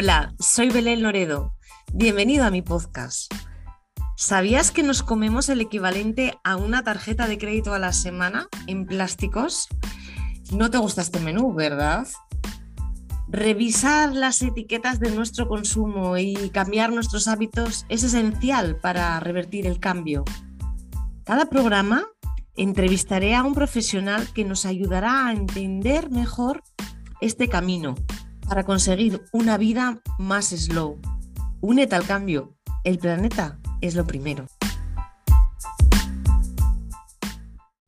Hola, 0.00 0.32
soy 0.38 0.70
Belén 0.70 1.02
Loredo. 1.02 1.54
Bienvenido 1.92 2.44
a 2.44 2.52
mi 2.52 2.62
podcast. 2.62 3.34
¿Sabías 4.16 4.70
que 4.70 4.84
nos 4.84 5.02
comemos 5.02 5.48
el 5.48 5.60
equivalente 5.60 6.38
a 6.44 6.54
una 6.54 6.84
tarjeta 6.84 7.26
de 7.26 7.36
crédito 7.36 7.74
a 7.74 7.80
la 7.80 7.92
semana 7.92 8.46
en 8.68 8.86
plásticos? 8.86 9.66
No 10.52 10.70
te 10.70 10.78
gusta 10.78 11.02
este 11.02 11.18
menú, 11.18 11.52
¿verdad? 11.52 12.06
Revisar 13.26 14.12
las 14.12 14.40
etiquetas 14.40 15.00
de 15.00 15.10
nuestro 15.10 15.48
consumo 15.48 16.16
y 16.16 16.50
cambiar 16.50 16.92
nuestros 16.92 17.26
hábitos 17.26 17.84
es 17.88 18.04
esencial 18.04 18.76
para 18.76 19.18
revertir 19.18 19.66
el 19.66 19.80
cambio. 19.80 20.24
Cada 21.24 21.46
programa 21.46 22.06
entrevistaré 22.54 23.34
a 23.34 23.42
un 23.42 23.52
profesional 23.52 24.32
que 24.32 24.44
nos 24.44 24.64
ayudará 24.64 25.26
a 25.26 25.32
entender 25.32 26.08
mejor 26.08 26.62
este 27.20 27.48
camino 27.48 27.96
para 28.48 28.64
conseguir 28.64 29.22
una 29.32 29.58
vida 29.58 30.00
más 30.18 30.46
slow. 30.46 30.98
Únete 31.60 31.94
al 31.94 32.06
cambio. 32.06 32.56
El 32.82 32.98
planeta 32.98 33.60
es 33.80 33.94
lo 33.94 34.06
primero. 34.06 34.46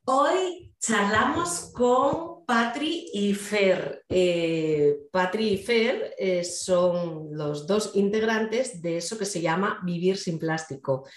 Hoy 0.04 0.74
charlamos 0.78 1.70
con 1.72 2.44
Patri 2.44 3.08
y 3.14 3.32
Fer. 3.32 4.04
Eh, 4.08 4.96
Patri 5.10 5.50
y 5.50 5.56
Fer 5.56 6.14
eh, 6.18 6.44
son 6.44 7.28
los 7.30 7.66
dos 7.66 7.92
integrantes 7.94 8.82
de 8.82 8.98
eso 8.98 9.16
que 9.16 9.24
se 9.24 9.40
llama 9.40 9.80
Vivir 9.84 10.18
sin 10.18 10.38
Plástico. 10.38 11.08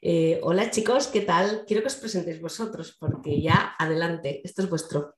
Eh, 0.00 0.38
hola 0.42 0.70
chicos, 0.70 1.06
¿qué 1.08 1.22
tal? 1.22 1.64
Quiero 1.66 1.82
que 1.82 1.88
os 1.88 1.96
presentéis 1.96 2.40
vosotros 2.40 2.96
porque 3.00 3.40
ya 3.40 3.74
adelante, 3.78 4.42
esto 4.44 4.62
es 4.62 4.68
vuestro. 4.68 5.14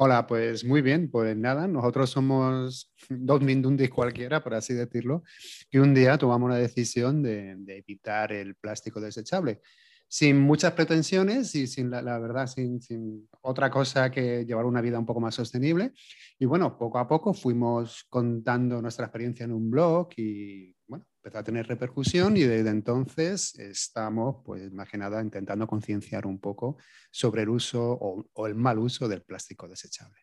Hola, 0.00 0.28
pues 0.28 0.64
muy 0.64 0.80
bien, 0.80 1.10
pues 1.10 1.36
nada, 1.36 1.66
nosotros 1.66 2.10
somos 2.10 2.94
dos 3.10 3.40
mindundis 3.40 3.90
cualquiera, 3.90 4.40
por 4.44 4.54
así 4.54 4.72
decirlo, 4.72 5.24
que 5.68 5.80
un 5.80 5.92
día 5.92 6.16
tomamos 6.16 6.48
la 6.50 6.54
decisión 6.56 7.20
de, 7.20 7.56
evitar 7.66 8.30
el 8.30 8.54
plástico 8.54 9.00
desechable, 9.00 9.60
sin 10.06 10.38
muchas 10.38 10.74
pretensiones 10.74 11.52
y 11.56 11.66
sin 11.66 11.90
la, 11.90 12.16
verdad, 12.20 12.46
sin, 12.46 12.80
sin, 12.80 13.28
otra 13.40 13.72
cosa 13.72 14.08
que 14.08 14.44
llevar 14.44 14.66
una 14.66 14.80
vida 14.80 15.00
un 15.00 15.04
poco 15.04 15.18
más 15.18 15.34
sostenible. 15.34 15.92
Y 16.38 16.44
bueno, 16.44 16.78
poco 16.78 16.98
a 17.00 17.08
poco 17.08 17.34
fuimos 17.34 18.04
contando 18.08 18.80
nuestra 18.80 19.06
experiencia 19.06 19.46
en 19.46 19.52
un 19.52 19.68
blog 19.68 20.10
y 20.16 20.76
bueno, 20.86 21.06
empezó 21.28 21.38
a 21.40 21.44
tener 21.44 21.66
repercusión 21.66 22.36
y 22.38 22.42
desde 22.42 22.70
entonces 22.70 23.54
estamos, 23.58 24.36
pues 24.46 24.72
más 24.72 24.88
que 24.88 24.96
nada, 24.96 25.20
intentando 25.20 25.66
concienciar 25.66 26.26
un 26.26 26.40
poco 26.40 26.78
sobre 27.10 27.42
el 27.42 27.50
uso 27.50 27.98
o, 28.00 28.46
el 28.46 28.54
mal 28.54 28.78
uso 28.78 29.08
del 29.08 29.22
plástico 29.22 29.68
desechable. 29.68 30.18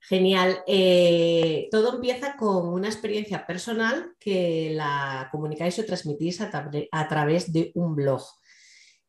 Genial. 0.00 0.62
Eh, 0.66 1.68
todo 1.70 1.94
empieza 1.94 2.36
con 2.36 2.68
una 2.68 2.88
experiencia 2.88 3.46
personal 3.46 4.14
que 4.20 4.72
la 4.74 5.28
comunicáis 5.32 5.78
o 5.78 5.86
transmitís 5.86 6.42
a, 6.42 7.08
través 7.08 7.52
de 7.52 7.72
un 7.74 7.96
blog. 7.96 8.22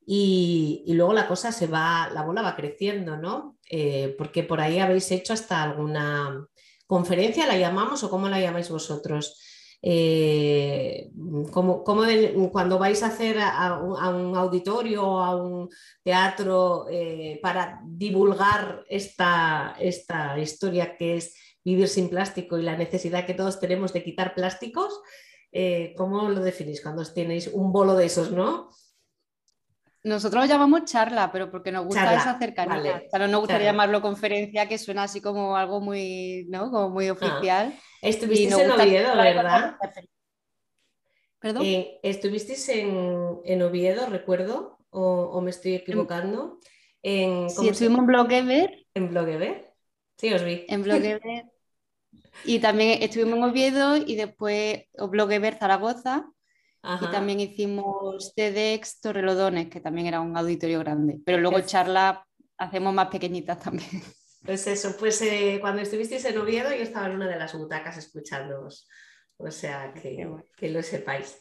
Y, 0.05 0.85
luego 0.87 1.11
la 1.11 1.27
cosa 1.27 1.51
se 1.51 1.67
va, 1.67 2.09
la 2.13 2.23
bola 2.23 2.41
va 2.41 2.55
creciendo, 2.55 3.17
¿no? 3.17 3.57
Eh, 3.69 4.15
porque 4.17 4.43
por 4.43 4.61
ahí 4.61 4.79
habéis 4.79 5.11
hecho 5.11 5.33
hasta 5.33 5.61
alguna 5.61 6.47
conferencia, 6.85 7.45
la 7.45 7.57
llamamos 7.57 8.05
o 8.05 8.09
cómo 8.09 8.29
la 8.29 8.39
llamáis 8.39 8.69
vosotros. 8.69 9.43
Eh, 9.81 11.11
como, 11.51 11.83
cuando 11.83 12.79
vais 12.79 13.03
a 13.03 13.07
hacer 13.07 13.37
a, 13.39 13.79
un 13.79 14.35
auditorio 14.35 15.05
o 15.05 15.19
a 15.19 15.35
un 15.35 15.69
teatro 16.03 16.87
eh, 16.89 17.39
para 17.41 17.79
divulgar 17.85 18.83
esta, 18.89 19.75
esta 19.79 20.39
historia 20.39 20.97
que 20.97 21.17
es 21.17 21.35
vivir 21.63 21.87
sin 21.87 22.09
plástico 22.09 22.57
y 22.57 22.63
la 22.63 22.77
necesidad 22.77 23.25
que 23.25 23.33
todos 23.33 23.59
tenemos 23.59 23.93
de 23.93 24.03
quitar 24.03 24.33
plásticos, 24.33 25.01
eh, 25.51 25.93
¿cómo 25.97 26.29
lo 26.29 26.41
definís 26.41 26.81
cuando 26.81 27.03
tenéis 27.05 27.47
un 27.47 27.71
bolo 27.71 27.95
de 27.95 28.05
esos, 28.05 28.31
no? 28.31 28.69
Nosotros 30.03 30.43
lo 30.43 30.49
llamamos 30.49 30.85
charla, 30.85 31.31
pero 31.31 31.51
porque 31.51 31.71
nos 31.71 31.85
gusta 31.85 32.15
esa 32.15 32.37
cercanía. 32.37 33.03
no 33.11 33.27
nos 33.27 33.39
gustaría 33.41 33.71
llamarlo 33.71 34.01
conferencia, 34.01 34.67
que 34.67 34.77
suena 34.77 35.03
así 35.03 35.21
como 35.21 35.57
algo 35.57 35.81
muy, 35.81 36.45
¿no? 36.49 36.71
como 36.71 36.89
muy 36.89 37.07
ah. 37.07 37.13
oficial. 37.13 37.77
Estuvisteis 38.01 38.57
en 38.57 38.71
Oviedo, 38.71 39.15
¿verdad? 39.15 39.77
¿Perdón? 41.39 41.63
Eh, 41.65 41.99
¿Estuvisteis 42.03 42.69
en, 42.69 43.61
Oviedo, 43.61 44.07
recuerdo? 44.07 44.77
¿O, 44.89 45.41
me 45.41 45.51
estoy 45.51 45.75
equivocando? 45.75 46.59
En, 47.03 47.49
sí, 47.49 47.69
estuvimos 47.69 47.99
en 47.99 48.05
Blogever. 48.07 48.85
¿En 48.93 49.09
Blogever? 49.09 49.73
Sí, 50.17 50.33
os 50.33 50.43
vi. 50.43 50.65
En 50.67 50.83
Blogever. 50.83 51.45
y 52.45 52.59
también 52.59 53.03
estuvimos 53.03 53.37
en 53.37 53.43
Oviedo 53.43 53.97
y 53.97 54.15
después 54.15 54.83
Blogever 54.95 55.55
Zaragoza. 55.55 56.31
Y 57.01 57.11
también 57.11 57.39
hicimos 57.39 58.33
TEDx 58.33 59.01
Torrelodones, 59.01 59.69
que 59.69 59.81
también 59.81 60.07
era 60.07 60.21
un 60.21 60.37
auditorio 60.37 60.79
grande. 60.79 61.19
Pero 61.25 61.39
luego 61.39 61.59
charla 61.61 62.25
hacemos 62.57 62.93
más 62.93 63.07
pequeñitas 63.07 63.59
también. 63.59 63.89
Pues 64.45 64.65
eso, 64.67 64.95
pues 64.97 65.21
eh, 65.23 65.57
cuando 65.59 65.81
estuvisteis 65.81 66.23
en 66.23 66.37
Oviedo 66.37 66.69
yo 66.69 66.81
estaba 66.81 67.07
en 67.07 67.15
una 67.15 67.27
de 67.27 67.37
las 67.37 67.53
butacas 67.53 67.97
escuchándoos, 67.97 68.87
o 69.35 69.51
sea 69.51 69.93
que, 69.93 70.25
que 70.55 70.69
lo 70.69 70.81
sepáis. 70.81 71.37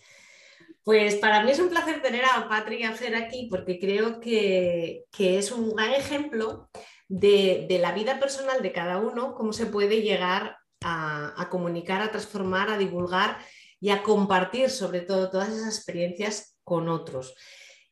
Pues 0.83 1.15
para 1.17 1.45
mí 1.45 1.53
es 1.53 1.61
un 1.61 1.69
placer 1.69 2.03
tener 2.03 2.25
a 2.25 2.49
Patri 2.49 2.78
y 2.78 2.83
a 2.83 2.93
Fer 2.93 3.15
aquí 3.15 3.47
porque 3.49 3.78
creo 3.78 4.19
que, 4.19 5.05
es 5.19 5.53
un 5.53 5.75
gran 5.75 5.95
ejemplo 5.95 6.69
de, 7.07 7.78
la 7.81 7.93
vida 7.93 8.19
personal 8.19 8.61
de 8.61 8.73
cada 8.73 8.99
uno, 8.99 9.34
cómo 9.34 9.53
se 9.53 9.67
puede 9.67 10.03
llegar 10.03 10.57
a, 10.83 11.41
a, 11.41 11.49
comunicar, 11.49 12.03
a 12.03 12.11
transformar, 12.11 12.71
a 12.71 12.78
divulgar 12.78 13.39
y 13.81 13.91
a 13.91 14.03
compartir 14.03 14.71
sobre 14.71 15.01
todo 15.01 15.31
todas 15.31 15.49
esas 15.51 15.77
experiencias 15.77 16.57
con 16.65 16.89
otros. 16.89 17.35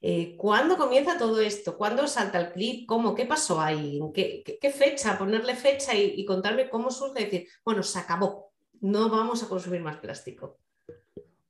Eh, 0.01 0.37
¿Cuándo 0.37 0.77
comienza 0.77 1.17
todo 1.17 1.41
esto? 1.41 1.79
¿Cuándo 1.79 2.07
salta 2.07 2.39
el 2.39 2.53
clip? 2.53 2.87
¿Cómo? 2.87 3.15
¿Qué 3.15 3.25
pasó 3.25 3.61
ahí? 3.61 3.99
¿Qué, 4.13 4.43
qué, 4.61 4.71
fecha? 4.71 5.17
Ponerle 5.17 5.55
fecha 5.55 5.95
y, 5.95 6.25
contarme 6.27 6.69
cómo 6.69 6.91
surge 6.91 7.25
decir, 7.25 7.49
bueno, 7.65 7.83
se 7.83 7.99
acabó, 7.99 8.53
no 8.81 9.09
vamos 9.09 9.43
a 9.43 9.49
consumir 9.49 9.81
más 9.81 9.97
plástico. 9.97 10.59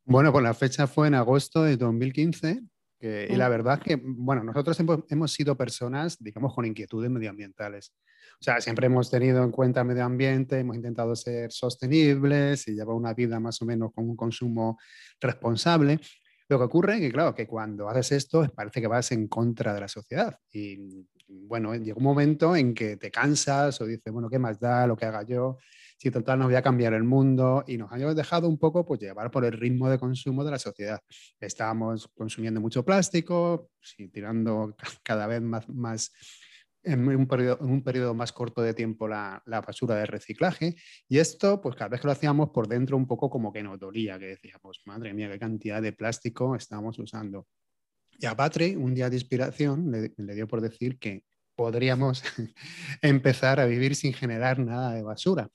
Bueno, 0.05 0.31
pues 0.31 0.45
la 0.45 0.55
fecha 0.55 0.87
fue 0.87 1.09
en 1.09 1.15
agosto 1.15 1.63
de 1.63 1.77
2015 1.77 2.63
y 3.05 3.37
la 3.37 3.49
mm. 3.49 3.51
verdad 3.51 3.79
es 3.79 3.85
que, 3.85 4.03
bueno, 4.03 4.45
nosotros 4.45 4.79
hemos, 5.09 5.33
sido 5.33 5.57
personas, 5.57 6.17
digamos, 6.19 6.55
con 6.55 6.65
inquietudes 6.65 7.11
medioambientales. 7.11 7.93
O 8.41 8.45
sea, 8.45 8.61
siempre 8.61 8.87
hemos 8.87 9.11
tenido 9.11 9.43
en 9.43 9.51
cuenta 9.51 9.81
el 9.81 9.87
medio 9.87 10.05
ambiente, 10.05 10.59
hemos 10.59 10.77
intentado 10.77 11.15
ser 11.15 11.53
sostenibles 11.53 12.67
y 12.69 12.75
llevar 12.75 12.97
una 12.97 13.15
vida 13.15 13.39
más 13.41 13.61
o 13.63 13.67
menos 13.67 13.93
con 13.95 14.09
un 14.09 14.17
consumo 14.17 14.79
responsable, 15.21 16.01
lo 16.49 16.59
que 16.59 16.65
ocurre 16.65 16.95
es 16.95 17.01
que, 17.01 17.13
claro, 17.13 17.35
que 17.35 17.47
cuando 17.47 17.89
haces 17.89 18.13
esto 18.13 18.47
parece 18.55 18.81
que 18.81 18.87
vas 18.87 19.11
en 19.13 19.29
contra 19.29 19.73
de 19.73 19.81
la 19.81 19.89
sociedad. 19.89 20.37
Y 20.53 21.07
bueno, 21.27 21.75
llega 21.75 21.97
un 21.97 22.05
momento 22.05 22.55
en 22.55 22.75
que 22.75 22.97
te 22.97 23.11
cansas 23.11 23.81
o 23.81 23.87
dices, 23.87 24.13
bueno, 24.13 24.29
¿qué 24.29 24.39
más 24.39 24.61
da 24.61 24.87
lo 24.87 24.97
que 24.97 25.07
haga 25.07 25.23
yo? 25.23 25.59
Si 25.97 26.11
total 26.11 26.39
no 26.39 26.47
voy 26.47 26.55
a 26.55 26.63
cambiar 26.63 26.93
el 26.93 27.05
mundo 27.05 27.65
y 27.67 27.77
nos 27.77 27.93
hemos 27.93 28.17
dejado 28.17 28.49
un 28.49 28.59
poco 28.59 28.85
pues, 28.85 29.01
llevar 29.01 29.31
por 29.31 29.45
el 29.45 29.53
ritmo 29.53 29.89
de 29.89 29.99
consumo 29.99 30.45
de 30.45 30.51
la 30.51 30.59
sociedad. 30.59 31.01
Estábamos 31.41 32.09
consumiendo 32.15 32.61
mucho 32.61 32.85
plástico, 32.85 33.71
tirando 34.13 34.77
cada 35.03 35.27
vez 35.27 35.41
más, 35.43 36.13
en 36.83 37.09
un 37.09 37.27
periodo, 37.27 37.59
en 37.61 37.71
un 37.71 37.83
periodo 37.83 38.15
más 38.15 38.33
corto 38.33 38.61
de 38.61 38.75
tiempo 38.75 39.09
la, 39.09 39.43
la, 39.47 39.61
basura 39.61 39.95
de 39.97 40.07
reciclaje. 40.07 40.77
Y 41.09 41.19
esto, 41.19 41.61
pues 41.61 41.77
cada 41.77 41.89
vez 41.89 42.01
que 42.01 42.09
lo 42.09 42.13
hacíamos 42.13 42.51
por 42.51 42.69
dentro 42.69 42.97
un 42.97 43.07
poco 43.07 43.31
como 43.31 43.53
que 43.53 43.63
nos 43.63 43.79
dolía, 43.79 44.19
que 44.19 44.27
decíamos, 44.27 44.83
madre 44.85 45.15
mía, 45.15 45.31
qué 45.31 45.39
cantidad 45.39 45.81
de 45.81 45.93
plástico 45.93 46.55
estamos 46.57 46.99
usando. 46.99 47.47
Y 48.19 48.27
a 48.27 48.37
Patri, 48.37 48.77
un 48.77 48.95
día 48.95 49.09
de 49.11 49.17
inspiración, 49.17 49.91
le 49.91 50.35
dio 50.35 50.47
por 50.47 50.61
decir 50.61 50.99
que 50.99 51.25
podríamos 51.57 52.23
empezar 53.03 53.61
a 53.61 53.67
vivir 53.67 53.95
sin 53.95 54.13
generar 54.13 54.59
nada 54.59 54.93
de 54.93 55.03
basura. 55.03 55.49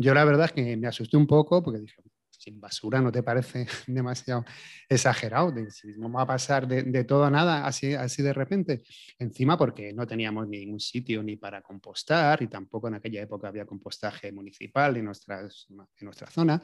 Yo 0.00 0.14
la 0.14 0.24
verdad 0.24 0.46
es 0.46 0.52
que 0.52 0.76
me 0.78 0.88
asusté 0.88 1.18
un 1.18 1.26
poco 1.26 1.62
porque 1.62 1.80
dije, 1.80 2.02
sin 2.30 2.58
basura, 2.58 3.02
¿no 3.02 3.12
te 3.12 3.22
parece 3.22 3.66
demasiado 3.86 4.46
exagerado? 4.88 5.52
si 5.68 5.88
no 5.98 6.10
va 6.10 6.22
a 6.22 6.26
pasar 6.26 6.66
de, 6.66 7.04
todo 7.04 7.24
a 7.24 7.30
nada 7.30 7.66
así, 7.66 7.92
así 7.92 8.22
de 8.22 8.32
repente. 8.32 8.82
Encima 9.18 9.58
porque 9.58 9.92
no 9.92 10.06
teníamos 10.06 10.48
ningún 10.48 10.80
sitio 10.80 11.22
ni 11.22 11.36
para 11.36 11.60
compostar 11.60 12.42
y 12.42 12.48
tampoco 12.48 12.88
en 12.88 12.94
aquella 12.94 13.20
época 13.20 13.48
había 13.48 13.66
compostaje 13.66 14.32
municipal 14.32 14.96
en, 14.96 15.04
nuestras, 15.04 15.66
en 15.68 16.04
nuestra 16.06 16.30
zona. 16.30 16.62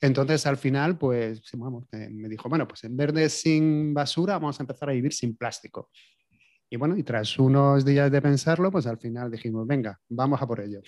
Entonces 0.00 0.46
al 0.46 0.56
final, 0.56 0.96
pues 0.96 1.42
me 1.92 2.30
dijo, 2.30 2.48
bueno, 2.48 2.66
pues 2.66 2.84
en 2.84 2.96
vez 2.96 3.12
de 3.12 3.28
sin 3.28 3.92
basura, 3.92 4.38
vamos 4.38 4.58
a 4.58 4.62
empezar 4.62 4.88
a 4.88 4.92
vivir 4.92 5.12
sin 5.12 5.36
plástico. 5.36 5.90
Y 6.70 6.76
bueno, 6.76 6.96
y 6.96 7.02
tras 7.02 7.38
unos 7.38 7.84
días 7.84 8.10
de 8.10 8.22
pensarlo, 8.22 8.70
pues 8.70 8.86
al 8.86 8.96
final 8.96 9.30
dijimos, 9.30 9.66
venga, 9.66 10.00
vamos 10.08 10.40
a 10.40 10.46
por 10.46 10.60
ello. 10.60 10.80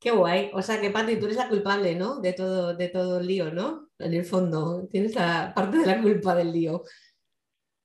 Qué 0.00 0.10
guay. 0.12 0.50
O 0.54 0.62
sea 0.62 0.80
que 0.80 0.90
Pati, 0.90 1.16
tú 1.16 1.26
eres 1.26 1.38
la 1.38 1.48
culpable, 1.48 1.94
¿no? 1.94 2.20
De 2.20 2.32
todo, 2.32 2.74
de 2.74 2.88
todo 2.88 3.18
el 3.18 3.26
lío, 3.26 3.52
¿no? 3.52 3.88
En 3.98 4.14
el 4.14 4.24
fondo, 4.24 4.86
tienes 4.90 5.14
la 5.14 5.52
parte 5.54 5.78
de 5.78 5.86
la 5.86 6.00
culpa 6.00 6.34
del 6.34 6.52
lío. 6.52 6.84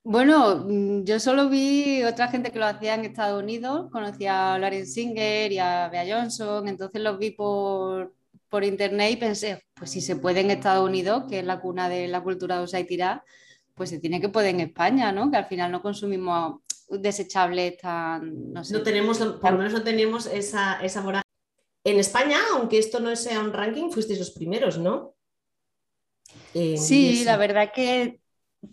Bueno, 0.05 0.65
mm, 0.67 1.05
yo 1.05 1.19
solo 1.19 1.49
vi 1.49 2.03
otra 2.03 2.27
gente 2.27 2.51
que 2.51 2.59
lo 2.59 2.65
hacía 2.65 2.95
en 2.95 3.05
Estados 3.05 3.41
Unidos, 3.41 3.89
conocía 3.91 4.53
a 4.53 4.59
Lauren 4.59 4.85
Singer 4.85 5.51
y 5.51 5.59
a 5.59 5.87
Bea 5.89 6.05
Johnson, 6.05 6.67
entonces 6.67 7.01
los 7.01 7.17
vi 7.17 7.31
por, 7.31 8.13
por 8.49 8.63
internet 8.65 9.13
y 9.13 9.15
pensé, 9.15 9.63
pues 9.73 9.91
si 9.91 10.01
se 10.01 10.17
puede 10.17 10.41
en 10.41 10.51
Estados 10.51 10.87
Unidos, 10.87 11.23
que 11.29 11.39
es 11.39 11.45
la 11.45 11.61
cuna 11.61 11.87
de 11.87 12.07
la 12.09 12.21
cultura 12.21 12.63
de 12.63 12.79
y 12.79 12.83
tirar, 12.83 13.23
pues 13.73 13.89
se 13.89 13.99
tiene 13.99 14.19
que 14.19 14.29
poder 14.29 14.53
en 14.53 14.59
España, 14.59 15.11
¿no? 15.11 15.31
Que 15.31 15.37
al 15.37 15.45
final 15.45 15.71
no 15.71 15.81
consumimos 15.81 16.59
desechables 16.89 17.77
tan, 17.77 18.51
no 18.51 18.63
sé. 18.63 18.73
No 18.73 18.83
tenemos, 18.83 19.17
por 19.17 19.51
lo 19.53 19.57
menos 19.57 19.73
no 19.73 19.83
tenemos 19.83 20.25
esa, 20.25 20.81
esa 20.83 21.01
En 21.83 21.99
España, 21.99 22.37
aunque 22.53 22.77
esto 22.77 22.99
no 22.99 23.15
sea 23.15 23.39
un 23.41 23.53
ranking, 23.53 23.89
fuisteis 23.89 24.19
los 24.19 24.31
primeros, 24.31 24.77
¿no? 24.77 25.15
sí, 26.53 27.23
la 27.25 27.37
verdad 27.37 27.71
que 27.73 28.19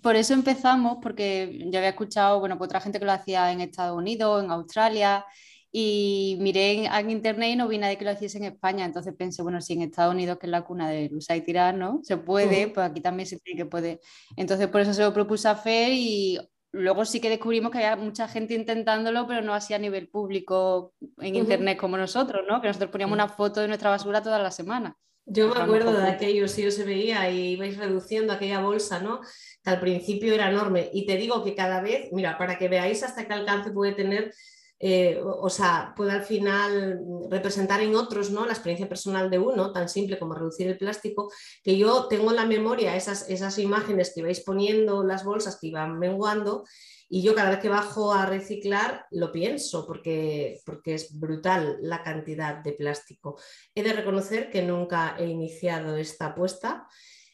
por 0.02 0.14
eso 0.14 0.34
empezamos, 0.34 0.98
porque 1.02 1.66
yo 1.70 1.78
había 1.78 1.90
escuchado, 1.90 2.38
bueno, 2.38 2.56
pues 2.56 2.68
otra 2.68 2.80
gente 2.80 2.98
que 2.98 3.04
lo 3.04 3.12
hacía 3.12 3.50
en 3.50 3.60
Estados 3.60 3.96
Unidos, 3.96 4.44
en 4.44 4.50
Australia, 4.50 5.24
y 5.72 6.36
miré 6.40 6.86
en, 6.86 7.10
internet 7.10 7.50
y 7.52 7.56
no 7.56 7.68
vi 7.68 7.78
nadie 7.78 7.96
que 7.96 8.04
lo 8.04 8.12
hiciese 8.12 8.38
en 8.38 8.44
España. 8.44 8.84
Entonces 8.84 9.14
pensé, 9.16 9.42
bueno, 9.42 9.60
si 9.60 9.74
en 9.74 9.82
Estados 9.82 10.14
Unidos, 10.14 10.38
que 10.38 10.46
es 10.46 10.50
la 10.50 10.62
cuna 10.62 10.90
de 10.90 11.10
usar 11.12 11.36
y 11.36 11.42
tirar, 11.42 11.74
¿no? 11.74 12.00
Se 12.02 12.16
puede, 12.16 12.68
pues 12.68 12.90
aquí 12.90 13.00
también 13.00 13.26
se 13.26 13.38
tiene 13.38 13.58
que 13.58 13.66
poder. 13.66 14.00
Entonces 14.36 14.68
por 14.68 14.80
eso 14.80 14.92
se 14.92 15.02
lo 15.02 15.12
propuse 15.14 15.48
a 15.48 15.54
Fer 15.54 15.92
y 15.92 16.38
luego 16.72 17.04
sí 17.04 17.20
que 17.20 17.28
descubrimos 17.28 17.70
que 17.70 17.78
había 17.78 17.96
mucha 17.96 18.28
gente 18.28 18.54
intentándolo, 18.54 19.26
pero 19.26 19.42
no 19.42 19.54
así 19.54 19.74
a 19.74 19.78
nivel 19.78 20.08
público 20.08 20.94
en 21.18 21.36
internet 21.36 21.78
como 21.78 21.96
nosotros, 21.96 22.44
¿no? 22.48 22.60
Que 22.60 22.68
nosotros 22.68 22.90
poníamos 22.90 23.14
una 23.14 23.28
foto 23.28 23.60
de 23.60 23.68
nuestra 23.68 23.90
basura 23.90 24.22
toda 24.22 24.38
la 24.38 24.50
semana. 24.50 24.96
Yo 25.26 25.48
me 25.48 25.60
acuerdo 25.60 25.92
de 25.92 26.08
aquello, 26.08 26.48
sí, 26.48 26.62
yo 26.62 26.70
se 26.70 26.84
veía 26.84 27.30
y 27.30 27.52
ibais 27.52 27.76
reduciendo 27.76 28.32
aquella 28.32 28.60
bolsa, 28.60 29.00
¿no? 29.00 29.20
Que 29.62 29.70
al 29.70 29.80
principio 29.80 30.34
era 30.34 30.50
enorme. 30.50 30.90
Y 30.92 31.06
te 31.06 31.16
digo 31.16 31.44
que 31.44 31.54
cada 31.54 31.80
vez, 31.80 32.08
mira, 32.12 32.36
para 32.36 32.58
que 32.58 32.68
veáis 32.68 33.02
hasta 33.02 33.26
qué 33.26 33.32
alcance 33.32 33.70
puede 33.70 33.92
tener 33.92 34.32
eh, 34.82 35.20
o 35.22 35.50
sea, 35.50 35.92
puede 35.94 36.12
al 36.12 36.22
final 36.22 36.98
representar 37.28 37.82
en 37.82 37.94
otros 37.94 38.30
¿no? 38.30 38.46
la 38.46 38.52
experiencia 38.52 38.88
personal 38.88 39.28
de 39.28 39.38
uno, 39.38 39.72
tan 39.72 39.90
simple 39.90 40.18
como 40.18 40.34
reducir 40.34 40.68
el 40.68 40.78
plástico, 40.78 41.30
que 41.62 41.76
yo 41.76 42.08
tengo 42.08 42.30
en 42.30 42.36
la 42.36 42.46
memoria 42.46 42.96
esas, 42.96 43.28
esas 43.28 43.58
imágenes 43.58 44.12
que 44.14 44.22
vais 44.22 44.40
poniendo, 44.40 45.04
las 45.04 45.22
bolsas 45.22 45.58
que 45.60 45.66
iban 45.66 45.98
menguando, 45.98 46.64
y 47.10 47.22
yo 47.22 47.34
cada 47.34 47.50
vez 47.50 47.58
que 47.58 47.68
bajo 47.68 48.12
a 48.12 48.24
reciclar 48.24 49.04
lo 49.10 49.32
pienso 49.32 49.86
porque, 49.86 50.60
porque 50.64 50.94
es 50.94 51.18
brutal 51.18 51.76
la 51.82 52.02
cantidad 52.02 52.62
de 52.62 52.72
plástico. 52.72 53.38
He 53.74 53.82
de 53.82 53.92
reconocer 53.92 54.48
que 54.48 54.62
nunca 54.62 55.16
he 55.18 55.26
iniciado 55.26 55.96
esta 55.96 56.26
apuesta 56.26 56.86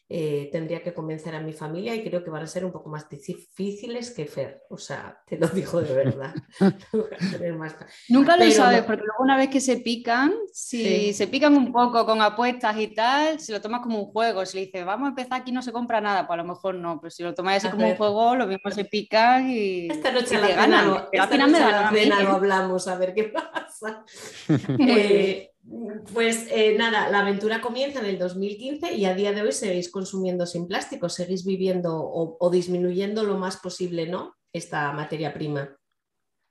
eh, 0.09 0.47
tendría 0.53 0.81
que 0.81 0.93
convencer 0.93 1.35
a 1.35 1.41
mi 1.41 1.51
familia 1.51 1.93
y 1.93 2.01
creo 2.01 2.23
que 2.23 2.29
van 2.29 2.43
a 2.43 2.47
ser 2.47 2.63
un 2.63 2.71
poco 2.71 2.89
más 2.89 3.09
difíciles 3.09 4.11
que 4.11 4.25
Fer. 4.25 4.63
O 4.69 4.77
sea, 4.77 5.21
te 5.25 5.37
lo 5.37 5.47
digo 5.47 5.81
de 5.81 5.93
verdad. 5.93 6.33
Nunca 8.09 8.37
lo 8.37 8.49
sabes, 8.51 8.83
porque 8.83 9.03
luego 9.03 9.23
una 9.23 9.35
vez 9.35 9.49
que 9.49 9.59
se 9.59 9.77
pican, 9.77 10.33
si 10.53 11.13
se 11.13 11.27
pican 11.27 11.57
un 11.57 11.73
poco 11.73 12.05
con 12.05 12.21
apuestas 12.21 12.77
y 12.79 12.87
tal, 12.87 13.39
se 13.39 13.51
lo 13.51 13.59
tomas 13.59 13.81
como 13.81 13.99
un 13.99 14.11
juego. 14.11 14.45
Si 14.45 14.57
le 14.57 14.65
dices, 14.65 14.85
vamos 14.85 15.07
a 15.07 15.09
empezar 15.09 15.41
aquí 15.41 15.51
no 15.51 15.61
se 15.61 15.73
compra 15.73 15.99
nada, 15.99 16.25
pues 16.25 16.39
a 16.39 16.43
lo 16.43 16.47
mejor 16.47 16.75
no, 16.75 17.01
pero 17.01 17.11
si 17.11 17.23
lo 17.23 17.33
tomas 17.33 17.57
así 17.57 17.69
como 17.69 17.89
un 17.89 17.97
juego, 17.97 18.35
lo 18.35 18.47
mismo 18.47 18.71
se 18.71 18.85
pican 18.85 19.49
y, 19.49 19.87
esta 19.91 20.11
noche 20.11 20.39
la 20.39 20.47
ganan. 20.49 21.07
pero 21.11 21.23
al 21.23 21.29
final 21.29 21.51
me 21.51 21.59
da 21.59 21.91
la 21.91 22.23
lo 22.23 22.29
hablamos, 22.29 22.87
a 22.87 22.97
ver 22.97 23.13
qué 23.13 23.25
pasa. 23.25 24.05
eh, 24.79 25.51
pues 26.13 26.47
eh, 26.49 26.77
nada, 26.77 27.09
la 27.09 27.19
aventura 27.19 27.61
comienza 27.61 27.99
en 27.99 28.05
el 28.05 28.17
2015 28.17 28.93
y 28.93 29.05
a 29.05 29.13
día 29.13 29.33
de 29.33 29.41
hoy 29.41 29.51
seguís 29.51 29.91
consumiendo 29.91 30.45
sin 30.45 30.67
plástico, 30.67 31.09
seguís 31.09 31.45
viviendo 31.45 31.93
o, 31.99 32.49
disminuyendo 32.49 33.23
lo 33.23 33.37
más 33.37 33.57
posible, 33.57 34.07
¿no? 34.07 34.35
Esta 34.53 34.91
materia 34.93 35.33
prima. 35.33 35.75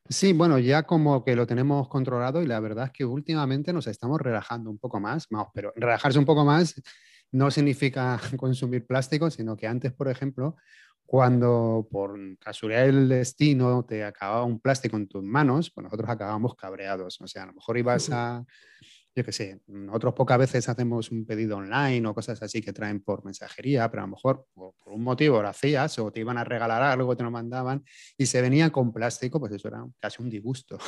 Sí, 0.09 0.33
bueno, 0.33 0.59
ya 0.59 0.85
como 0.85 1.25
que 1.25 1.35
lo 1.35 1.47
tenemos 1.47 1.89
controlado 1.89 2.43
y 2.43 2.47
la 2.47 2.61
verdad 2.61 2.87
es 2.87 2.93
que 2.93 3.05
últimamente 3.05 3.73
nos 3.73 3.87
estamos 3.87 4.21
relajando 4.21 4.71
un 4.71 4.79
poco 4.79 5.01
más, 5.01 5.27
pero 5.53 5.73
relajarse 5.75 6.19
un 6.19 6.27
poco 6.27 6.45
más 6.45 6.81
no 7.33 7.51
significa 7.51 8.21
consumir 8.37 8.87
plástico, 8.87 9.31
sino 9.31 9.57
que 9.57 9.67
antes, 9.67 9.93
por 9.93 10.09
ejemplo, 10.09 10.57
cuando 11.07 11.87
por 11.91 12.19
casualidad 12.39 12.87
del 12.87 13.09
destino 13.09 13.85
te 13.85 14.05
acababa 14.05 14.45
un 14.45 14.61
plástico 14.61 14.97
en 14.97 15.09
tus 15.09 15.23
manos, 15.23 15.71
pues 15.71 15.85
nosotros 15.85 16.11
acabábamos 16.11 16.55
cabreados. 16.57 17.21
O 17.21 17.27
sea, 17.29 17.45
a 17.45 17.47
lo 17.47 17.53
mejor 17.55 17.79
ibas 17.79 18.11
a, 18.11 18.45
yo 19.17 19.25
qué 19.25 19.33
sé, 19.33 19.63
nosotros 19.69 20.13
pocas 20.13 20.39
veces 20.39 20.69
hacemos 20.69 21.11
un 21.11 21.25
pedido 21.25 21.57
online 21.57 22.07
o 22.07 22.15
cosas 22.15 22.43
así 22.43 22.61
que 22.61 22.75
traen 22.75 23.01
por 23.01 23.25
mensajería, 23.25 23.91
pero 23.91 24.03
a 24.03 24.07
lo 24.07 24.11
mejor 24.13 24.47
por, 24.53 24.75
un 24.85 25.03
motivo 25.03 25.41
lo 25.41 25.49
hacías 25.49 25.99
o 25.99 26.13
te 26.13 26.21
iban 26.21 26.37
a 26.37 26.45
regalar 26.45 26.83
algo, 26.83 27.17
te 27.17 27.23
lo 27.23 27.31
mandaban 27.31 27.83
y 28.19 28.27
se 28.27 28.43
venía 28.43 28.71
con 28.71 28.93
plástico, 28.93 29.41
pues 29.41 29.53
eso 29.53 29.69
era 29.69 29.87
casi 29.99 30.23
un 30.23 30.29
disgusto. 30.29 30.79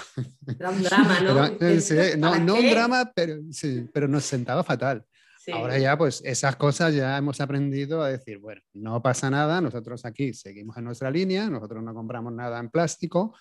Era 0.46 0.68
un 0.68 0.82
drama, 0.82 1.20
¿no? 1.20 1.46
Eh, 1.46 2.16
no, 2.18 2.32
un 2.32 2.70
drama, 2.70 3.10
pero, 3.14 3.40
sí, 3.50 3.88
pero 3.94 4.06
nos 4.06 4.24
sentaba 4.24 4.62
fatal. 4.62 5.06
Ahora 5.50 5.78
ya, 5.78 5.96
pues 5.96 6.20
esas 6.26 6.56
cosas 6.56 6.94
ya 6.94 7.16
hemos 7.16 7.40
aprendido 7.40 8.02
a 8.02 8.10
decir, 8.10 8.36
bueno, 8.36 8.60
no 8.74 9.00
pasa 9.00 9.30
nada, 9.30 9.62
nosotros 9.62 10.04
aquí 10.04 10.34
seguimos 10.34 10.76
en 10.76 10.84
nuestra 10.84 11.10
línea, 11.10 11.48
nosotros 11.48 11.82
no 11.82 11.94
compramos 11.94 12.34
nada 12.34 12.60
en 12.60 12.68
plástico 12.68 13.34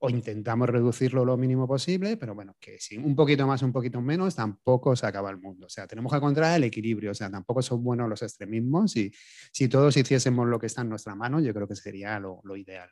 o 0.00 0.10
intentamos 0.10 0.68
reducirlo 0.68 1.24
lo 1.24 1.36
mínimo 1.36 1.66
posible, 1.66 2.16
pero 2.16 2.34
bueno, 2.34 2.56
que 2.60 2.78
si 2.78 2.96
un 2.96 3.16
poquito 3.16 3.46
más, 3.46 3.62
un 3.62 3.72
poquito 3.72 4.00
menos, 4.00 4.34
tampoco 4.34 4.94
se 4.94 5.06
acaba 5.06 5.30
el 5.30 5.38
mundo. 5.38 5.66
O 5.66 5.68
sea, 5.68 5.86
tenemos 5.86 6.12
que 6.12 6.18
encontrar 6.18 6.56
el 6.56 6.64
equilibrio, 6.64 7.10
o 7.10 7.14
sea, 7.14 7.30
tampoco 7.30 7.62
son 7.62 7.82
buenos 7.82 8.08
los 8.08 8.22
extremismos 8.22 8.96
y 8.96 9.12
si 9.52 9.68
todos 9.68 9.96
hiciésemos 9.96 10.46
lo 10.46 10.58
que 10.58 10.66
está 10.66 10.82
en 10.82 10.90
nuestra 10.90 11.14
mano, 11.14 11.40
yo 11.40 11.52
creo 11.52 11.66
que 11.66 11.74
sería 11.74 12.20
lo, 12.20 12.40
ideal. 12.56 12.88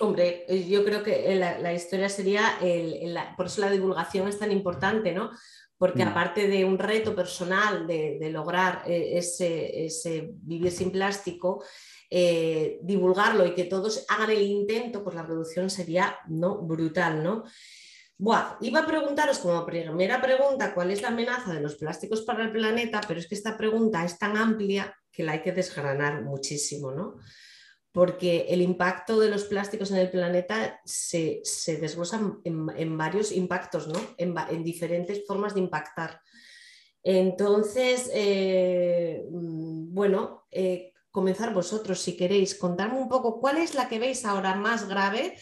Hombre, 0.00 0.44
eh, 0.48 0.68
yo 0.68 0.84
creo 0.84 1.02
que 1.02 1.34
la, 1.34 1.74
historia 1.74 2.08
sería, 2.08 2.58
por 3.36 3.46
eso 3.46 3.60
la 3.60 3.70
divulgación 3.70 4.28
es 4.28 4.38
tan 4.38 4.52
importante, 4.52 5.12
¿no? 5.12 5.30
Porque 5.76 6.04
mm. 6.04 6.08
aparte 6.08 6.46
de 6.46 6.64
un 6.64 6.78
reto 6.78 7.16
personal 7.16 7.86
de, 7.86 8.28
lograr 8.30 8.82
eh, 8.86 9.18
ese, 9.18 9.86
ese 9.86 10.30
vivir 10.32 10.70
sin 10.70 10.92
plástico, 10.92 11.64
eh, 12.16 12.78
divulgarlo 12.80 13.44
y 13.44 13.54
que 13.54 13.64
todos 13.64 14.04
hagan 14.08 14.30
el 14.30 14.42
intento, 14.42 15.02
pues 15.02 15.16
la 15.16 15.26
producción 15.26 15.68
sería 15.68 16.16
¿no? 16.28 16.58
brutal, 16.58 17.24
¿no? 17.24 17.42
iba 18.60 18.80
a 18.80 18.86
preguntaros 18.86 19.40
como 19.40 19.66
primera 19.66 20.22
pregunta 20.22 20.72
cuál 20.74 20.92
es 20.92 21.02
la 21.02 21.08
amenaza 21.08 21.52
de 21.52 21.60
los 21.60 21.74
plásticos 21.74 22.22
para 22.22 22.44
el 22.44 22.52
planeta, 22.52 23.00
pero 23.08 23.18
es 23.18 23.26
que 23.26 23.34
esta 23.34 23.56
pregunta 23.56 24.04
es 24.04 24.16
tan 24.16 24.36
amplia 24.36 24.96
que 25.10 25.24
la 25.24 25.32
hay 25.32 25.42
que 25.42 25.50
desgranar 25.50 26.22
muchísimo, 26.22 26.92
¿no? 26.92 27.16
Porque 27.90 28.46
el 28.48 28.62
impacto 28.62 29.18
de 29.18 29.28
los 29.28 29.46
plásticos 29.46 29.90
en 29.90 29.96
el 29.96 30.10
planeta 30.12 30.80
se, 30.84 31.42
desglosa 31.80 32.20
en, 32.44 32.96
varios 32.96 33.32
impactos, 33.32 33.88
¿no? 33.88 33.98
En, 34.18 34.62
diferentes 34.62 35.26
formas 35.26 35.54
de 35.54 35.60
impactar. 35.60 36.20
Entonces, 37.02 38.08
eh, 38.14 39.24
mm, 39.28 39.92
bueno, 39.92 40.46
eh, 40.52 40.93
comenzar 41.14 41.54
vosotros, 41.54 42.00
si 42.00 42.16
queréis, 42.16 42.56
contarme 42.56 42.98
un 42.98 43.08
poco 43.08 43.38
cuál 43.38 43.58
es 43.58 43.76
la 43.76 43.88
que 43.88 44.00
veis 44.00 44.24
ahora 44.24 44.56
más 44.56 44.88
grave 44.88 45.38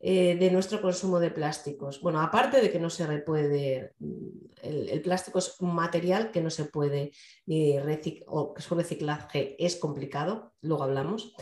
eh, 0.00 0.34
de 0.34 0.50
nuestro 0.50 0.82
consumo 0.82 1.20
de 1.20 1.30
plásticos. 1.30 2.00
Bueno, 2.00 2.20
aparte 2.20 2.60
de 2.60 2.68
que 2.68 2.80
no 2.80 2.90
se 2.90 3.06
puede, 3.18 3.94
mm, 4.00 4.28
el, 4.62 5.02
plástico 5.02 5.38
es 5.38 5.54
un 5.60 5.72
material 5.72 6.32
que 6.32 6.40
no 6.40 6.50
se 6.50 6.64
puede 6.64 7.12
ni 7.46 7.78
o 8.26 8.54
que 8.54 8.60
su 8.62 8.74
reciclaje 8.74 9.54
es 9.64 9.76
complicado, 9.76 10.52
luego 10.62 10.82
hablamos, 10.82 11.32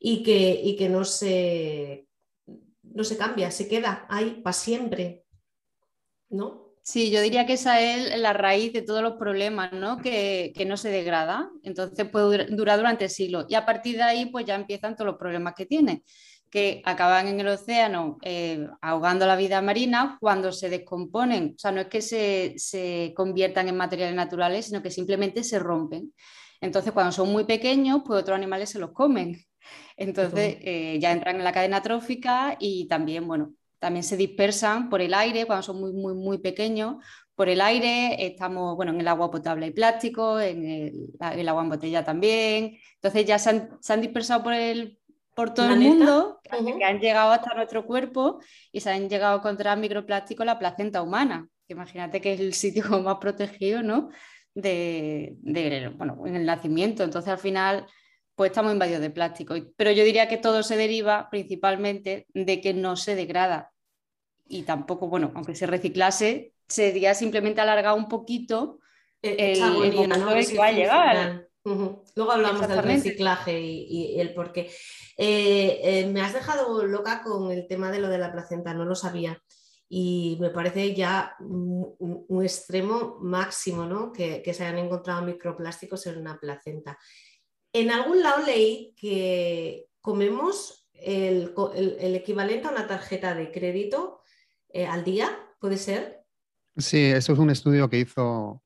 y 0.00 0.24
que, 0.24 0.60
y 0.64 0.74
que 0.74 0.88
no, 0.88 1.04
se, 1.04 2.08
no 2.82 3.04
se 3.04 3.16
cambia, 3.16 3.52
se 3.52 3.68
queda 3.68 4.04
ahí 4.10 4.40
para 4.42 4.52
siempre, 4.52 5.24
¿no? 6.28 6.65
Sí, 6.88 7.10
yo 7.10 7.20
diría 7.20 7.46
que 7.46 7.54
esa 7.54 7.80
es 7.80 8.16
la 8.16 8.32
raíz 8.32 8.72
de 8.72 8.80
todos 8.80 9.02
los 9.02 9.14
problemas, 9.14 9.72
¿no? 9.72 9.98
Que, 9.98 10.52
no 10.68 10.76
se 10.76 10.88
degrada, 10.88 11.50
entonces 11.64 12.08
puede 12.08 12.46
durar 12.46 12.78
durante 12.78 13.08
siglos. 13.08 13.46
Y 13.48 13.56
a 13.56 13.66
partir 13.66 13.96
de 13.96 14.04
ahí, 14.04 14.26
pues 14.26 14.46
ya 14.46 14.54
empiezan 14.54 14.94
todos 14.94 15.06
los 15.06 15.18
problemas 15.18 15.54
que 15.56 15.66
tiene, 15.66 16.04
que 16.48 16.82
acaban 16.84 17.26
en 17.26 17.40
el 17.40 17.48
océano 17.48 18.18
eh, 18.22 18.68
ahogando 18.82 19.26
la 19.26 19.34
vida 19.34 19.60
marina 19.62 20.16
cuando 20.20 20.52
se 20.52 20.70
descomponen. 20.70 21.54
O 21.56 21.58
sea, 21.58 21.72
no 21.72 21.80
es 21.80 21.88
que 21.88 22.02
se, 22.02 23.12
conviertan 23.16 23.68
en 23.68 23.76
materiales 23.76 24.14
naturales, 24.14 24.66
sino 24.66 24.80
que 24.80 24.92
simplemente 24.92 25.42
se 25.42 25.58
rompen. 25.58 26.12
Entonces, 26.60 26.92
cuando 26.92 27.10
son 27.10 27.32
muy 27.32 27.42
pequeños, 27.44 28.02
pues 28.06 28.20
otros 28.20 28.36
animales 28.36 28.70
se 28.70 28.78
los 28.78 28.92
comen. 28.92 29.44
Entonces, 29.96 30.58
eh, 30.60 30.98
ya 31.00 31.10
entran 31.10 31.34
en 31.34 31.44
la 31.44 31.52
cadena 31.52 31.82
trófica 31.82 32.56
y 32.60 32.86
también, 32.86 33.26
bueno, 33.26 33.54
también 33.78 34.02
se 34.02 34.16
dispersan 34.16 34.88
por 34.88 35.00
el 35.00 35.14
aire 35.14 35.46
cuando 35.46 35.62
son 35.62 35.80
muy, 35.80 35.92
muy, 35.92 36.14
muy 36.14 36.38
pequeños. 36.38 36.96
Por 37.34 37.48
el 37.48 37.60
aire 37.60 38.26
estamos, 38.26 38.76
bueno, 38.76 38.92
en 38.92 39.00
el 39.00 39.08
agua 39.08 39.30
potable 39.30 39.66
hay 39.66 39.72
plástico, 39.72 40.40
en 40.40 40.64
el, 41.20 41.48
agua 41.48 41.62
en 41.62 41.68
botella 41.68 42.04
también. 42.04 42.78
Entonces 42.94 43.26
ya 43.26 43.38
se 43.38 43.50
han, 43.50 44.00
dispersado 44.00 44.42
por, 44.42 44.54
el, 44.54 44.98
por 45.34 45.52
todo 45.52 45.68
el 45.70 45.80
mundo, 45.80 46.40
que 46.42 46.84
han 46.84 46.98
llegado 46.98 47.32
hasta 47.32 47.54
nuestro 47.54 47.86
cuerpo 47.86 48.40
y 48.72 48.80
se 48.80 48.90
han 48.90 49.08
llegado 49.08 49.34
a 49.34 49.38
encontrar 49.38 49.78
microplástico 49.78 50.42
en 50.42 50.46
la 50.46 50.58
placenta 50.58 51.02
humana. 51.02 51.48
Imagínate 51.68 52.20
que 52.20 52.32
es 52.32 52.40
el 52.40 52.54
sitio 52.54 52.84
más 53.02 53.16
protegido, 53.18 53.82
¿no? 53.82 54.08
De, 54.54 55.36
bueno, 55.96 56.26
en 56.26 56.36
el 56.36 56.46
nacimiento. 56.46 57.04
Entonces 57.04 57.30
al 57.30 57.38
final 57.38 57.86
pues 58.36 58.50
estamos 58.50 58.72
invadidos 58.72 59.00
de 59.00 59.10
plástico. 59.10 59.54
Pero 59.76 59.90
yo 59.90 60.04
diría 60.04 60.28
que 60.28 60.36
todo 60.36 60.62
se 60.62 60.76
deriva 60.76 61.28
principalmente 61.30 62.26
de 62.34 62.60
que 62.60 62.74
no 62.74 62.94
se 62.96 63.16
degrada. 63.16 63.72
Y 64.46 64.62
tampoco, 64.62 65.08
bueno, 65.08 65.32
aunque 65.34 65.56
se 65.56 65.66
reciclase, 65.66 66.52
sería 66.68 67.14
simplemente 67.14 67.60
alargar 67.60 67.94
un 67.94 68.08
poquito 68.08 68.78
eh, 69.22 69.54
el, 69.54 69.60
momento 69.94 70.26
que 70.48 70.58
va 70.58 70.66
a 70.66 70.72
llegar. 70.72 71.48
Luego 71.64 72.32
hablamos 72.32 72.68
del 72.68 72.82
reciclaje 72.82 73.60
y, 73.60 74.20
el 74.20 74.34
por 74.34 74.52
qué. 74.52 74.70
Eh, 75.16 75.80
eh, 75.82 76.06
me 76.06 76.20
has 76.20 76.32
dejado 76.32 76.84
loca 76.84 77.22
con 77.22 77.50
el 77.50 77.66
tema 77.66 77.90
de 77.90 77.98
lo 77.98 78.08
de 78.08 78.18
la 78.18 78.30
placenta, 78.30 78.74
no 78.74 78.84
lo 78.84 78.94
sabía. 78.94 79.42
Y 79.88 80.36
me 80.40 80.50
parece 80.50 80.94
ya 80.94 81.36
un, 81.40 82.42
extremo 82.42 83.18
máximo 83.20 83.86
¿no? 83.86 84.12
que, 84.12 84.42
se 84.52 84.64
hayan 84.64 84.78
encontrado 84.78 85.22
microplásticos 85.22 86.06
en 86.06 86.18
una 86.18 86.38
placenta. 86.38 86.98
En 87.76 87.90
algún 87.90 88.22
lado 88.22 88.42
leí 88.42 88.94
que 88.96 89.90
comemos 90.00 90.88
el, 90.94 91.52
equivalente 92.14 92.66
a 92.66 92.70
una 92.70 92.86
tarjeta 92.86 93.34
de 93.34 93.52
crédito 93.52 94.22
eh, 94.70 94.86
al 94.86 95.04
día, 95.04 95.28
¿puede 95.60 95.76
ser? 95.76 96.24
Sí, 96.78 97.04
eso 97.04 97.34
es 97.34 97.38
un 97.38 97.50
estudio 97.50 97.90
que 97.90 97.98
hizo 97.98 98.62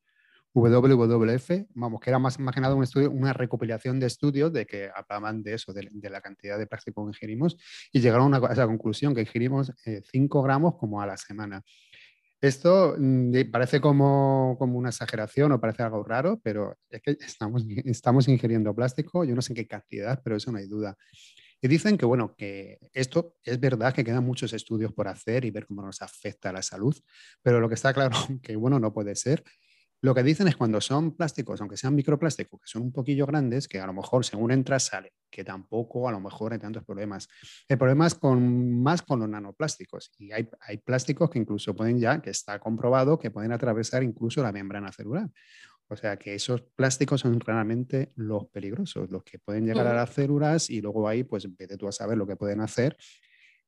WWF, 0.54 1.50
vamos, 1.74 2.00
que 2.00 2.10
era 2.10 2.20
más, 2.20 2.38
nada 2.38 2.72
un 2.76 2.84
estudio, 2.84 3.10
una 3.10 3.32
recopilación 3.32 3.98
de 3.98 4.06
estudios 4.06 4.52
de 4.52 4.64
que 4.64 4.90
hablaban 4.94 5.42
de 5.42 5.54
eso, 5.54 5.72
de, 5.72 5.88
la 6.08 6.20
cantidad 6.20 6.56
de 6.56 6.68
plástico 6.68 7.04
que 7.04 7.08
ingerimos 7.08 7.56
y 7.90 7.98
llegaron 7.98 8.32
a, 8.32 8.52
esa 8.52 8.68
conclusión 8.68 9.12
que 9.12 9.22
ingerimos 9.22 9.72
5 10.12 10.38
eh, 10.38 10.42
gramos 10.44 10.76
como 10.76 11.02
a 11.02 11.06
la 11.06 11.16
semana. 11.16 11.64
Esto 12.40 12.96
mm, 12.98 13.50
parece 13.50 13.80
como, 13.80 14.56
como, 14.58 14.78
una 14.78 14.88
exageración 14.88 15.52
o 15.52 15.60
parece 15.60 15.82
algo 15.82 16.02
raro, 16.02 16.40
pero 16.42 16.76
es 16.88 17.02
que 17.02 17.16
estamos, 17.20 17.64
estamos 17.84 18.28
ingiriendo 18.28 18.74
plástico, 18.74 19.24
yo 19.24 19.34
no 19.34 19.42
sé 19.42 19.54
qué 19.54 19.66
cantidad, 19.66 20.20
pero 20.24 20.36
eso 20.36 20.50
no 20.50 20.58
hay 20.58 20.66
duda. 20.66 20.96
Y 21.62 21.68
dicen 21.68 21.98
que, 21.98 22.06
bueno, 22.06 22.34
que 22.36 22.78
esto 22.94 23.34
es 23.44 23.60
verdad 23.60 23.92
que 23.92 24.04
quedan 24.04 24.24
muchos 24.24 24.54
estudios 24.54 24.94
por 24.94 25.08
hacer 25.08 25.44
y 25.44 25.50
ver 25.50 25.66
cómo 25.66 25.82
nos 25.82 26.00
afecta 26.00 26.52
la 26.52 26.62
salud, 26.62 26.96
pero 27.42 27.60
lo 27.60 27.68
que 27.68 27.74
está 27.74 27.92
claro 27.92 28.16
que, 28.42 28.56
bueno, 28.56 28.80
no 28.80 28.92
puede 28.92 29.14
ser 29.14 29.44
lo 30.02 30.14
que 30.14 30.22
dicen 30.22 30.48
es 30.48 30.56
cuando 30.56 30.80
son 30.80 31.14
plásticos, 31.14 31.60
aunque 31.60 31.76
sean 31.76 31.94
microplásticos, 31.94 32.60
que 32.60 32.66
son 32.66 32.82
un 32.82 32.92
poquillo 32.92 33.26
grandes, 33.26 33.68
que 33.68 33.80
a 33.80 33.86
lo 33.86 33.92
mejor 33.92 34.24
según 34.24 34.50
entras 34.50 34.84
sale, 34.84 35.12
que 35.30 35.44
tampoco 35.44 36.08
a 36.08 36.12
lo 36.12 36.20
mejor 36.20 36.54
hay 36.54 36.58
tantos 36.58 36.84
problemas. 36.84 37.28
El 37.68 37.76
problema 37.76 38.06
es 38.06 38.14
con, 38.14 38.82
más 38.82 39.02
con 39.02 39.20
los 39.20 39.28
nanoplásticos. 39.28 40.12
Y 40.18 40.32
hay, 40.32 40.48
hay 40.60 40.78
plásticos 40.78 41.28
que 41.28 41.38
incluso 41.38 41.76
pueden 41.76 41.98
ya, 41.98 42.22
que 42.22 42.30
está 42.30 42.58
comprobado, 42.58 43.18
que 43.18 43.30
pueden 43.30 43.52
atravesar 43.52 44.02
incluso 44.02 44.42
la 44.42 44.52
membrana 44.52 44.90
celular. 44.90 45.28
O 45.88 45.96
sea 45.96 46.16
que 46.16 46.34
esos 46.34 46.62
plásticos 46.62 47.20
son 47.20 47.38
realmente 47.40 48.12
los 48.14 48.46
peligrosos, 48.46 49.10
los 49.10 49.24
que 49.24 49.38
pueden 49.38 49.66
llegar 49.66 49.86
a 49.86 49.94
las 49.94 50.10
células 50.10 50.70
y 50.70 50.80
luego 50.80 51.08
ahí, 51.08 51.24
pues 51.24 51.48
vete 51.56 51.76
tú 51.76 51.88
a 51.88 51.92
saber 51.92 52.16
lo 52.16 52.26
que 52.26 52.36
pueden 52.36 52.60
hacer 52.60 52.96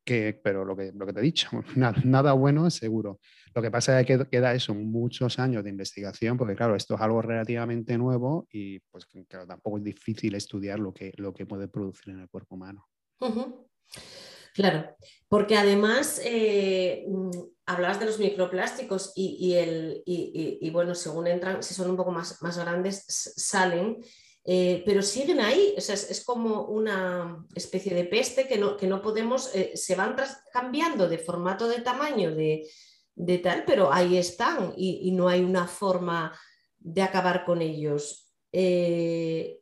que, 0.04 0.40
pero 0.42 0.64
lo 0.64 0.76
que, 0.76 0.92
lo 0.92 1.06
que 1.06 1.12
te 1.12 1.20
he 1.20 1.22
dicho, 1.22 1.48
nada, 2.04 2.32
bueno 2.32 2.66
es 2.66 2.74
seguro. 2.74 3.20
Lo 3.54 3.62
que 3.62 3.70
pasa 3.70 4.00
es 4.00 4.06
que 4.06 4.26
queda 4.30 4.54
eso, 4.54 4.74
muchos 4.74 5.38
años 5.38 5.62
de 5.64 5.70
investigación, 5.70 6.36
porque 6.36 6.56
claro, 6.56 6.74
esto 6.74 6.94
es 6.94 7.00
algo 7.00 7.22
relativamente 7.22 7.96
nuevo 7.98 8.46
y 8.50 8.80
pues 8.90 9.06
claro, 9.28 9.46
tampoco 9.46 9.78
es 9.78 9.84
difícil 9.84 10.34
estudiar 10.34 10.78
lo 10.78 10.92
que, 10.92 11.12
lo 11.16 11.32
que 11.32 11.46
puede 11.46 11.68
producir 11.68 12.14
en 12.14 12.20
el 12.20 12.28
cuerpo 12.28 12.54
humano. 12.54 12.88
Claro, 14.54 14.96
porque 15.28 15.56
además 15.56 16.20
eh, 16.24 17.06
mm, 17.08 17.30
hablabas 17.66 18.00
de 18.00 18.06
los 18.06 18.18
microplásticos 18.18 19.12
y, 19.14 19.36
y 19.38 19.54
el, 19.54 20.02
y, 20.04 20.58
y, 20.60 20.70
bueno, 20.70 20.94
según 20.94 21.26
entran, 21.26 21.62
si 21.62 21.72
son 21.72 21.90
un 21.90 21.96
poco 21.96 22.10
más, 22.10 22.42
más 22.42 22.58
grandes, 22.58 23.04
salen 23.06 23.98
eh, 24.44 24.82
pero 24.84 25.02
siguen 25.02 25.40
ahí, 25.40 25.74
es, 25.76 26.24
como 26.26 26.62
una 26.62 27.46
especie 27.54 27.94
de 27.94 28.04
peste 28.04 28.48
que 28.48 28.58
no, 28.58 28.76
que 28.76 28.88
no 28.88 29.00
podemos, 29.00 29.54
eh, 29.54 29.72
se 29.76 29.94
van 29.94 30.16
cambiando 30.52 31.08
de 31.08 31.18
formato 31.18 31.68
de 31.68 31.80
tamaño, 31.80 32.34
de, 32.34 32.68
tal, 33.38 33.64
pero 33.64 33.92
ahí 33.92 34.16
están 34.16 34.74
y, 34.76 35.12
no 35.12 35.28
hay 35.28 35.42
una 35.42 35.68
forma 35.68 36.36
de 36.78 37.02
acabar 37.02 37.44
con 37.44 37.62
ellos. 37.62 38.32
Eh, 38.50 39.60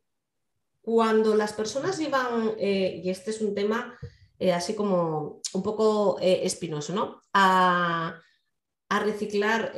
cuando 0.80 1.34
las 1.34 1.54
todas 1.54 1.98
llevan, 1.98 2.54
y 2.58 3.10
este 3.10 3.32
es 3.32 3.42
un 3.42 3.54
tema 3.54 3.98
así 4.54 4.74
como 4.74 5.42
un 5.52 5.62
poco 5.62 6.18
espinoso, 6.20 6.94
¿no? 6.94 7.20
A, 7.34 8.18
reciclar 8.88 9.72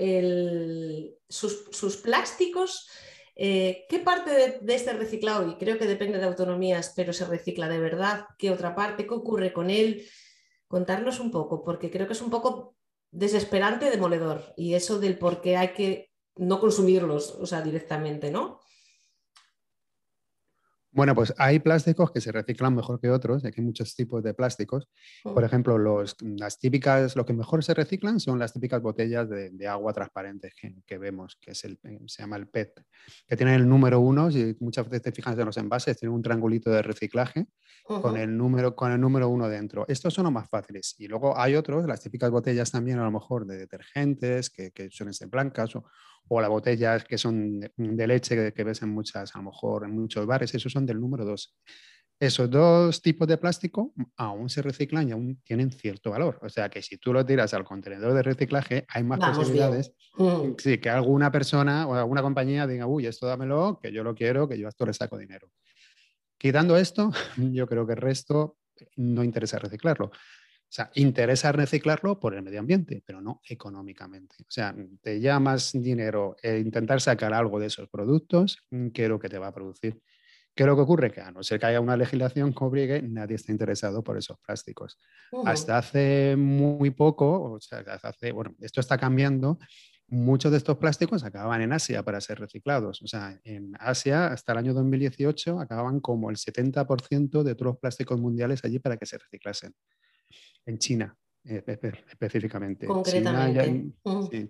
sus, 1.28 1.64
sus 1.72 1.96
plásticos, 1.96 2.88
eh, 3.34 3.86
¿Qué 3.88 3.98
parte 3.98 4.60
de, 4.60 4.74
este 4.74 4.92
reciclado, 4.92 5.48
y 5.48 5.54
creo 5.54 5.78
que 5.78 5.86
depende 5.86 6.18
de 6.18 6.26
autonomías, 6.26 6.92
pero 6.94 7.12
se 7.12 7.24
recicla 7.24 7.68
de 7.68 7.78
verdad? 7.78 8.26
¿Qué 8.38 8.50
otra 8.50 8.74
parte? 8.74 9.06
¿Qué 9.06 9.14
ocurre 9.14 9.52
con 9.52 9.70
él? 9.70 10.06
Contarnos 10.68 11.20
un 11.20 11.30
poco, 11.30 11.64
porque 11.64 11.90
creo 11.90 12.06
que 12.06 12.12
es 12.12 12.22
un 12.22 12.30
poco 12.30 12.76
desesperante, 13.10 13.90
demoledor, 13.90 14.52
y 14.56 14.74
eso 14.74 14.98
del 14.98 15.18
por 15.18 15.40
qué 15.40 15.56
hay 15.56 15.68
que 15.68 16.10
no 16.36 16.60
consumirlos, 16.60 17.34
o 17.34 17.46
sea, 17.46 17.62
directamente, 17.62 18.30
¿no? 18.30 18.60
Bueno, 20.94 21.14
pues 21.14 21.32
hay 21.38 21.58
plásticos 21.58 22.12
que 22.12 22.20
se 22.20 22.30
reciclan 22.32 22.74
mejor 22.74 23.00
que 23.00 23.08
otros, 23.08 23.42
hay 23.46 23.52
muchos 23.64 23.94
tipos 23.96 24.22
de 24.22 24.34
plásticos. 24.34 24.88
Por 25.22 25.42
ejemplo, 25.42 25.78
los, 25.78 26.16
las 26.20 26.58
típicas, 26.58 27.16
lo 27.16 27.24
que 27.24 27.32
mejor 27.32 27.64
se 27.64 27.72
reciclan 27.72 28.20
son 28.20 28.38
las 28.38 28.52
típicas 28.52 28.82
botellas 28.82 29.28
de, 29.30 29.66
agua 29.66 29.94
transparentes 29.94 30.52
que, 30.54 30.98
vemos, 30.98 31.38
que 31.40 31.52
es 31.52 31.64
el, 31.64 31.78
se 32.06 32.22
llama 32.22 32.36
el 32.36 32.46
PET, 32.46 32.84
que 33.26 33.36
tienen 33.36 33.54
el 33.54 33.66
número 33.66 34.00
uno, 34.00 34.30
si 34.30 34.54
muchas 34.60 34.86
veces 34.86 35.02
te 35.02 35.12
fijas 35.12 35.38
en 35.38 35.46
los 35.46 35.56
envases, 35.56 35.96
tienen 35.96 36.14
un 36.14 36.22
triangulito 36.22 36.70
de 36.70 36.82
reciclaje 36.82 37.46
con, 37.84 38.18
el 38.18 38.36
número, 38.36 38.76
con 38.76 38.92
el 38.92 39.00
número 39.00 39.28
uno 39.28 39.48
dentro. 39.48 39.86
Estos 39.88 40.12
son 40.12 40.24
los 40.24 40.32
más 40.32 40.48
fáciles. 40.50 40.94
Y 40.98 41.08
luego 41.08 41.38
hay 41.38 41.54
otros, 41.54 41.86
las 41.86 42.00
típicas 42.00 42.30
botellas 42.30 42.70
también 42.70 42.98
a 42.98 43.04
lo 43.04 43.10
mejor 43.10 43.46
de 43.46 43.56
detergentes, 43.56 44.50
que, 44.50 44.72
que 44.72 44.90
suelen 44.90 45.14
ser 45.14 45.28
blancas 45.28 45.74
o, 45.74 45.84
o 46.28 46.40
las 46.40 46.50
botellas 46.50 47.04
que 47.04 47.18
son 47.18 47.60
de, 47.60 48.06
leche 48.06 48.52
que, 48.52 48.64
ves 48.64 48.82
en 48.82 48.90
muchas, 48.90 49.34
a 49.34 49.38
lo 49.38 49.44
mejor 49.44 49.84
en 49.84 49.92
muchos 49.92 50.26
bares, 50.26 50.54
esos 50.54 50.72
son 50.72 50.86
del 50.86 51.00
número 51.00 51.24
dos. 51.24 51.54
Esos 52.18 52.48
dos 52.48 53.02
tipos 53.02 53.26
de 53.26 53.36
plástico 53.36 53.92
aún 54.16 54.48
se 54.48 54.62
reciclan 54.62 55.08
y 55.08 55.12
aún 55.12 55.40
tienen 55.42 55.72
cierto 55.72 56.12
valor. 56.12 56.38
O 56.42 56.48
sea 56.48 56.68
que 56.68 56.80
si 56.80 56.96
tú 56.96 57.12
lo 57.12 57.26
tiras 57.26 57.52
al 57.52 57.64
contenedor 57.64 58.14
de 58.14 58.22
reciclaje, 58.22 58.84
hay 58.88 59.02
más 59.02 59.18
posibilidades 59.18 59.92
mm. 60.16 60.52
sí, 60.56 60.78
que 60.78 60.88
alguna 60.88 61.32
persona 61.32 61.86
o 61.88 61.94
alguna 61.94 62.22
compañía 62.22 62.66
diga, 62.66 62.86
uy, 62.86 63.06
esto 63.06 63.26
dámelo, 63.26 63.80
que 63.82 63.92
yo 63.92 64.04
lo 64.04 64.14
quiero, 64.14 64.48
que 64.48 64.56
yo 64.56 64.66
a 64.66 64.68
esto 64.68 64.86
le 64.86 64.94
saco 64.94 65.18
dinero. 65.18 65.50
Quitando 66.38 66.76
esto, 66.76 67.10
yo 67.36 67.66
creo 67.66 67.86
que 67.86 67.94
el 67.94 68.00
resto 68.00 68.56
no 68.96 69.24
interesa 69.24 69.58
reciclarlo. 69.58 70.12
O 70.72 70.74
sea, 70.74 70.90
interesa 70.94 71.52
reciclarlo 71.52 72.18
por 72.18 72.32
el 72.32 72.42
medio 72.42 72.58
ambiente, 72.58 73.02
pero 73.04 73.20
no 73.20 73.42
económicamente. 73.46 74.36
O 74.40 74.50
sea, 74.50 74.74
te 75.02 75.20
llamas 75.20 75.72
dinero 75.74 76.34
e 76.42 76.60
intentar 76.60 76.98
sacar 77.02 77.34
algo 77.34 77.60
de 77.60 77.66
esos 77.66 77.90
productos 77.90 78.56
mm, 78.70 78.88
que 78.88 79.06
lo 79.06 79.18
que 79.18 79.28
te 79.28 79.38
va 79.38 79.48
a 79.48 79.52
producir. 79.52 80.00
¿Qué 80.54 80.62
es 80.62 80.66
lo 80.66 80.74
que 80.74 80.80
ocurre? 80.80 81.12
Que 81.12 81.20
a 81.20 81.30
no 81.30 81.42
ser 81.42 81.60
que 81.60 81.66
haya 81.66 81.78
una 81.78 81.94
legislación 81.98 82.54
que 82.54 82.64
obligue, 82.64 83.02
nadie 83.02 83.36
está 83.36 83.52
interesado 83.52 84.02
por 84.02 84.16
esos 84.16 84.38
plásticos. 84.38 84.98
Hasta 85.44 85.76
hace 85.76 86.36
muy 86.38 86.88
poco, 86.88 87.52
o 87.52 87.60
sea, 87.60 87.80
hasta 87.80 88.08
hace, 88.08 88.32
bueno, 88.32 88.54
esto 88.58 88.80
está 88.80 88.96
cambiando, 88.96 89.58
muchos 90.08 90.52
de 90.52 90.56
estos 90.56 90.78
plásticos 90.78 91.22
acababan 91.22 91.60
en 91.60 91.74
Asia 91.74 92.02
para 92.02 92.18
ser 92.22 92.40
reciclados. 92.40 93.02
O 93.02 93.06
sea, 93.06 93.38
en 93.44 93.74
Asia, 93.78 94.28
hasta 94.28 94.52
el 94.52 94.58
año 94.58 94.72
2018, 94.72 95.60
acababan 95.60 96.00
como 96.00 96.30
el 96.30 96.36
70% 96.36 97.42
de 97.42 97.54
todos 97.54 97.72
los 97.72 97.78
plásticos 97.78 98.18
mundiales 98.18 98.64
allí 98.64 98.78
para 98.78 98.96
que 98.96 99.04
se 99.04 99.18
reciclasen 99.18 99.74
en 100.66 100.78
China 100.78 101.16
eh, 101.44 101.64
específicamente. 102.08 102.86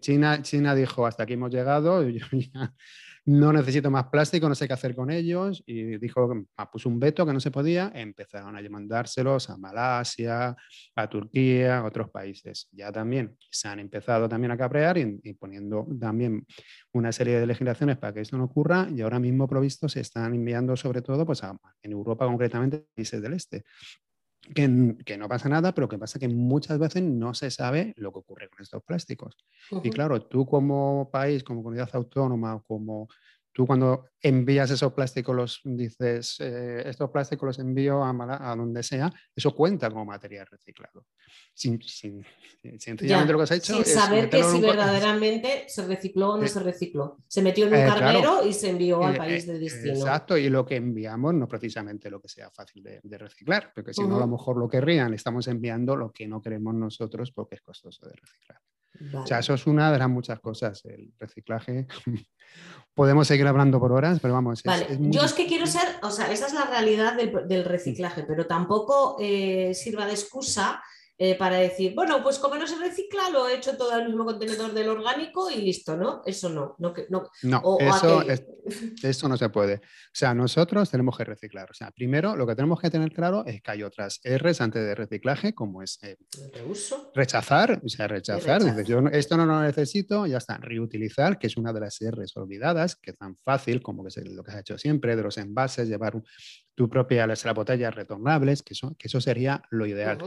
China, 0.00 0.42
China, 0.42 0.74
dijo, 0.74 1.06
hasta 1.06 1.22
aquí 1.22 1.32
hemos 1.32 1.50
llegado, 1.50 2.04
no 3.24 3.52
necesito 3.52 3.90
más 3.90 4.08
plástico, 4.08 4.46
no 4.46 4.54
sé 4.54 4.66
qué 4.66 4.74
hacer 4.74 4.94
con 4.94 5.10
ellos, 5.10 5.62
y 5.64 5.96
dijo, 5.96 6.30
ah, 6.58 6.70
puso 6.70 6.90
un 6.90 7.00
veto 7.00 7.24
que 7.24 7.32
no 7.32 7.40
se 7.40 7.50
podía, 7.50 7.90
empezaron 7.94 8.58
a 8.58 8.68
mandárselos 8.68 9.48
a 9.48 9.56
Malasia, 9.56 10.54
a 10.94 11.08
Turquía, 11.08 11.78
a 11.78 11.84
otros 11.86 12.10
países. 12.10 12.68
Ya 12.72 12.92
también 12.92 13.38
se 13.50 13.68
han 13.68 13.78
empezado 13.78 14.28
también 14.28 14.50
a 14.50 14.58
cabrear 14.58 14.98
y, 14.98 15.32
poniendo 15.34 15.86
también 15.98 16.44
una 16.92 17.10
serie 17.10 17.40
de 17.40 17.46
legislaciones 17.46 17.96
para 17.96 18.12
que 18.12 18.20
esto 18.20 18.36
no 18.36 18.44
ocurra, 18.44 18.86
y 18.94 19.00
ahora 19.00 19.18
mismo 19.18 19.48
provisto 19.48 19.88
se 19.88 20.00
están 20.00 20.34
enviando 20.34 20.76
sobre 20.76 21.00
todo 21.00 21.24
pues, 21.24 21.42
en 21.82 21.92
Europa 21.92 22.26
concretamente, 22.26 22.84
países 22.94 23.22
del 23.22 23.32
este 23.32 23.64
que, 24.54 24.68
no 24.68 25.28
pasa 25.28 25.48
nada, 25.48 25.72
pero 25.72 25.88
que 25.88 25.98
pasa 25.98 26.18
que 26.18 26.28
muchas 26.28 26.78
veces 26.78 27.02
no 27.02 27.32
se 27.34 27.50
sabe 27.50 27.94
lo 27.96 28.12
que 28.12 28.18
ocurre 28.18 28.48
con 28.48 28.62
estos 28.62 28.82
plásticos. 28.82 29.36
Y 29.82 29.90
claro, 29.90 30.22
tú 30.22 30.46
como 30.46 31.10
país, 31.10 31.44
como 31.44 31.62
comunidad 31.62 31.90
autónoma, 31.92 32.62
como 32.66 33.08
tú 33.52 33.66
cuando 33.66 34.06
envías 34.22 34.70
esos 34.70 34.92
plásticos, 34.92 35.34
los 35.34 35.60
dices, 35.64 36.36
eh, 36.40 36.84
estos 36.86 37.10
plásticos 37.10 37.46
los 37.46 37.58
envío 37.58 38.04
a, 38.04 38.10
a, 38.10 38.56
donde 38.56 38.82
sea, 38.82 39.12
eso 39.34 39.54
cuenta 39.54 39.90
como 39.90 40.04
material 40.04 40.46
reciclado. 40.46 41.06
Sin, 41.54 41.82
sin, 41.82 42.24
sencillamente 42.78 43.32
lo 43.32 43.38
que 43.38 43.42
has 43.42 43.50
hecho 43.50 43.74
sin 43.74 43.84
saber 43.84 44.30
que 44.30 44.42
si 44.42 44.60
verdaderamente 44.60 45.64
se 45.68 45.86
recicló 45.86 46.34
o 46.34 46.36
no 46.38 46.44
eh, 46.44 46.48
se 46.48 46.60
recicló. 46.60 47.18
Se 47.26 47.42
metió 47.42 47.66
en 47.66 47.74
un 47.74 47.80
carnero 47.80 48.46
y 48.46 48.52
se 48.52 48.70
envió 48.70 49.04
al 49.04 49.16
país 49.16 49.46
de 49.46 49.58
destino. 49.58 49.94
Exacto, 49.94 50.36
y 50.36 50.48
lo 50.48 50.64
que 50.64 50.76
enviamos 50.76 51.34
no 51.34 51.48
precisamente 51.48 52.08
lo 52.08 52.20
que 52.20 52.28
sea 52.28 52.50
fácil 52.50 52.82
de, 52.82 53.18
reciclar, 53.18 53.72
porque 53.74 53.92
si 53.92 54.02
no 54.02 54.16
a 54.16 54.20
lo 54.20 54.28
mejor 54.28 54.56
lo 54.56 54.68
querrían, 54.68 55.12
estamos 55.14 55.48
enviando 55.48 55.96
lo 55.96 56.12
que 56.12 56.26
no 56.26 56.40
queremos 56.40 56.74
nosotros 56.74 57.32
porque 57.32 57.56
es 57.56 57.62
costoso 57.62 58.06
de 58.06 58.14
reciclar. 58.14 58.60
O 59.14 59.26
sea, 59.26 59.38
eso 59.38 59.54
es 59.54 59.66
una 59.66 59.90
de 59.90 59.98
las 59.98 60.08
muchas 60.08 60.40
cosas, 60.40 60.84
el 60.84 61.12
reciclaje. 61.18 61.86
Podemos 62.94 63.26
seguir 63.26 63.46
hablando 63.46 63.80
por 63.80 63.92
horas, 63.92 64.11
pero 64.20 64.34
vamos. 64.34 64.62
Yo 64.98 65.22
es 65.22 65.32
que 65.32 65.46
quiero 65.46 65.66
ser, 65.66 65.82
o 66.02 66.10
sea, 66.10 66.32
esa 66.32 66.46
es 66.46 66.52
la 66.52 66.64
realidad 66.64 67.14
del, 67.14 67.64
reciclaje, 67.64 68.22
pero 68.22 68.46
tampoco 68.46 69.16
eh, 69.20 69.72
sirva 69.74 70.06
de 70.06 70.12
excusa 70.12 70.82
eh, 71.24 71.36
para 71.36 71.58
decir, 71.58 71.94
bueno, 71.94 72.20
pues 72.20 72.40
como 72.40 72.56
no 72.56 72.66
se 72.66 72.76
recicla, 72.80 73.30
lo 73.30 73.48
he 73.48 73.54
hecho 73.54 73.76
todo 73.76 73.96
el 73.96 74.08
mismo 74.08 74.24
contenedor 74.24 74.74
del 74.74 74.88
orgánico 74.88 75.48
y 75.48 75.60
listo, 75.60 75.96
¿no? 75.96 76.20
Eso 76.26 76.48
no. 76.48 76.74
No, 76.80 76.92
no, 77.10 77.30
no 77.44 77.78
eso, 77.78 78.24
eso 79.04 79.28
no 79.28 79.36
se 79.36 79.48
puede. 79.48 79.76
O 79.76 80.14
sea, 80.14 80.34
nosotros 80.34 80.90
tenemos 80.90 81.16
que 81.16 81.22
reciclar. 81.22 81.70
O 81.70 81.74
sea, 81.74 81.92
primero 81.92 82.34
lo 82.34 82.44
que 82.44 82.56
tenemos 82.56 82.80
que 82.80 82.90
tener 82.90 83.12
claro 83.12 83.46
es 83.46 83.62
que 83.62 83.70
hay 83.70 83.84
otras 83.84 84.20
R's 84.24 84.60
antes 84.60 84.82
de 84.82 84.96
reciclaje, 84.96 85.54
como 85.54 85.80
es 85.80 86.00
eh, 86.02 86.16
rechazar, 87.14 87.80
o 87.84 87.88
sea, 87.88 88.08
rechazar. 88.08 88.82
yo 88.82 88.98
esto 89.12 89.36
no 89.36 89.46
lo 89.46 89.62
necesito, 89.62 90.26
ya 90.26 90.38
está. 90.38 90.56
Reutilizar, 90.56 91.38
que 91.38 91.46
es 91.46 91.56
una 91.56 91.72
de 91.72 91.78
las 91.78 92.00
R's 92.00 92.36
olvidadas, 92.36 92.96
que 92.96 93.12
es 93.12 93.16
tan 93.16 93.36
fácil 93.36 93.80
como 93.80 94.02
que 94.02 94.08
es 94.08 94.28
lo 94.28 94.42
que 94.42 94.50
has 94.50 94.58
hecho 94.58 94.76
siempre, 94.76 95.14
de 95.14 95.22
los 95.22 95.38
envases, 95.38 95.88
llevar 95.88 96.20
tu 96.74 96.88
propia 96.88 97.28
las 97.28 97.44
botellas 97.54 97.94
retornables, 97.94 98.64
que 98.64 98.74
eso, 98.74 98.96
que 98.98 99.06
eso 99.06 99.20
sería 99.20 99.62
lo 99.70 99.86
ideal. 99.86 100.18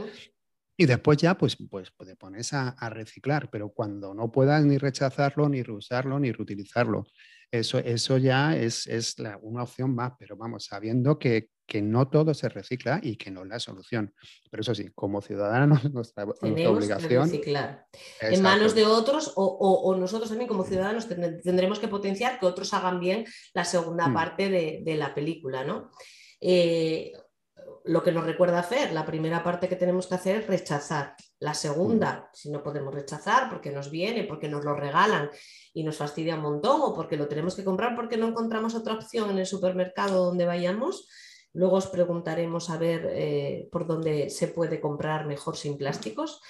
Y 0.76 0.84
después 0.84 1.16
ya, 1.16 1.38
pues, 1.38 1.56
pues, 1.70 1.90
pues 1.96 2.08
te 2.08 2.16
pones 2.16 2.52
a, 2.52 2.74
reciclar, 2.90 3.48
pero 3.50 3.70
cuando 3.70 4.12
no 4.12 4.30
puedas 4.30 4.64
ni 4.64 4.76
rechazarlo, 4.76 5.48
ni 5.48 5.62
reusarlo, 5.62 6.18
ni 6.20 6.32
reutilizarlo, 6.32 7.06
eso, 7.50 7.78
eso 7.78 8.18
ya 8.18 8.54
es, 8.56 8.86
es 8.86 9.16
una 9.40 9.62
opción 9.62 9.94
más, 9.94 10.12
pero 10.18 10.36
vamos, 10.36 10.66
sabiendo 10.66 11.18
que, 11.18 11.48
que, 11.66 11.80
no 11.80 12.08
todo 12.08 12.34
se 12.34 12.48
recicla 12.50 13.00
y 13.02 13.16
que 13.16 13.30
no 13.30 13.44
es 13.44 13.48
la 13.48 13.58
solución. 13.58 14.12
Pero 14.50 14.60
eso 14.60 14.74
sí, 14.74 14.90
como 14.94 15.22
ciudadanos, 15.22 15.84
nuestra, 15.94 16.26
nuestra 16.26 16.70
obligación... 16.70 17.30
reciclar. 17.30 17.86
En 18.20 18.42
manos 18.42 18.74
de 18.74 18.84
otros 18.84 19.32
o, 19.36 19.46
o, 19.46 19.96
nosotros 19.96 20.28
también 20.28 20.48
como 20.48 20.64
ciudadanos 20.64 21.08
tendremos 21.08 21.78
que 21.78 21.88
potenciar 21.88 22.38
que 22.38 22.46
otros 22.46 22.74
hagan 22.74 23.00
bien 23.00 23.24
la 23.54 23.64
segunda 23.64 24.08
mm. 24.08 24.14
parte 24.14 24.50
de, 24.50 24.82
de, 24.84 24.96
la 24.96 25.14
película, 25.14 25.64
¿no? 25.64 25.90
Eh, 26.40 27.12
lo 27.86 28.02
que 28.02 28.12
nos 28.12 28.24
recuerda 28.24 28.58
hacer, 28.58 28.92
la 28.92 29.06
primera 29.06 29.42
parte 29.42 29.68
que 29.68 29.76
tenemos 29.76 30.06
que 30.06 30.16
hacer 30.16 30.36
es 30.36 30.46
rechazar. 30.46 31.14
La 31.38 31.54
segunda, 31.54 32.28
si 32.32 32.50
no 32.50 32.62
podemos 32.62 32.94
rechazar 32.94 33.48
porque 33.48 33.70
nos 33.70 33.90
viene, 33.90 34.24
porque 34.24 34.48
nos 34.48 34.64
lo 34.64 34.74
regalan 34.74 35.30
y 35.72 35.84
nos 35.84 35.96
fastidia 35.96 36.34
un 36.34 36.42
montón 36.42 36.80
o 36.82 36.94
porque 36.94 37.16
lo 37.16 37.28
tenemos 37.28 37.54
que 37.54 37.64
comprar 37.64 37.94
porque 37.94 38.16
no 38.16 38.28
encontramos 38.28 38.74
otra 38.74 38.94
opción 38.94 39.30
en 39.30 39.38
el 39.38 39.46
supermercado 39.46 40.24
donde 40.24 40.46
vayamos, 40.46 41.08
luego 41.52 41.76
os 41.76 41.86
preguntaremos 41.86 42.70
a 42.70 42.78
ver 42.78 43.08
eh, 43.10 43.68
por 43.70 43.86
dónde 43.86 44.30
se 44.30 44.48
puede 44.48 44.80
comprar 44.80 45.26
mejor 45.26 45.56
sin 45.56 45.76
plásticos. 45.76 46.40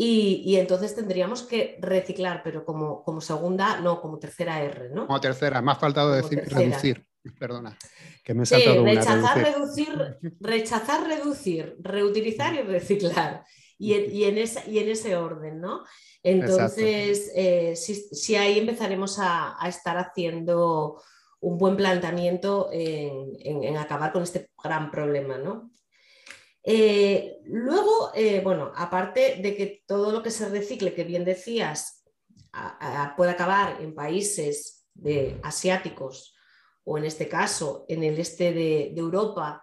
Y, 0.00 0.54
entonces 0.58 0.94
tendríamos 0.94 1.42
que 1.42 1.76
reciclar, 1.80 2.42
pero 2.44 2.64
como, 2.64 3.02
como, 3.02 3.20
segunda, 3.20 3.80
no, 3.80 4.00
como 4.00 4.20
tercera 4.20 4.62
R, 4.62 4.90
¿no? 4.90 5.08
Como 5.08 5.20
tercera, 5.20 5.60
me 5.60 5.72
ha 5.72 5.74
faltado 5.74 6.12
decir 6.12 6.44
reducir. 6.46 7.07
Perdona, 7.38 7.76
que 8.24 8.34
me 8.34 8.44
he 8.44 8.46
saltado 8.46 8.84
rechazar, 8.84 9.38
reducir, 9.38 10.18
rechazar, 10.40 11.06
reducir, 11.06 11.76
reutilizar 11.80 12.54
y 12.54 12.62
reciclar. 12.62 13.44
Y 13.80 14.24
en, 14.24 14.38
ese 14.38 15.16
orden, 15.16 15.60
¿no? 15.60 15.84
Entonces, 16.22 17.30
eh, 17.34 17.76
si, 17.76 18.34
ahí 18.34 18.58
empezaremos 18.58 19.18
a, 19.20 19.56
estar 19.68 19.96
haciendo 19.98 21.00
un 21.40 21.58
buen 21.58 21.76
planteamiento 21.76 22.70
en, 22.72 23.76
acabar 23.76 24.12
con 24.12 24.22
este 24.22 24.50
gran 24.62 24.90
problema, 24.90 25.38
¿no? 25.38 25.70
Eh, 26.64 27.38
luego, 27.44 28.10
eh, 28.14 28.40
bueno, 28.42 28.72
aparte 28.74 29.36
de 29.40 29.56
que 29.56 29.84
todo 29.86 30.12
lo 30.12 30.22
que 30.22 30.30
se 30.30 30.48
recicle, 30.48 30.92
que 30.92 31.04
bien 31.04 31.24
decías, 31.24 32.04
puede 33.16 33.30
acabar 33.30 33.80
en 33.80 33.94
países 33.94 34.88
de, 34.94 35.38
asiáticos 35.44 36.34
o 36.88 36.96
en 36.96 37.04
este 37.04 37.28
caso 37.28 37.84
en 37.86 38.02
el 38.02 38.18
este 38.18 38.52
de, 38.54 38.94
Europa, 38.96 39.62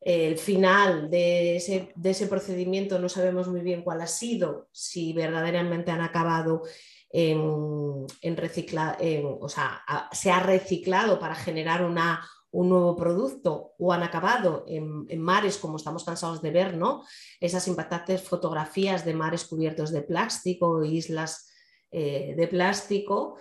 el 0.00 0.36
final 0.36 1.08
de 1.08 1.56
ese, 1.56 2.26
procedimiento 2.28 2.98
no 2.98 3.08
sabemos 3.08 3.46
muy 3.46 3.60
bien 3.60 3.82
cuál 3.82 4.00
ha 4.00 4.06
sido, 4.08 4.68
si 4.72 5.12
verdaderamente 5.12 5.92
han 5.92 6.00
acabado 6.00 6.62
en, 7.08 8.36
reciclar, 8.36 8.98
o 9.40 9.48
sea, 9.48 9.80
se 10.10 10.30
ha 10.32 10.40
reciclado 10.40 11.20
para 11.20 11.36
generar 11.36 11.84
un 11.84 12.68
nuevo 12.68 12.96
producto 12.96 13.74
o 13.78 13.92
han 13.92 14.02
acabado 14.02 14.64
en, 14.66 15.20
mares 15.20 15.58
como 15.58 15.76
estamos 15.76 16.04
cansados 16.04 16.42
de 16.42 16.50
ver, 16.50 16.76
¿no? 16.76 17.04
Esas 17.40 17.68
impactantes 17.68 18.22
fotografías 18.22 19.04
de 19.04 19.14
mares 19.14 19.44
cubiertos 19.44 19.92
de 19.92 20.02
plástico, 20.02 20.82
islas 20.82 21.48
eh, 21.92 22.34
de 22.36 22.48
plástico 22.48 23.36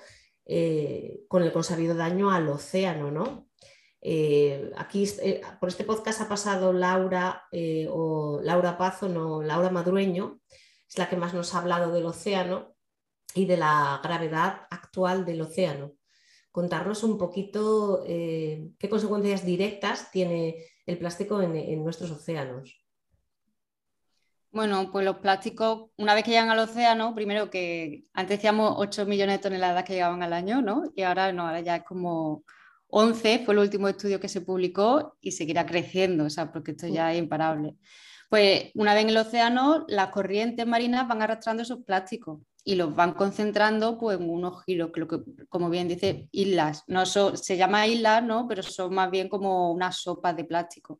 eh, 0.46 1.22
con 1.28 1.42
el 1.42 1.52
consabido 1.52 1.96
daño 1.96 2.32
al 2.32 2.48
océano, 2.50 3.10
¿no? 3.10 3.50
Eh, 4.00 4.72
aquí 4.78 5.10
eh, 5.24 5.42
por 5.60 5.70
este 5.70 5.84
podcast 5.84 6.22
ha 6.22 6.30
pasado 6.30 6.72
Laura 6.72 7.48
o 7.90 8.40
Laura 8.44 8.78
Pazo, 8.78 9.10
no, 9.10 9.42
Laura 9.42 9.72
Madrueño, 9.72 10.40
es 10.88 10.98
la 10.98 11.10
que 11.10 11.18
más 11.18 11.34
nos 11.34 11.56
ha 11.56 11.60
hablado 11.60 11.92
del 11.92 12.06
océano 12.06 12.76
y 13.34 13.46
de 13.46 13.58
la 13.58 14.00
gravedad 14.04 14.68
actual 14.70 15.26
del 15.26 15.42
océano. 15.42 15.94
Contarnos 16.52 17.04
un 17.04 17.18
poquito 17.18 18.04
qué 18.06 18.88
consecuencias 18.90 19.44
directas 19.46 20.12
tiene 20.12 20.64
el 20.86 20.98
plástico 20.98 21.42
en 21.42 21.84
nuestros 21.84 22.12
océanos. 22.12 22.85
Bueno, 24.56 24.90
pues 24.90 25.04
los 25.04 25.18
plásticos, 25.18 25.90
una 25.98 26.14
vez 26.14 26.24
que 26.24 26.32
llegan 26.32 26.50
al 26.50 26.60
océano, 26.60 27.14
primero 27.14 27.50
que 27.50 28.06
antes 28.14 28.38
decíamos 28.38 28.76
8 28.78 29.06
millones 29.06 29.36
de 29.40 29.44
toneladas 29.44 29.84
que 29.84 29.92
llegaban 29.92 30.24
al 30.24 30.32
año, 30.32 30.62
¿no? 30.62 30.84
Y 30.96 31.02
ahora 31.02 31.34
no, 31.34 31.46
ahora 31.46 31.60
ya 31.60 31.76
es 31.76 31.84
como 31.84 32.46
11, 32.88 33.40
fue 33.44 33.54
el 33.54 33.60
último 33.60 33.90
estudio 33.90 34.18
que 34.22 34.30
se 34.30 34.40
publicó 34.40 35.18
y 35.20 35.34
seguirá 35.34 35.66
creciendo, 35.66 36.24
o 36.24 36.30
sea, 36.30 36.54
porque 36.54 36.72
esto 36.72 36.88
ya 36.88 37.12
es 37.12 37.20
imparable. 37.20 37.76
Pues 38.30 38.72
una 38.76 38.94
vez 38.94 39.04
en 39.04 39.10
el 39.10 39.18
océano, 39.18 39.84
las 39.90 40.08
corrientes 40.12 40.66
marinas 40.66 41.06
van 41.06 41.22
arrastrando 41.22 41.64
esos 41.64 41.84
plásticos 41.84 42.40
y 42.68 42.74
los 42.74 42.96
van 42.96 43.14
concentrando 43.14 43.98
pues, 44.00 44.20
en 44.20 44.28
unos 44.28 44.64
giros, 44.66 44.90
que, 44.92 45.00
lo 45.00 45.08
que 45.08 45.20
como 45.50 45.70
bien 45.70 45.88
dice, 45.88 46.28
islas. 46.32 46.84
No 46.88 47.06
se 47.06 47.58
llama 47.58 47.86
islas, 47.86 48.24
¿no? 48.24 48.48
pero 48.48 48.64
son 48.64 48.94
más 48.96 49.12
bien 49.12 49.30
como 49.30 49.72
unas 49.72 49.98
sopas 49.98 50.36
de 50.36 50.46
plástico. 50.46 51.00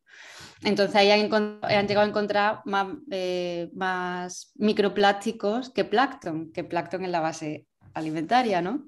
Entonces 0.62 0.96
ahí 0.96 1.10
han, 1.10 1.24
llegado 1.24 2.06
a 2.06 2.08
encontrar 2.08 2.62
más, 2.66 2.88
eh, 3.10 3.72
más, 3.74 4.52
microplásticos 4.56 5.72
que 5.72 5.86
plancton, 5.86 6.52
que 6.54 6.64
plancton 6.64 7.04
es 7.04 7.10
la 7.10 7.20
base 7.20 7.66
alimentaria, 7.96 8.62
¿no? 8.62 8.86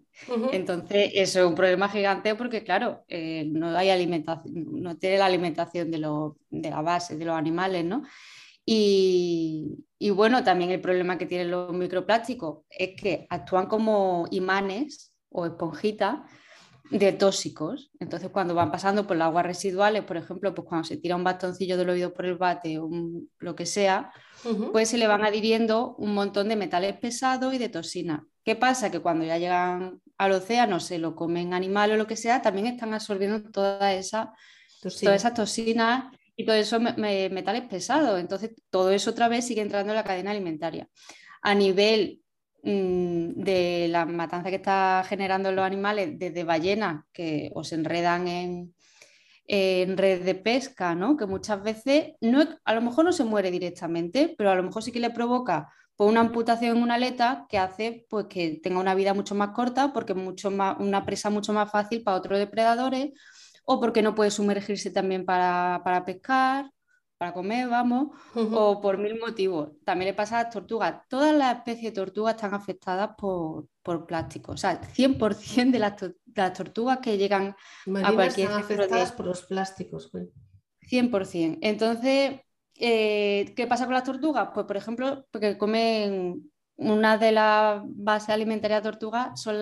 Entonces 0.52 1.12
eso 1.16 1.40
es 1.40 1.46
un 1.48 1.56
problema 1.56 1.90
gigante 1.90 2.36
porque, 2.36 2.64
claro, 2.64 3.06
eh, 3.08 3.46
no 3.48 3.76
hay 3.76 3.90
alimentación, 3.90 4.82
no 4.84 4.98
tiene 4.98 5.18
la 5.18 5.26
alimentación 5.26 5.90
de, 5.90 5.98
de 6.52 6.70
la 6.70 6.82
base 6.82 7.18
de 7.18 7.26
los 7.26 7.36
animales, 7.36 7.86
¿no? 7.86 8.04
Y, 8.70 9.86
bueno, 10.12 10.44
también 10.44 10.72
el 10.72 10.82
problema 10.82 11.18
que 11.18 11.26
tienen 11.26 11.52
los 11.52 11.72
microplásticos 11.72 12.66
es 12.70 13.02
que 13.02 13.26
actúan 13.30 13.68
como 13.68 14.28
imanes 14.30 15.14
o 15.30 15.46
esponjitas 15.46 16.20
de 16.92 17.14
tóxicos. 17.14 17.90
Entonces, 18.00 18.30
cuando 18.30 18.54
van 18.54 18.70
pasando 18.70 19.08
por 19.08 19.16
las 19.16 19.28
aguas 19.28 19.46
residuales, 19.46 20.04
por 20.04 20.18
ejemplo, 20.18 20.54
pues 20.54 20.68
cuando 20.68 20.86
se 20.86 20.98
tira 20.98 21.16
un 21.16 21.24
bastoncillo 21.24 21.78
del 21.78 21.92
oído 21.92 22.14
por 22.14 22.26
el 22.26 22.36
bate 22.36 22.78
o 22.78 22.90
lo 23.40 23.56
que 23.56 23.66
sea, 23.66 24.12
pues 24.74 24.90
se 24.90 24.98
le 24.98 25.08
van 25.08 25.24
adhiriendo 25.24 25.96
un 25.96 26.14
montón 26.14 26.50
de 26.50 26.58
metales 26.58 26.98
pesados 26.98 27.54
y 27.54 27.58
de 27.58 27.70
toxinas. 27.70 28.20
¿Qué 28.44 28.58
pasa? 28.58 28.92
Que 28.92 29.00
cuando 29.00 29.24
ya 29.24 29.38
llegan 29.38 30.02
al 30.18 30.32
océano, 30.34 30.82
se 30.82 31.00
lo 31.00 31.16
comen 31.16 31.54
animales 31.54 31.94
o 31.96 31.98
lo 31.98 32.08
que 32.08 32.18
sea, 32.18 32.42
también 32.42 32.68
están 32.68 32.94
absorbiendo 32.94 33.50
toda 33.50 33.94
esa, 33.94 34.34
todas 34.82 35.16
esas 35.16 35.34
toxinas 35.34 36.14
y 36.38 36.46
todo 36.46 36.56
eso 36.56 36.80
metales 36.80 37.64
pesados. 37.64 38.20
Entonces, 38.20 38.52
todo 38.70 38.92
eso 38.92 39.10
otra 39.12 39.28
vez 39.28 39.46
sigue 39.46 39.62
entrando 39.62 39.92
en 39.92 39.98
la 39.98 40.04
cadena 40.04 40.32
alimentaria. 40.32 40.88
A 41.42 41.56
nivel 41.56 42.22
mm, 42.64 43.32
de 43.44 43.88
la 43.90 44.06
matanza 44.06 44.50
que 44.50 44.58
está 44.58 45.04
generando 45.10 45.52
los 45.52 45.66
animales, 45.66 46.18
desde 46.18 46.44
ballenas 46.44 47.04
que 47.12 47.50
os 47.56 47.74
enredan 47.74 48.28
en, 48.28 48.76
en 49.48 49.98
red 49.98 50.24
de 50.24 50.36
pesca, 50.36 50.94
¿no? 50.94 51.18
que 51.18 51.26
muchas 51.26 51.64
veces 51.64 52.14
no, 52.22 52.46
a 52.64 52.74
lo 52.76 52.82
mejor 52.82 53.06
no 53.06 53.14
se 53.14 53.24
muere 53.24 53.50
directamente, 53.50 54.36
pero 54.38 54.52
a 54.52 54.56
lo 54.56 54.64
mejor 54.64 54.84
sí 54.84 54.92
que 54.92 55.00
le 55.00 55.10
provoca 55.10 55.74
pues 55.96 56.12
una 56.12 56.20
amputación 56.20 56.78
en 56.78 56.84
una 56.84 56.96
aleta 56.96 57.48
que 57.50 57.58
hace 57.58 58.06
pues, 58.10 58.28
que 58.30 58.60
tenga 58.62 58.80
una 58.80 58.94
vida 58.94 59.16
mucho 59.16 59.34
más 59.34 59.50
corta 59.50 59.94
porque 59.94 60.14
mucho 60.14 60.50
una 60.50 61.06
presa 61.06 61.32
mucho 61.32 61.54
más 61.54 61.72
fácil 61.72 62.04
para 62.04 62.18
otros 62.18 62.38
depredadores 62.38 63.14
o 63.70 63.80
porque 63.82 64.02
no 64.02 64.16
puede 64.16 64.32
sumergirse 64.32 64.92
también 64.92 65.26
para, 65.26 66.04
pescar, 66.06 66.72
para 67.18 67.34
comer, 67.34 67.68
vamos, 67.68 68.16
o 68.34 68.80
por 68.80 68.98
mil 68.98 69.20
motivos. 69.20 69.72
También 69.84 70.12
le 70.12 70.14
pasa 70.14 70.40
a 70.40 70.44
las 70.44 70.54
tortugas. 70.54 71.02
Todas 71.10 71.36
las 71.36 71.58
especies 71.58 71.92
de 71.94 72.02
tortugas 72.02 72.36
están 72.36 72.54
afectadas 72.54 73.10
por, 73.18 73.68
por 73.84 74.08
plástico. 74.08 74.54
O 74.54 74.58
sea, 74.58 74.80
100% 74.80 75.72
de 75.72 75.80
las, 75.80 75.96
las, 76.34 76.54
tortugas 76.54 77.00
que 77.00 77.18
llegan 77.18 77.58
a 78.04 78.14
cualquier... 78.14 78.48
Están 78.48 78.64
afectadas 78.64 79.12
por 79.12 79.26
los 79.26 79.44
plásticos. 79.44 80.12
100%. 80.90 81.58
Entonces, 81.62 82.40
eh, 82.76 83.54
¿qué 83.54 83.68
pasa 83.68 83.84
con 83.84 83.96
las 83.96 84.06
tortugas? 84.06 84.52
Pues, 84.54 84.66
por 84.66 84.78
ejemplo, 84.78 85.26
porque 85.30 85.58
comen 85.58 86.50
una 86.78 87.18
de 87.18 87.34
las 87.34 87.82
bases 87.84 88.30
alimentarias 88.30 88.82
de 88.82 88.92
tortugas 88.92 89.42
son 89.42 89.62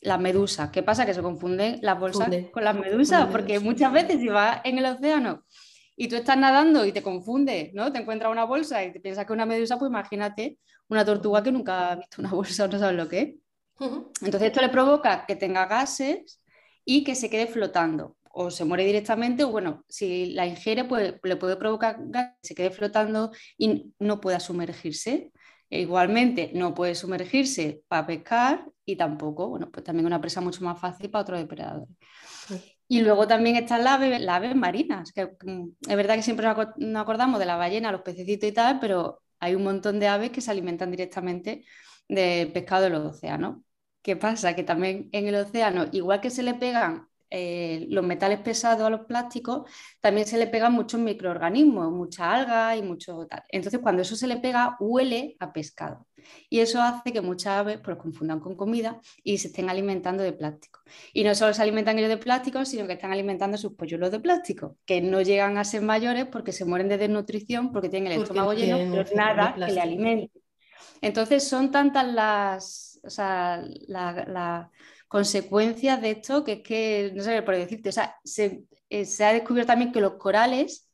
las 0.00 0.20
medusas. 0.20 0.70
¿Qué 0.70 0.82
pasa? 0.82 1.06
Que 1.06 1.14
se 1.14 1.22
confunden 1.22 1.78
las 1.82 1.98
bolsas 1.98 2.28
con 2.52 2.64
las 2.64 2.74
medusas, 2.74 3.28
porque 3.30 3.60
muchas 3.60 3.92
veces 3.92 4.20
si 4.20 4.28
vas 4.28 4.60
en 4.64 4.78
el 4.78 4.86
océano 4.86 5.44
y 5.96 6.08
tú 6.08 6.16
estás 6.16 6.38
nadando 6.38 6.86
y 6.86 6.92
te 6.92 7.02
confundes, 7.02 7.74
¿no? 7.74 7.92
Te 7.92 7.98
encuentras 8.00 8.32
una 8.32 8.44
bolsa 8.44 8.82
y 8.84 8.92
te 8.92 9.00
piensas 9.00 9.26
que 9.26 9.32
es 9.32 9.34
una 9.34 9.46
medusa, 9.46 9.78
pues 9.78 9.90
imagínate 9.90 10.58
una 10.88 11.04
tortuga 11.04 11.42
que 11.42 11.52
nunca 11.52 11.92
ha 11.92 11.96
visto 11.96 12.20
una 12.20 12.30
bolsa 12.30 12.64
o 12.64 12.68
no 12.68 12.78
sabes 12.78 12.96
lo 12.96 13.08
que 13.08 13.20
es. 13.20 13.34
Entonces 14.22 14.48
esto 14.48 14.60
le 14.60 14.68
provoca 14.68 15.26
que 15.26 15.36
tenga 15.36 15.66
gases 15.66 16.40
y 16.84 17.04
que 17.04 17.14
se 17.14 17.28
quede 17.30 17.46
flotando 17.46 18.16
o 18.32 18.50
se 18.50 18.64
muere 18.64 18.84
directamente, 18.84 19.44
o 19.44 19.50
bueno, 19.50 19.84
si 19.88 20.26
la 20.32 20.46
ingiere, 20.46 20.84
pues 20.84 21.14
le 21.22 21.36
puede 21.36 21.56
provocar 21.56 21.98
que 22.12 22.30
se 22.42 22.54
quede 22.54 22.70
flotando 22.70 23.32
y 23.58 23.92
no 23.98 24.20
pueda 24.20 24.38
sumergirse. 24.38 25.32
E 25.70 25.80
igualmente, 25.80 26.50
no 26.54 26.74
puede 26.74 26.94
sumergirse 26.94 27.82
para 27.88 28.06
pescar 28.06 28.66
y 28.84 28.96
tampoco, 28.96 29.48
bueno, 29.48 29.70
pues 29.70 29.84
también 29.84 30.06
una 30.06 30.20
presa 30.20 30.40
mucho 30.40 30.64
más 30.64 30.80
fácil 30.80 31.10
para 31.10 31.22
otros 31.22 31.38
depredadores. 31.40 31.88
Y 32.88 33.02
luego 33.02 33.28
también 33.28 33.56
están 33.56 33.84
las 33.84 34.00
aves, 34.00 34.56
marinas, 34.56 35.12
que 35.12 35.26
mm, 35.26 35.68
es 35.88 35.96
verdad 35.96 36.16
que 36.16 36.22
siempre 36.22 36.46
nos 36.76 37.02
acordamos 37.02 37.38
de 37.38 37.46
la 37.46 37.56
ballena, 37.56 37.92
los 37.92 38.02
pececitos 38.02 38.48
y 38.48 38.52
tal, 38.52 38.80
pero 38.80 39.22
hay 39.38 39.54
un 39.54 39.62
montón 39.62 40.00
de 40.00 40.08
aves 40.08 40.30
que 40.30 40.40
se 40.40 40.50
alimentan 40.50 40.90
directamente 40.90 41.64
de 42.08 42.50
pescado 42.52 42.84
de 42.84 42.90
los 42.90 43.14
océanos. 43.16 43.58
¿Qué 44.02 44.16
pasa? 44.16 44.56
Que 44.56 44.64
también 44.64 45.08
en 45.12 45.28
el 45.28 45.36
océano, 45.36 45.86
igual 45.92 46.20
que 46.20 46.30
se 46.30 46.42
le 46.42 46.54
pegan 46.54 47.06
eh, 47.30 47.86
los 47.88 48.04
metales 48.04 48.40
pesados 48.40 48.84
a 48.84 48.90
los 48.90 49.06
plásticos, 49.06 49.70
también 50.00 50.26
se 50.26 50.36
le 50.36 50.48
pegan 50.48 50.72
muchos 50.72 51.00
microorganismos, 51.00 51.92
mucha 51.92 52.32
alga 52.32 52.76
y 52.76 52.82
mucho 52.82 53.26
tal. 53.28 53.44
Entonces, 53.48 53.80
cuando 53.80 54.02
eso 54.02 54.16
se 54.16 54.26
le 54.26 54.38
pega, 54.38 54.76
huele 54.80 55.36
a 55.38 55.52
pescado. 55.52 56.06
Y 56.48 56.58
eso 56.58 56.82
hace 56.82 57.12
que 57.12 57.20
muchas 57.20 57.58
aves 57.58 57.78
pues, 57.82 57.96
confundan 57.96 58.40
con 58.40 58.56
comida 58.56 59.00
y 59.22 59.38
se 59.38 59.48
estén 59.48 59.70
alimentando 59.70 60.22
de 60.22 60.32
plástico. 60.32 60.80
Y 61.12 61.24
no 61.24 61.34
solo 61.34 61.54
se 61.54 61.62
alimentan 61.62 61.98
ellos 61.98 62.10
de 62.10 62.16
plástico, 62.16 62.64
sino 62.64 62.86
que 62.86 62.94
están 62.94 63.12
alimentando 63.12 63.56
sus 63.56 63.74
polluelos 63.74 64.10
de 64.10 64.20
plástico, 64.20 64.76
que 64.84 65.00
no 65.00 65.22
llegan 65.22 65.56
a 65.56 65.64
ser 65.64 65.82
mayores 65.82 66.26
porque 66.26 66.52
se 66.52 66.64
mueren 66.64 66.88
de 66.88 66.98
desnutrición, 66.98 67.72
porque 67.72 67.88
tienen 67.88 68.12
el 68.12 68.22
estómago 68.22 68.54
lleno, 68.54 68.76
pero 68.90 69.16
nada 69.16 69.54
que 69.54 69.72
le 69.72 69.80
alimente. 69.80 70.32
Entonces, 71.00 71.46
son 71.48 71.70
tantas 71.70 72.12
las. 72.12 73.00
O 73.02 73.08
sea, 73.08 73.64
la 73.86 74.70
consecuencias 75.10 76.00
de 76.00 76.12
esto, 76.12 76.44
que 76.44 76.52
es 76.52 76.60
que, 76.60 77.12
no 77.16 77.24
sé 77.24 77.42
por 77.42 77.56
decirte, 77.56 77.88
o 77.88 77.92
sea, 77.92 78.14
eh, 78.88 79.04
se, 79.04 79.24
ha 79.24 79.32
descubierto 79.32 79.66
también 79.66 79.90
que 79.90 80.00
los 80.00 80.12
corales 80.12 80.88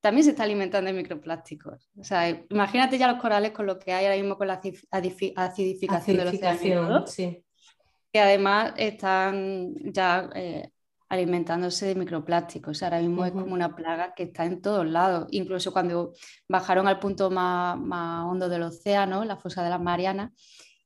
también 0.00 0.24
se 0.24 0.30
están 0.30 0.44
alimentando 0.44 0.90
de 0.90 0.96
microplásticos. 0.96 1.90
O 1.98 2.02
sea, 2.02 2.30
imagínate 2.48 2.96
ya 2.96 3.12
los 3.12 3.20
corales 3.20 3.50
con 3.50 3.66
lo 3.66 3.78
que 3.78 3.92
hay 3.92 4.06
ahora 4.06 4.16
mismo 4.16 4.38
con 4.38 4.46
la 4.46 4.54
acidificación, 4.54 6.16
de 6.16 6.24
los 6.24 6.34
océanos, 6.34 7.14
que 7.14 8.20
además 8.20 8.72
están 8.78 9.74
ya 9.92 10.30
eh, 10.34 10.70
alimentándose 11.10 11.88
de 11.88 11.94
microplásticos. 11.94 12.82
ahora 12.82 13.00
mismo 13.00 13.26
es 13.26 13.32
como 13.32 13.52
una 13.52 13.76
plaga 13.76 14.14
que 14.14 14.22
está 14.22 14.46
en 14.46 14.62
todos 14.62 14.86
lados. 14.86 15.28
Incluso 15.30 15.74
cuando 15.74 16.14
bajaron 16.48 16.88
al 16.88 16.98
punto 16.98 17.30
más, 17.30 17.78
más 17.78 18.24
hondo 18.24 18.48
del 18.48 18.62
océano, 18.62 19.26
la 19.26 19.36
fosa 19.36 19.62
de 19.62 19.68
las 19.68 19.80
Marianas, 19.82 20.30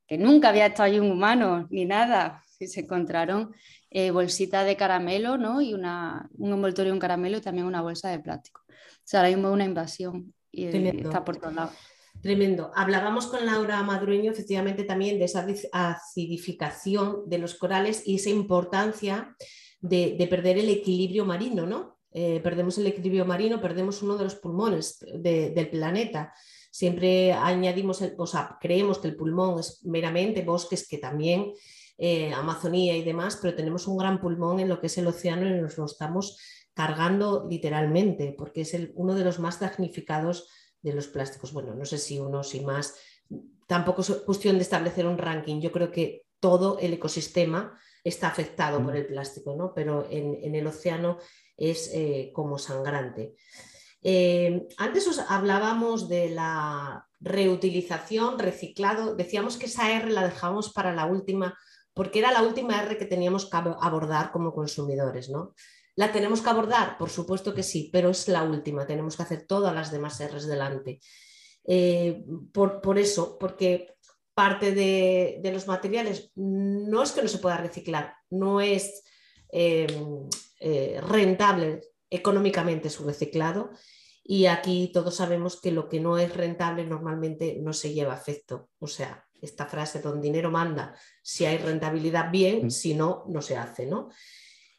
que 0.04 0.18
nunca 0.18 0.48
había 0.48 0.66
estado 0.66 0.88
allí 0.88 0.98
un 0.98 1.12
humano 1.12 1.68
ni 1.70 1.84
nada, 1.84 2.42
se 2.66 2.80
encontraron 2.80 3.52
eh, 3.90 4.10
bolsitas 4.10 4.66
de 4.66 4.76
caramelo 4.76 5.36
¿no? 5.36 5.60
y 5.60 5.74
una, 5.74 6.28
un 6.38 6.52
envoltorio, 6.52 6.92
un 6.92 6.98
caramelo 6.98 7.38
y 7.38 7.40
también 7.40 7.66
una 7.66 7.82
bolsa 7.82 8.10
de 8.10 8.20
plástico. 8.20 8.62
O 8.68 9.04
sea, 9.04 9.20
ahora 9.20 9.30
mismo 9.30 9.48
es 9.48 9.54
una 9.54 9.64
invasión 9.64 10.34
y 10.50 10.66
está 10.66 11.24
por 11.24 11.36
todos 11.38 11.54
lados. 11.54 11.74
Tremendo. 12.20 12.70
Hablábamos 12.74 13.26
con 13.26 13.44
Laura 13.44 13.82
Madrueño 13.82 14.30
efectivamente 14.30 14.84
también 14.84 15.18
de 15.18 15.24
esa 15.24 15.44
acidificación 15.72 17.28
de 17.28 17.38
los 17.38 17.56
corales 17.56 18.06
y 18.06 18.16
esa 18.16 18.30
importancia 18.30 19.34
de, 19.80 20.26
perder 20.30 20.58
el 20.58 20.68
equilibrio 20.68 21.24
marino, 21.24 21.66
¿no? 21.66 21.98
Eh, 22.12 22.40
perdemos 22.40 22.78
el 22.78 22.86
equilibrio 22.86 23.24
marino, 23.24 23.60
perdemos 23.60 24.02
uno 24.02 24.16
de 24.16 24.24
los 24.24 24.36
pulmones 24.36 25.04
del 25.14 25.68
planeta. 25.70 26.32
Siempre 26.70 27.32
añadimos, 27.32 28.00
o 28.16 28.26
sea, 28.26 28.56
creemos 28.60 28.98
que 28.98 29.08
el 29.08 29.16
pulmón 29.16 29.58
es 29.58 29.84
meramente 29.84 30.42
bosques 30.42 30.86
que 30.86 30.98
también 30.98 31.52
eh, 32.04 32.34
Amazonía 32.34 32.96
y 32.96 33.04
demás, 33.04 33.38
pero 33.40 33.54
tenemos 33.54 33.86
un 33.86 33.96
gran 33.96 34.20
pulmón 34.20 34.58
en 34.58 34.68
lo 34.68 34.80
que 34.80 34.88
es 34.88 34.98
el 34.98 35.06
océano 35.06 35.46
y 35.46 35.60
nos 35.60 35.78
lo 35.78 35.84
estamos 35.84 36.36
cargando 36.74 37.46
literalmente, 37.48 38.34
porque 38.36 38.62
es 38.62 38.76
uno 38.94 39.14
de 39.14 39.22
los 39.22 39.38
más 39.38 39.60
damnificados 39.60 40.48
de 40.82 40.94
los 40.94 41.06
plásticos. 41.06 41.52
Bueno, 41.52 41.76
no 41.76 41.84
sé 41.84 41.98
si 41.98 42.18
uno, 42.18 42.42
si 42.42 42.58
más. 42.62 42.96
Tampoco 43.68 44.00
es 44.00 44.10
cuestión 44.26 44.56
de 44.56 44.62
establecer 44.62 45.06
un 45.06 45.16
ranking. 45.16 45.60
Yo 45.60 45.70
creo 45.70 45.92
que 45.92 46.26
todo 46.40 46.76
el 46.80 46.92
ecosistema 46.94 47.78
está 48.02 48.26
afectado 48.26 48.82
por 48.82 48.96
el 48.96 49.06
plástico, 49.06 49.54
¿no? 49.54 49.72
pero 49.72 50.04
en, 50.10 50.56
el 50.56 50.66
océano 50.66 51.18
es 51.56 51.88
eh, 51.94 52.32
como 52.34 52.58
sangrante. 52.58 53.36
Eh, 54.02 54.66
antes 54.76 55.06
os 55.06 55.20
hablábamos 55.20 56.08
de 56.08 56.30
la 56.30 57.06
reutilización, 57.20 58.40
reciclado. 58.40 59.14
Decíamos 59.14 59.56
que 59.56 59.66
esa 59.66 59.92
R 59.92 60.10
la 60.10 60.24
dejamos 60.24 60.72
para 60.72 60.92
la 60.92 61.06
última 61.06 61.56
porque 61.94 62.18
era 62.20 62.32
la 62.32 62.42
última 62.42 62.82
R 62.82 62.96
que 62.96 63.04
teníamos 63.04 63.46
que 63.46 63.56
abordar 63.56 64.32
como 64.32 64.52
consumidores, 64.52 65.28
¿no? 65.30 65.54
¿La 65.94 66.10
tenemos 66.10 66.40
que 66.40 66.50
abordar? 66.50 66.96
Por 66.96 67.10
supuesto 67.10 67.54
que 67.54 67.62
sí, 67.62 67.90
pero 67.92 68.10
es 68.10 68.28
la 68.28 68.42
última, 68.44 68.86
tenemos 68.86 69.16
que 69.16 69.22
hacer 69.24 69.46
todas 69.46 69.74
las 69.74 69.92
demás 69.92 70.20
R's 70.20 70.46
delante. 70.46 71.00
Eh, 71.64 72.24
por, 72.52 72.98
eso, 72.98 73.36
porque 73.38 73.94
parte 74.34 74.72
de, 74.72 75.40
los 75.52 75.66
materiales 75.66 76.32
no 76.34 77.02
es 77.02 77.12
que 77.12 77.22
no 77.22 77.28
se 77.28 77.38
pueda 77.38 77.58
reciclar, 77.58 78.14
no 78.30 78.60
es 78.60 79.04
em, 79.50 80.28
eh, 80.60 80.98
rentable 81.02 81.82
económicamente 82.08 82.88
su 82.90 83.04
reciclado 83.04 83.70
y 84.24 84.46
aquí 84.46 84.90
todos 84.92 85.16
sabemos 85.16 85.60
que 85.60 85.72
lo 85.72 85.88
que 85.88 86.00
no 86.00 86.16
es 86.18 86.34
rentable 86.34 86.84
normalmente 86.86 87.58
no 87.60 87.72
se 87.72 87.92
lleva 87.92 88.14
a 88.14 88.18
efecto. 88.18 88.70
O 88.78 88.86
sea, 88.86 89.26
esta 89.42 89.66
frase, 89.66 90.00
don 90.00 90.20
dinero 90.20 90.50
manda, 90.50 90.94
si 91.20 91.44
hay 91.44 91.58
rentabilidad 91.58 92.30
bien, 92.30 92.66
mm. 92.66 92.70
si 92.70 92.94
no, 92.94 93.24
no 93.28 93.42
se 93.42 93.56
hace, 93.56 93.86
¿no? 93.86 94.08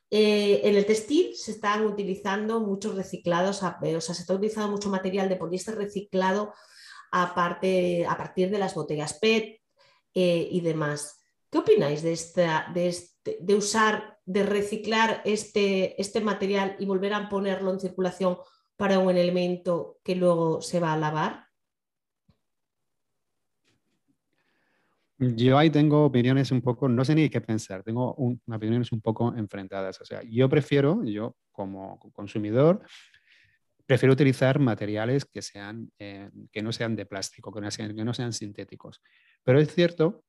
Eh, 0.10 0.62
en 0.63 0.76
el 0.76 0.86
textil 0.86 1.36
se 1.36 1.52
están 1.52 1.86
utilizando 1.86 2.60
muchos 2.60 2.95
reciclados, 2.95 3.63
o 3.63 4.02
sea, 4.02 4.15
se 4.15 4.21
está 4.21 4.34
utilizando 4.34 4.69
mucho 4.69 4.89
material 4.89 5.28
de 5.28 5.36
poliéster 5.36 5.76
reciclado 5.76 6.54
aparte, 7.12 8.06
a 8.08 8.15
partir 8.17 8.49
de 8.49 8.60
las 8.60 8.73
botellas 8.73 9.13
PET 9.15 9.62
eh, 10.13 10.47
y 10.52 10.62
demás. 10.62 11.21
¿Qué 11.49 11.60
opináis 11.60 12.02
de, 12.02 12.13
esta, 12.13 12.69
de, 12.73 12.88
este, 12.88 13.38
de, 13.39 13.56
usar, 13.56 14.19
de 14.26 14.43
reciclar 14.43 15.21
este, 15.26 15.99
este 16.02 16.21
material 16.21 16.76
y 16.80 16.86
volver 16.86 17.13
a 17.13 17.30
ponerlo 17.30 17.71
en 17.71 17.80
circulación 17.80 18.38
para 18.78 18.99
un 18.99 19.15
elemento 19.15 19.99
que 20.04 20.15
luego 20.15 20.62
se 20.62 20.80
va 20.80 20.93
a 20.93 20.97
lavar? 20.97 21.42
Yo 25.36 25.57
ahí 25.57 25.69
tengo 25.69 26.05
opiniones 26.05 26.51
un 26.51 26.62
poco, 26.62 26.88
no 26.88 27.03
sé 27.05 27.15
ni 27.15 27.29
qué 27.29 27.41
pensar, 27.41 27.83
tengo 27.83 28.15
opiniones 28.47 28.91
un 28.91 29.01
poco 29.01 29.33
enfrentadas. 29.36 29.99
O 30.01 30.05
sea, 30.05 30.21
yo 30.23 30.49
prefiero, 30.49 31.03
yo 31.03 31.36
como 31.51 31.99
consumidor, 32.12 32.81
prefiero 33.86 34.13
utilizar 34.13 34.59
materiales 34.59 35.25
que, 35.25 35.41
sean, 35.41 35.91
eh, 35.99 36.29
que 36.51 36.62
no 36.62 36.71
sean 36.71 36.95
de 36.95 37.05
plástico, 37.05 37.53
que 37.53 37.62
no 37.62 37.71
sean, 37.71 37.95
que 37.95 38.03
no 38.03 38.13
sean 38.13 38.33
sintéticos. 38.33 39.01
Pero 39.43 39.59
es 39.59 39.73
cierto 39.73 40.23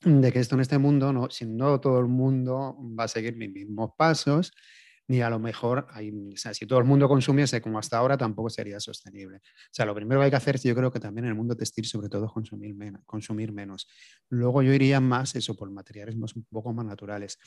de 0.00 0.32
que 0.32 0.40
esto 0.40 0.54
en 0.54 0.60
este 0.60 0.78
mundo, 0.78 1.12
no, 1.12 1.30
si 1.30 1.46
no 1.46 1.80
todo 1.80 1.98
el 1.98 2.06
mundo 2.06 2.76
va 2.98 3.04
a 3.04 3.08
seguir 3.08 3.36
mis 3.36 3.50
mismos 3.50 3.90
pasos, 3.96 4.52
ni 5.08 5.20
a 5.20 5.30
lo 5.30 5.38
mejor, 5.38 5.86
hay, 5.90 6.10
o 6.10 6.36
sea, 6.36 6.54
si 6.54 6.66
todo 6.66 6.78
el 6.78 6.84
mundo 6.84 7.08
consumiese 7.08 7.60
como 7.60 7.78
hasta 7.78 7.98
ahora, 7.98 8.16
tampoco 8.16 8.48
sería 8.48 8.80
sostenible. 8.80 9.38
O 9.38 9.70
sea, 9.70 9.84
lo 9.84 9.94
primero 9.94 10.20
que 10.20 10.24
hay 10.26 10.30
que 10.30 10.36
hacer, 10.36 10.58
yo 10.58 10.74
creo 10.74 10.90
que 10.90 11.00
también 11.00 11.26
en 11.26 11.30
el 11.30 11.36
mundo 11.36 11.56
textil, 11.56 11.84
sobre 11.84 12.08
todo, 12.08 12.26
consumir 12.28 12.74
menos. 12.74 13.02
Consumir 13.04 13.52
menos. 13.52 13.86
Luego 14.30 14.62
yo 14.62 14.72
iría 14.72 15.00
más 15.00 15.34
eso 15.36 15.54
por 15.54 15.70
materiales 15.70 16.16
más, 16.16 16.34
un 16.36 16.44
poco 16.44 16.72
más 16.72 16.86
naturales. 16.86 17.38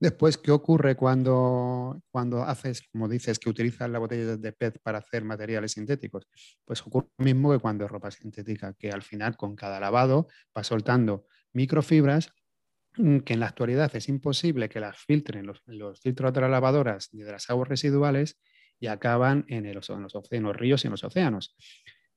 Después, 0.00 0.38
¿qué 0.38 0.52
ocurre 0.52 0.94
cuando, 0.96 2.00
cuando 2.10 2.44
haces, 2.44 2.82
como 2.92 3.08
dices, 3.08 3.38
que 3.40 3.50
utilizas 3.50 3.90
la 3.90 3.98
botella 3.98 4.36
de 4.36 4.52
PET 4.52 4.80
para 4.80 4.98
hacer 4.98 5.24
materiales 5.24 5.72
sintéticos? 5.72 6.26
Pues 6.64 6.82
ocurre 6.82 7.08
lo 7.18 7.24
mismo 7.24 7.50
que 7.50 7.58
cuando 7.58 7.84
es 7.84 7.90
ropa 7.90 8.10
sintética, 8.10 8.74
que 8.74 8.92
al 8.92 9.02
final 9.02 9.36
con 9.36 9.56
cada 9.56 9.80
lavado 9.80 10.28
va 10.56 10.62
soltando 10.62 11.26
microfibras 11.52 12.28
mm, 12.28 12.37
que 13.24 13.34
en 13.34 13.40
la 13.40 13.46
actualidad 13.46 13.94
es 13.94 14.08
imposible 14.08 14.68
que 14.68 14.80
las 14.80 14.98
filtren 14.98 15.46
los, 15.46 15.62
filtros 16.00 16.32
de 16.32 16.40
las 16.40 16.50
lavadoras 16.50 17.10
ni 17.12 17.22
de 17.22 17.32
las 17.32 17.48
aguas 17.48 17.68
residuales 17.68 18.40
y 18.80 18.88
acaban 18.88 19.44
en, 19.48 19.72
los, 19.72 19.90
en 19.90 20.42
los 20.42 20.56
ríos 20.56 20.84
y 20.84 20.88
en 20.88 20.92
los 20.92 21.04
océanos. 21.04 21.56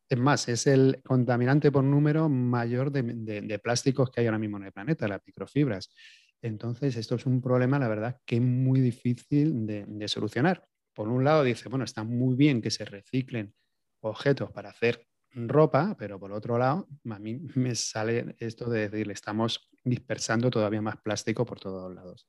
Es 0.09 0.17
más, 0.17 0.49
es 0.49 0.67
el 0.67 1.01
contaminante 1.03 1.71
por 1.71 1.83
número 1.83 2.27
mayor 2.27 2.91
de, 2.91 3.01
de, 3.03 3.59
plásticos 3.59 4.11
que 4.11 4.21
hay 4.21 4.27
ahora 4.27 4.39
mismo 4.39 4.57
en 4.57 4.65
el 4.65 4.71
planeta, 4.73 5.07
las 5.07 5.21
microfibras. 5.25 5.93
Entonces, 6.41 6.97
esto 6.97 7.15
es 7.15 7.25
un 7.25 7.41
problema, 7.41 7.79
la 7.79 7.87
verdad, 7.87 8.19
que 8.25 8.35
es 8.35 8.41
muy 8.41 8.81
difícil 8.81 9.65
de, 9.65 10.07
solucionar. 10.07 10.67
Por 10.93 11.07
un 11.07 11.23
lado, 11.23 11.43
dice, 11.43 11.69
bueno, 11.69 11.85
está 11.85 12.03
muy 12.03 12.35
bien 12.35 12.61
que 12.61 12.71
se 12.71 12.83
reciclen 12.83 13.53
objetos 14.01 14.51
para 14.51 14.71
hacer 14.71 15.07
ropa, 15.33 15.95
pero 15.97 16.19
por 16.19 16.31
otro 16.31 16.57
lado, 16.57 16.87
a 17.09 17.19
mí 17.19 17.39
me 17.55 17.75
sale 17.75 18.35
esto 18.39 18.69
de 18.69 18.89
decirle, 18.89 19.13
estamos 19.13 19.69
dispersando 19.83 20.49
todavía 20.49 20.81
más 20.81 20.97
plástico 20.97 21.45
por 21.45 21.59
todos 21.59 21.93
lados. 21.93 22.27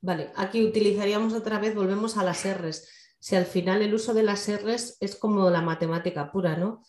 Vale, 0.00 0.30
aquí 0.36 0.64
utilizaríamos 0.64 1.32
otra 1.32 1.58
vez, 1.58 1.74
volvemos 1.74 2.16
a 2.16 2.24
las 2.24 2.44
R's. 2.46 2.88
Si 3.18 3.34
al 3.34 3.46
final 3.46 3.82
el 3.82 3.94
uso 3.94 4.14
de 4.14 4.22
las 4.22 4.48
R's 4.48 4.96
es 5.00 5.16
como 5.16 5.50
la 5.50 5.60
matemática 5.60 6.30
pura, 6.30 6.56
¿no? 6.56 6.82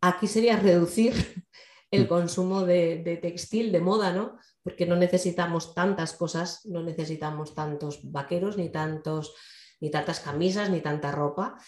Aquí 0.00 0.28
sería 0.28 0.56
reducir 0.56 1.12
el 1.90 2.04
mm. 2.04 2.08
consumo 2.08 2.64
de, 2.64 3.18
textil, 3.20 3.72
de 3.72 3.80
moda, 3.80 4.12
¿no? 4.12 4.38
Porque 4.62 4.86
no 4.86 4.94
necesitamos 4.94 5.74
tantas 5.74 6.12
cosas, 6.12 6.64
no 6.64 6.84
necesitamos 6.84 7.54
tantos 7.56 8.00
vaqueros, 8.04 8.56
ni, 8.56 8.68
tantos, 8.68 9.34
ni 9.80 9.90
tantas 9.90 10.20
camisas, 10.20 10.70
ni 10.70 10.80
tanta 10.80 11.10
ropa. 11.10 11.58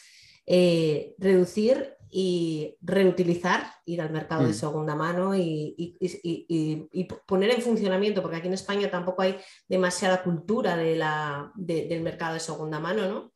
Eh, 0.47 1.17
reducir 1.19 1.97
y 2.17 2.77
reutilizar, 2.81 3.67
ir 3.87 4.01
al 4.01 4.11
mercado 4.11 4.45
de 4.45 4.51
mm. 4.51 4.55
segunda 4.55 4.95
mano 4.95 5.35
y, 5.37 5.99
poner 7.27 7.51
en 7.51 7.61
funcionamiento, 7.61 8.23
porque 8.23 8.37
aquí 8.37 8.47
en 8.47 8.55
España 8.55 8.89
tampoco 8.89 9.23
hay 9.23 9.37
demasiada 9.67 10.23
cultura 10.23 10.77
de 10.77 10.95
la, 10.95 11.51
del 11.57 12.03
mercado 12.03 12.35
de 12.35 12.41
segunda 12.41 12.79
mano, 12.79 13.09
¿no? 13.09 13.33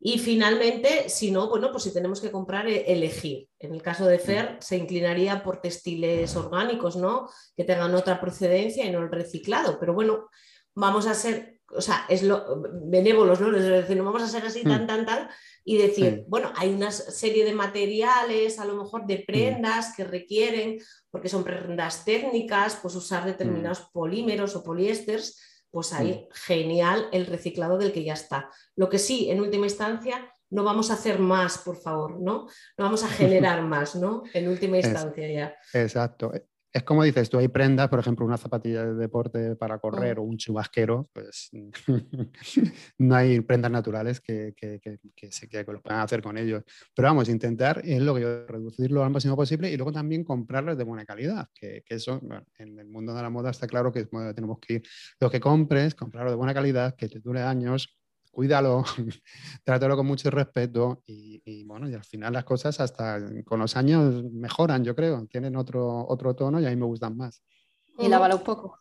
Y 0.00 0.18
finalmente, 0.18 1.10
si 1.10 1.30
no, 1.30 1.50
bueno, 1.50 1.70
pues 1.70 1.82
si 1.82 1.92
tenemos 1.92 2.22
que 2.22 2.30
comprar, 2.30 2.66
e-, 2.66 2.90
elegir. 2.90 3.50
En 3.58 3.74
el 3.74 3.82
caso 3.82 4.06
de 4.06 4.18
Fer, 4.18 4.56
se 4.60 4.78
inclinaría 4.78 5.42
por 5.42 5.60
textiles 5.60 6.34
orgánicos, 6.34 6.96
¿no? 6.96 7.28
Que 7.54 7.64
tengan 7.64 7.94
otra 7.94 8.18
procedencia 8.18 8.86
y 8.86 8.90
no 8.90 9.00
el 9.00 9.10
reciclado. 9.10 9.78
Pero 9.78 9.92
bueno, 9.92 10.30
vamos 10.74 11.06
a 11.06 11.12
ser, 11.12 11.55
o 11.74 11.80
sea, 11.80 12.06
es 12.08 12.22
lo 12.22 12.62
benévolos, 12.84 13.40
¿no? 13.40 13.54
Es 13.56 13.64
decir, 13.64 13.96
no 13.96 14.04
vamos 14.04 14.22
a 14.22 14.28
ser 14.28 14.44
así 14.44 14.62
tan, 14.62 14.84
mm. 14.84 14.86
tan, 14.86 15.06
tan 15.06 15.28
y 15.64 15.78
decir, 15.78 16.24
bueno, 16.28 16.52
hay 16.56 16.72
una 16.72 16.92
serie 16.92 17.44
de 17.44 17.52
materiales, 17.52 18.58
a 18.58 18.64
lo 18.64 18.76
mejor 18.76 19.06
de 19.06 19.18
mm. 19.18 19.26
prendas 19.26 19.94
que 19.96 20.04
requieren, 20.04 20.78
porque 21.10 21.28
son 21.28 21.42
prendas 21.42 22.04
técnicas, 22.04 22.78
pues 22.80 22.94
usar 22.94 23.24
determinados 23.24 23.80
polímeros 23.92 24.54
o 24.54 24.62
poliésteres 24.62 25.40
pues 25.70 25.92
ahí 25.92 26.26
genial 26.32 27.06
el 27.12 27.26
reciclado 27.26 27.76
del 27.76 27.92
que 27.92 28.02
ya 28.02 28.14
está. 28.14 28.48
Lo 28.76 28.88
que 28.88 28.98
sí, 28.98 29.30
en 29.30 29.40
última 29.40 29.66
instancia, 29.66 30.32
no 30.48 30.64
vamos 30.64 30.90
a 30.90 30.94
hacer 30.94 31.18
más, 31.18 31.58
por 31.58 31.76
favor, 31.76 32.18
¿no? 32.20 32.46
No 32.78 32.84
vamos 32.84 33.02
a 33.02 33.08
generar 33.08 33.62
más, 33.66 33.94
¿no? 33.94 34.22
En 34.32 34.48
última 34.48 34.78
instancia 34.78 35.30
ya. 35.30 35.56
Exacto. 35.74 36.32
Es 36.76 36.82
como 36.82 37.04
dices 37.04 37.30
tú, 37.30 37.38
hay 37.38 37.48
prendas, 37.48 37.88
por 37.88 37.98
ejemplo, 37.98 38.26
una 38.26 38.36
zapatilla 38.36 38.84
de 38.84 38.92
deporte 38.92 39.56
para 39.56 39.78
correr 39.78 40.18
mm. 40.18 40.20
o 40.20 40.24
un 40.24 40.36
chubasquero, 40.36 41.08
pues 41.10 41.48
no 42.98 43.14
hay 43.14 43.40
prendas 43.40 43.70
naturales 43.70 44.20
que, 44.20 44.52
que, 44.54 44.78
que, 44.78 44.98
que, 45.14 45.32
se, 45.32 45.48
que 45.48 45.64
lo 45.64 45.80
puedan 45.80 46.00
hacer 46.00 46.20
con 46.20 46.36
ellos. 46.36 46.64
Pero 46.94 47.08
vamos, 47.08 47.30
intentar 47.30 47.80
es 47.82 48.02
lo 48.02 48.14
que 48.14 48.20
yo, 48.20 48.46
reducirlo 48.46 49.02
al 49.02 49.08
máximo 49.08 49.36
posible 49.36 49.72
y 49.72 49.76
luego 49.78 49.90
también 49.90 50.22
comprarlos 50.22 50.76
de 50.76 50.84
buena 50.84 51.06
calidad, 51.06 51.48
que, 51.54 51.82
eso 51.88 52.20
en 52.58 52.78
el 52.78 52.88
mundo 52.88 53.14
de 53.14 53.22
la 53.22 53.30
moda 53.30 53.48
está 53.48 53.66
claro 53.66 53.90
que 53.90 54.04
tenemos 54.34 54.58
que 54.58 54.74
ir, 54.74 54.82
lo 55.18 55.30
que 55.30 55.40
compres, 55.40 55.94
comprarlo 55.94 56.30
de 56.30 56.36
buena 56.36 56.52
calidad, 56.52 56.94
que 56.94 57.08
te 57.08 57.20
dure 57.20 57.40
años, 57.40 57.96
cuídalo, 58.36 58.84
trátalo 59.64 59.96
con 59.96 60.04
mucho 60.04 60.30
respeto 60.30 61.02
y, 61.06 61.64
bueno, 61.64 61.88
y 61.88 61.94
al 61.94 62.04
final 62.04 62.34
las 62.34 62.44
cosas 62.44 62.78
hasta 62.80 63.18
con 63.46 63.58
los 63.58 63.76
años 63.76 64.24
mejoran, 64.30 64.84
yo 64.84 64.94
creo, 64.94 65.26
tienen 65.26 65.56
otro, 65.56 66.06
otro 66.06 66.36
tono 66.36 66.60
y 66.60 66.66
a 66.66 66.68
mí 66.68 66.76
me 66.76 66.84
gustan 66.84 67.16
más. 67.16 67.42
Y 67.98 68.08
lávalo 68.08 68.36
un 68.36 68.42
poco. 68.42 68.78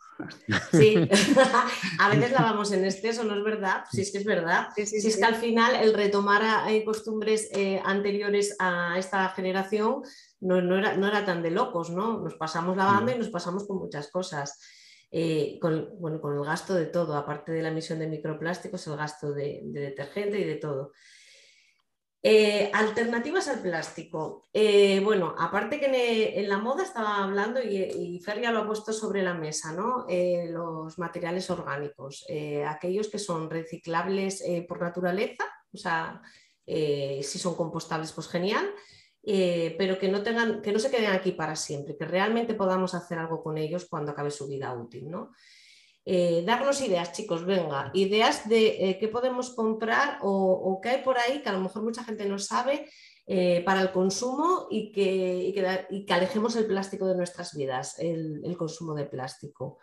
Sí, 0.73 0.95
a 1.99 2.09
veces 2.09 2.33
lavamos 2.33 2.73
en 2.73 2.83
exceso, 2.83 3.23
¿no 3.23 3.33
es 3.33 3.43
verdad? 3.45 3.85
Sí, 3.89 4.01
es 4.01 4.11
que 4.11 4.17
es 4.17 4.25
verdad. 4.25 4.67
Sí, 4.75 4.85
si 4.85 5.07
es 5.07 5.15
que 5.15 5.23
al 5.23 5.35
final 5.35 5.73
el 5.75 5.93
retomar 5.93 6.69
eh, 6.69 6.83
costumbres 6.83 7.49
eh, 7.53 7.81
anteriores 7.85 8.57
a 8.59 8.97
esta 8.97 9.29
generación 9.29 10.01
no, 10.41 10.57
era, 10.57 10.97
no, 10.97 11.07
era, 11.07 11.23
tan 11.23 11.41
de 11.41 11.51
locos, 11.51 11.91
¿no? 11.91 12.19
Nos 12.19 12.35
pasamos 12.35 12.75
lavando 12.75 13.13
y 13.13 13.17
nos 13.17 13.29
pasamos 13.29 13.65
con 13.65 13.77
muchas 13.77 14.11
cosas. 14.11 14.59
Eh, 15.11 15.57
con, 15.61 15.97
bueno, 15.99 16.19
con 16.19 16.37
el 16.37 16.43
gasto 16.43 16.73
de 16.73 16.87
todo, 16.87 17.15
aparte 17.15 17.51
de 17.51 17.61
la 17.61 17.69
emisión 17.69 17.99
de 17.99 18.07
microplásticos, 18.07 18.85
el 18.87 18.97
gasto 18.97 19.31
de, 19.31 19.61
detergente 19.63 20.39
y 20.39 20.43
de 20.43 20.55
todo. 20.55 20.91
Eh, 22.21 22.71
alternativas 22.73 23.47
al 23.47 23.59
plástico. 23.59 24.47
Eh, 24.51 24.99
bueno, 25.03 25.35
aparte 25.37 25.79
que 25.79 26.39
en, 26.39 26.49
la 26.49 26.57
moda 26.57 26.83
estaba 26.83 27.23
hablando 27.23 27.61
y, 27.61 27.77
y, 27.77 28.19
Fer 28.19 28.41
ya 28.41 28.51
lo 28.51 28.59
ha 28.59 28.67
puesto 28.67 28.91
sobre 28.91 29.21
la 29.21 29.35
mesa, 29.35 29.73
¿no? 29.73 30.07
los 30.49 30.97
materiales 30.97 31.49
orgánicos, 31.51 32.25
aquellos 32.67 33.09
que 33.09 33.19
son 33.19 33.49
reciclables 33.49 34.43
por 34.67 34.81
naturaleza, 34.81 35.45
o 35.71 35.77
sea, 35.77 36.19
si 36.65 37.39
son 37.39 37.55
compostables, 37.55 38.11
pues 38.11 38.27
genial, 38.27 38.73
eh, 39.25 39.75
pero 39.77 39.97
que 39.97 40.07
no, 40.07 40.21
tengan, 40.21 40.61
que 40.61 40.71
no 40.71 40.79
se 40.79 40.91
queden 40.91 41.11
aquí 41.11 41.31
para 41.31 41.55
siempre, 41.55 41.97
que 41.97 42.05
realmente 42.05 42.53
podamos 42.53 42.93
hacer 42.93 43.17
algo 43.17 43.41
con 43.41 43.57
ellos 43.57 43.85
cuando 43.89 44.11
acabe 44.11 44.31
su 44.31 44.47
vida 44.47 44.73
útil. 44.73 45.09
¿no? 45.09 45.31
Eh, 46.05 46.43
darnos 46.45 46.81
ideas, 46.81 47.11
chicos, 47.11 47.45
venga, 47.45 47.91
ideas 47.93 48.47
de 48.47 48.89
eh, 48.89 48.97
qué 48.99 49.07
podemos 49.07 49.49
comprar 49.55 50.19
o, 50.21 50.79
qué 50.81 50.89
hay 50.89 51.03
por 51.03 51.17
ahí 51.17 51.41
que 51.41 51.49
a 51.49 51.53
lo 51.53 51.61
mejor 51.61 51.83
mucha 51.83 52.03
gente 52.03 52.25
no 52.25 52.39
sabe 52.39 52.89
para 53.65 53.81
el 53.81 53.91
consumo 53.91 54.67
y 54.69 54.91
que, 54.91 55.51
y 55.89 56.05
que, 56.05 56.13
alejemos 56.13 56.55
el 56.57 56.67
plástico 56.67 57.07
de 57.07 57.15
nuestras 57.15 57.55
vidas, 57.55 57.97
el 57.97 58.55
consumo 58.55 58.93
de 58.93 59.05
plástico. 59.05 59.79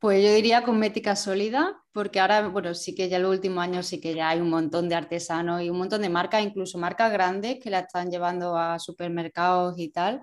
Pues 0.00 0.24
yo 0.24 0.32
diría 0.32 0.62
cosmética 0.62 1.14
sólida, 1.14 1.76
porque 1.92 2.20
ahora, 2.20 2.48
bueno, 2.48 2.74
sí 2.74 2.94
que 2.94 3.10
ya 3.10 3.18
en 3.18 3.22
los 3.24 3.32
últimos 3.32 3.62
años 3.62 3.86
sí 3.86 4.00
que 4.00 4.14
ya 4.14 4.30
hay 4.30 4.40
un 4.40 4.48
montón 4.48 4.88
de 4.88 4.94
artesanos 4.94 5.60
y 5.62 5.68
un 5.68 5.76
montón 5.76 6.00
de 6.00 6.08
marcas, 6.08 6.42
incluso 6.42 6.78
marcas 6.78 7.12
grandes 7.12 7.58
que 7.62 7.68
la 7.68 7.80
están 7.80 8.10
llevando 8.10 8.56
a 8.56 8.78
supermercados 8.78 9.78
y 9.78 9.90
tal. 9.90 10.22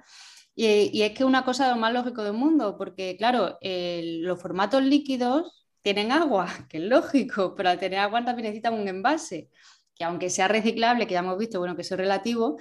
Y, 0.55 1.03
es 1.03 1.11
que 1.13 1.23
una 1.23 1.45
cosa 1.45 1.69
lo 1.69 1.77
más 1.77 1.93
lógico 1.93 2.23
del 2.23 2.33
mundo, 2.33 2.75
porque 2.75 3.15
claro, 3.17 3.59
los 3.61 4.41
formatos 4.41 4.81
líquidos 4.81 5.67
tienen 5.83 6.11
agua, 6.11 6.47
que 6.69 6.77
es 6.79 6.83
lógico, 6.83 7.53
pero 7.55 7.69
al 7.69 7.79
tener 7.79 7.99
agua 7.99 8.25
también 8.25 8.45
necesitan 8.45 8.73
un 8.73 8.87
envase, 8.87 9.51
que 9.93 10.03
aunque 10.05 10.31
sea 10.31 10.47
reciclable, 10.47 11.05
que 11.05 11.13
ya 11.13 11.19
hemos 11.19 11.37
visto, 11.37 11.59
bueno, 11.59 11.75
que 11.75 11.83
eso 11.83 11.93
es 11.93 11.99
relativo, 11.99 12.57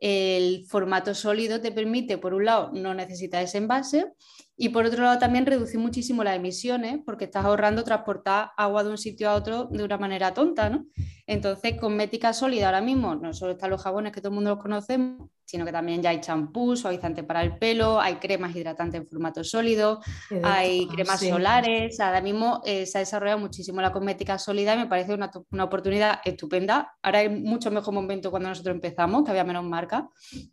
el 0.00 0.66
formato 0.68 1.14
sólido 1.14 1.62
te 1.62 1.72
permite, 1.72 2.18
por 2.18 2.34
un 2.34 2.44
lado, 2.44 2.70
no 2.74 2.92
necesitar 2.94 3.42
ese 3.42 3.58
envase 3.58 4.12
y 4.60 4.70
por 4.70 4.84
otro 4.84 5.04
lado 5.04 5.20
también 5.20 5.46
reducir 5.46 5.78
muchísimo 5.78 6.24
las 6.24 6.34
emisiones 6.34 6.98
porque 7.06 7.26
estás 7.26 7.44
ahorrando 7.44 7.84
transportar 7.84 8.50
agua 8.56 8.82
de 8.82 8.90
un 8.90 8.98
sitio 8.98 9.30
a 9.30 9.34
otro 9.34 9.68
de 9.70 9.84
una 9.84 9.98
manera 9.98 10.34
tonta, 10.34 10.68
¿no? 10.68 10.84
Entonces, 11.28 11.78
cosmética 11.78 12.32
sólida 12.32 12.66
ahora 12.66 12.80
mismo 12.80 13.14
no 13.14 13.32
solo 13.34 13.52
están 13.52 13.70
los 13.70 13.82
jabones 13.82 14.12
que 14.12 14.20
todo 14.20 14.30
el 14.30 14.34
mundo 14.34 14.50
los 14.50 14.58
conocemos, 14.58 15.28
sino 15.44 15.64
que 15.64 15.72
también 15.72 16.02
ya 16.02 16.10
hay 16.10 16.20
champús, 16.20 16.80
suavizantes 16.80 17.24
para 17.24 17.42
el 17.42 17.56
pelo, 17.56 18.00
hay 18.00 18.16
cremas 18.16 18.54
hidratantes 18.54 19.00
en 19.00 19.06
formato 19.06 19.44
sólido, 19.44 20.00
hay 20.42 20.86
cremas 20.88 21.20
solares. 21.20 22.00
Ahora 22.00 22.20
mismo 22.20 22.62
eh, 22.64 22.84
se 22.84 22.98
ha 22.98 23.00
desarrollado 23.00 23.38
muchísimo 23.38 23.80
la 23.80 23.92
cosmética 23.92 24.38
sólida 24.38 24.74
y 24.74 24.78
me 24.78 24.86
parece 24.86 25.14
una, 25.14 25.30
una, 25.50 25.64
oportunidad 25.64 26.20
estupenda. 26.24 26.94
Ahora 27.02 27.20
hay 27.20 27.28
mucho 27.28 27.70
mejor 27.70 27.94
momento 27.94 28.30
cuando 28.30 28.48
nosotros 28.48 28.74
empezamos, 28.74 29.24
que 29.24 29.30
había 29.30 29.44
menos 29.44 29.64
marca, 29.64 30.08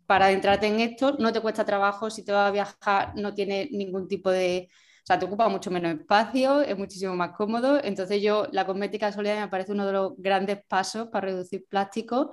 para 0.06 0.26
adentrarte 0.26 0.66
en 0.66 0.80
esto. 0.80 1.16
No 1.18 1.32
te 1.32 1.40
cuesta 1.40 1.64
trabajo, 1.64 2.10
si 2.10 2.24
te 2.24 2.32
vas 2.32 2.48
a 2.48 2.50
viajar 2.50 3.12
no 3.16 3.34
tiene 3.34 3.68
ningún 3.72 3.95
tipo 4.08 4.30
de 4.30 4.68
o 4.70 5.06
sea, 5.06 5.20
te 5.20 5.24
ocupa 5.24 5.48
mucho 5.48 5.70
menos 5.70 6.00
espacio, 6.00 6.62
es 6.62 6.76
muchísimo 6.76 7.14
más 7.14 7.30
cómodo. 7.36 7.78
Entonces 7.84 8.20
yo, 8.20 8.48
la 8.50 8.66
cosmética 8.66 9.12
sólida 9.12 9.38
me 9.38 9.46
parece 9.46 9.70
uno 9.70 9.86
de 9.86 9.92
los 9.92 10.14
grandes 10.16 10.64
pasos 10.66 11.06
para 11.12 11.28
reducir 11.28 11.64
plástico 11.68 12.32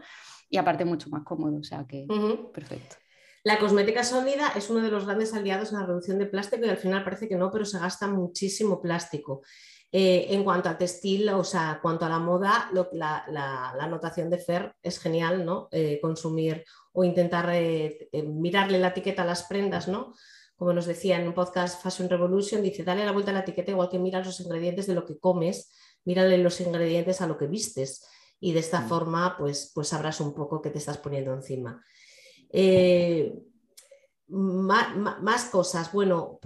y 0.50 0.58
aparte 0.58 0.84
mucho 0.84 1.08
más 1.12 1.22
cómodo, 1.24 1.60
o 1.60 1.64
sea 1.64 1.86
que 1.88 2.08
perfecto. 2.52 2.96
La 3.44 3.60
cosmética 3.60 4.04
sólida 4.04 4.54
es 4.56 4.72
uno 4.72 4.82
de 4.82 4.90
los 4.90 5.06
grandes 5.06 5.36
aliados 5.36 5.72
en 5.72 5.82
la 5.82 5.86
reducción 5.86 6.18
de 6.18 6.26
plástico 6.26 6.66
y 6.66 6.70
al 6.70 6.78
final 6.78 7.04
parece 7.04 7.30
que 7.30 7.36
no, 7.36 7.52
pero 7.52 7.64
se 7.64 7.78
gasta 7.78 8.08
muchísimo 8.08 8.82
plástico. 8.82 9.44
Eh, 9.92 10.34
en 10.34 10.44
cuanto 10.44 10.70
al 10.70 10.78
textil, 10.80 11.30
o 11.30 11.44
sea, 11.44 11.78
cuanto 11.80 12.06
a 12.06 12.10
la 12.10 12.18
moda, 12.18 12.72
la, 12.94 13.24
la, 13.30 13.70
anotación 13.80 14.32
de 14.32 14.40
Fer 14.40 14.74
es 14.82 14.98
genial, 14.98 15.46
¿no? 15.46 15.68
Eh, 15.72 16.00
consumir 16.02 16.64
o 16.94 17.04
intentar 17.04 17.52
eh, 17.54 18.10
mirarle 18.26 18.80
la 18.80 18.88
etiqueta 18.88 19.22
a 19.22 19.26
las 19.26 19.44
prendas, 19.44 19.88
¿no? 19.88 20.16
Como 20.64 20.76
nos 20.76 20.86
decía 20.86 21.20
en 21.20 21.28
un 21.28 21.34
podcast 21.34 21.84
Fashion 21.84 22.08
Revolution, 22.08 22.64
dice, 22.64 22.86
dale 22.86 23.04
la 23.04 23.12
vuelta 23.12 23.32
a 23.32 23.34
la 23.34 23.42
etiqueta 23.42 23.72
igual 23.72 23.90
que 23.90 24.00
miras 24.00 24.26
los 24.26 24.40
ingredientes 24.40 24.88
de 24.88 24.96
lo 24.96 25.06
que 25.06 25.20
comes, 25.20 25.74
mírale 26.06 26.38
los 26.38 26.62
ingredientes 26.62 27.20
a 27.20 27.28
lo 27.28 27.38
que 27.38 27.48
vistes 27.48 28.08
y 28.40 28.54
de 28.54 28.62
esta 28.62 28.80
mm. 28.80 28.88
forma 28.88 29.36
pues, 29.38 29.74
pues 29.76 29.90
sabrás 29.90 30.22
un 30.22 30.34
poco 30.34 30.62
qué 30.62 30.70
te 30.70 30.78
estás 30.78 31.00
poniendo 31.00 31.34
encima. 31.34 31.84
Eh, 32.50 33.38
más, 34.30 35.44
cosas, 35.52 35.92
bueno, 35.92 36.40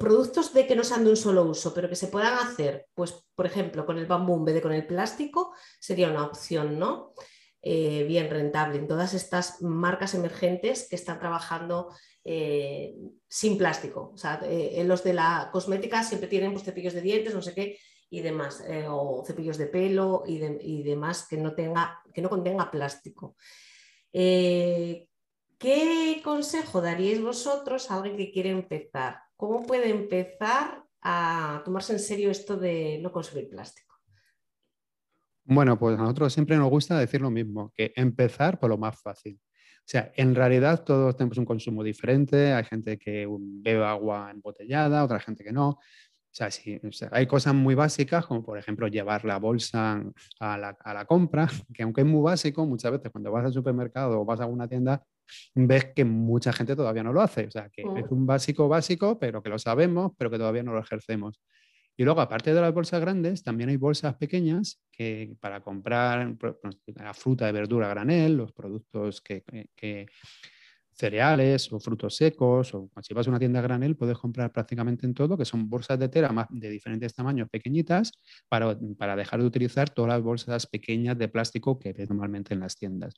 productos 0.00 0.52
de 0.52 0.66
que 0.66 0.74
no 0.74 0.82
sean 0.82 1.04
de 1.04 1.10
un 1.10 1.16
solo 1.16 1.44
uso, 1.44 1.72
pero 1.72 1.88
que 1.88 1.94
se 1.94 2.08
puedan 2.08 2.36
hacer, 2.38 2.88
pues 2.92 3.14
por 3.36 3.46
ejemplo, 3.46 3.86
con 3.86 3.98
el 3.98 4.06
bambú 4.06 4.34
en 4.34 4.46
vez 4.46 4.56
de 4.56 4.62
con 4.62 4.72
el 4.72 4.84
plástico, 4.84 5.54
sería 5.78 6.10
una 6.10 6.26
opción, 6.26 6.76
¿no? 6.76 7.14
Eh, 7.64 8.04
bien 8.08 8.28
rentable 8.28 8.76
en 8.76 8.88
todas 8.88 9.14
estas 9.14 9.62
marcas 9.62 10.14
emergentes 10.14 10.88
que 10.88 10.96
están 10.96 11.20
trabajando 11.20 11.94
eh, 12.24 12.94
sin 13.28 13.56
plástico. 13.56 14.10
O 14.14 14.16
sea, 14.16 14.40
los 14.84 15.04
de 15.04 15.14
la 15.14 15.48
cosmética 15.52 16.02
siempre 16.02 16.28
tienen 16.28 16.52
pues, 16.52 16.64
cepillos 16.64 16.92
de 16.92 17.02
dientes, 17.02 17.34
no 17.34 17.42
sé 17.42 17.54
qué, 17.54 17.78
y 18.12 18.20
demás, 18.20 18.62
eh, 18.68 18.84
o 18.90 19.24
cepillos 19.26 19.56
de 19.56 19.68
pelo 19.68 20.22
y, 20.26 20.82
demás 20.82 21.26
que 21.26 21.38
no, 21.38 21.54
tenga, 21.54 21.98
que 22.12 22.20
no 22.20 22.28
contenga 22.28 22.70
plástico. 22.70 23.36
Eh, 24.12 25.08
¿Qué 25.56 26.20
consejo 26.22 26.82
daríais 26.82 27.22
vosotros 27.22 27.90
a 27.90 27.96
alguien 27.96 28.18
que 28.18 28.30
quiere 28.30 28.50
empezar? 28.50 29.18
¿Cómo 29.34 29.62
puede 29.62 29.88
empezar 29.88 30.84
a 31.00 31.62
tomarse 31.64 31.94
en 31.94 32.00
serio 32.00 32.30
esto 32.30 32.58
de 32.58 32.98
no 33.00 33.10
consumir 33.10 33.48
plástico? 33.48 33.91
Bueno, 35.44 35.78
pues 35.78 35.98
a 35.98 36.02
nosotros 36.02 36.32
siempre 36.32 36.56
nos 36.56 36.70
gusta 36.70 36.98
decir 36.98 37.20
lo 37.20 37.30
mismo, 37.30 37.72
que 37.76 37.92
empezar 37.96 38.58
por 38.60 38.70
lo 38.70 38.78
más 38.78 39.00
fácil. 39.00 39.38
O 39.78 39.84
sea, 39.84 40.12
en 40.14 40.34
realidad 40.34 40.84
todos 40.84 41.16
tenemos 41.16 41.38
un 41.38 41.44
consumo 41.44 41.82
diferente, 41.82 42.52
hay 42.52 42.64
gente 42.64 42.98
que 42.98 43.26
bebe 43.28 43.84
agua 43.84 44.30
embotellada, 44.30 45.04
otra 45.04 45.18
gente 45.18 45.42
que 45.42 45.52
no. 45.52 45.70
O 45.70 46.34
sea, 46.34 46.50
sí, 46.50 46.80
hay 47.10 47.26
cosas 47.26 47.52
muy 47.52 47.74
básicas, 47.74 48.24
como 48.24 48.42
por 48.42 48.56
ejemplo 48.56 48.86
llevar 48.86 49.24
la 49.24 49.38
bolsa 49.38 50.02
a 50.40 50.56
la, 50.56 50.76
a 50.80 50.94
la, 50.94 51.04
compra, 51.04 51.46
que 51.74 51.82
aunque 51.82 52.00
es 52.02 52.06
muy 52.06 52.22
básico, 52.22 52.64
muchas 52.64 52.92
veces 52.92 53.10
cuando 53.10 53.30
vas 53.32 53.44
al 53.44 53.52
supermercado 53.52 54.20
o 54.20 54.24
vas 54.24 54.40
a 54.40 54.44
alguna 54.44 54.68
tienda, 54.68 55.04
ves 55.54 55.86
que 55.94 56.04
mucha 56.04 56.52
gente 56.52 56.76
todavía 56.76 57.02
no 57.02 57.12
lo 57.12 57.20
hace. 57.20 57.46
O 57.48 57.50
sea, 57.50 57.68
que 57.68 57.82
es 57.82 58.10
mm. 58.10 58.14
un 58.14 58.26
básico 58.26 58.68
básico, 58.68 59.18
pero 59.18 59.42
que 59.42 59.50
lo 59.50 59.58
sabemos, 59.58 60.12
pero 60.16 60.30
que 60.30 60.38
todavía 60.38 60.62
no 60.62 60.72
lo 60.72 60.80
ejercemos. 60.80 61.40
Y 62.02 62.04
luego, 62.04 62.20
aparte 62.20 62.52
de 62.52 62.60
las 62.60 62.74
bolsas 62.74 63.00
grandes, 63.00 63.44
también 63.44 63.70
hay 63.70 63.76
bolsas 63.76 64.16
pequeñas 64.16 64.82
que 64.90 65.36
para 65.38 65.60
comprar 65.60 66.36
la 66.96 67.14
fruta 67.14 67.46
de 67.46 67.52
verdura 67.52 67.86
granel, 67.86 68.36
los 68.38 68.50
productos 68.50 69.20
que, 69.20 69.44
que 69.76 70.08
cereales 70.90 71.72
o 71.72 71.78
frutos 71.78 72.16
secos, 72.16 72.74
o 72.74 72.90
si 73.00 73.14
vas 73.14 73.28
a 73.28 73.30
una 73.30 73.38
tienda 73.38 73.60
granel 73.60 73.94
puedes 73.94 74.18
comprar 74.18 74.50
prácticamente 74.50 75.06
en 75.06 75.14
todo, 75.14 75.38
que 75.38 75.44
son 75.44 75.70
bolsas 75.70 75.96
de 75.96 76.08
tela 76.08 76.32
más 76.32 76.48
de 76.50 76.70
diferentes 76.70 77.14
tamaños 77.14 77.48
pequeñitas 77.48 78.10
para, 78.48 78.76
para 78.98 79.14
dejar 79.14 79.38
de 79.38 79.46
utilizar 79.46 79.88
todas 79.88 80.08
las 80.08 80.22
bolsas 80.22 80.66
pequeñas 80.66 81.16
de 81.16 81.28
plástico 81.28 81.78
que 81.78 81.92
ves 81.92 82.08
normalmente 82.08 82.52
en 82.52 82.58
las 82.58 82.74
tiendas. 82.74 83.14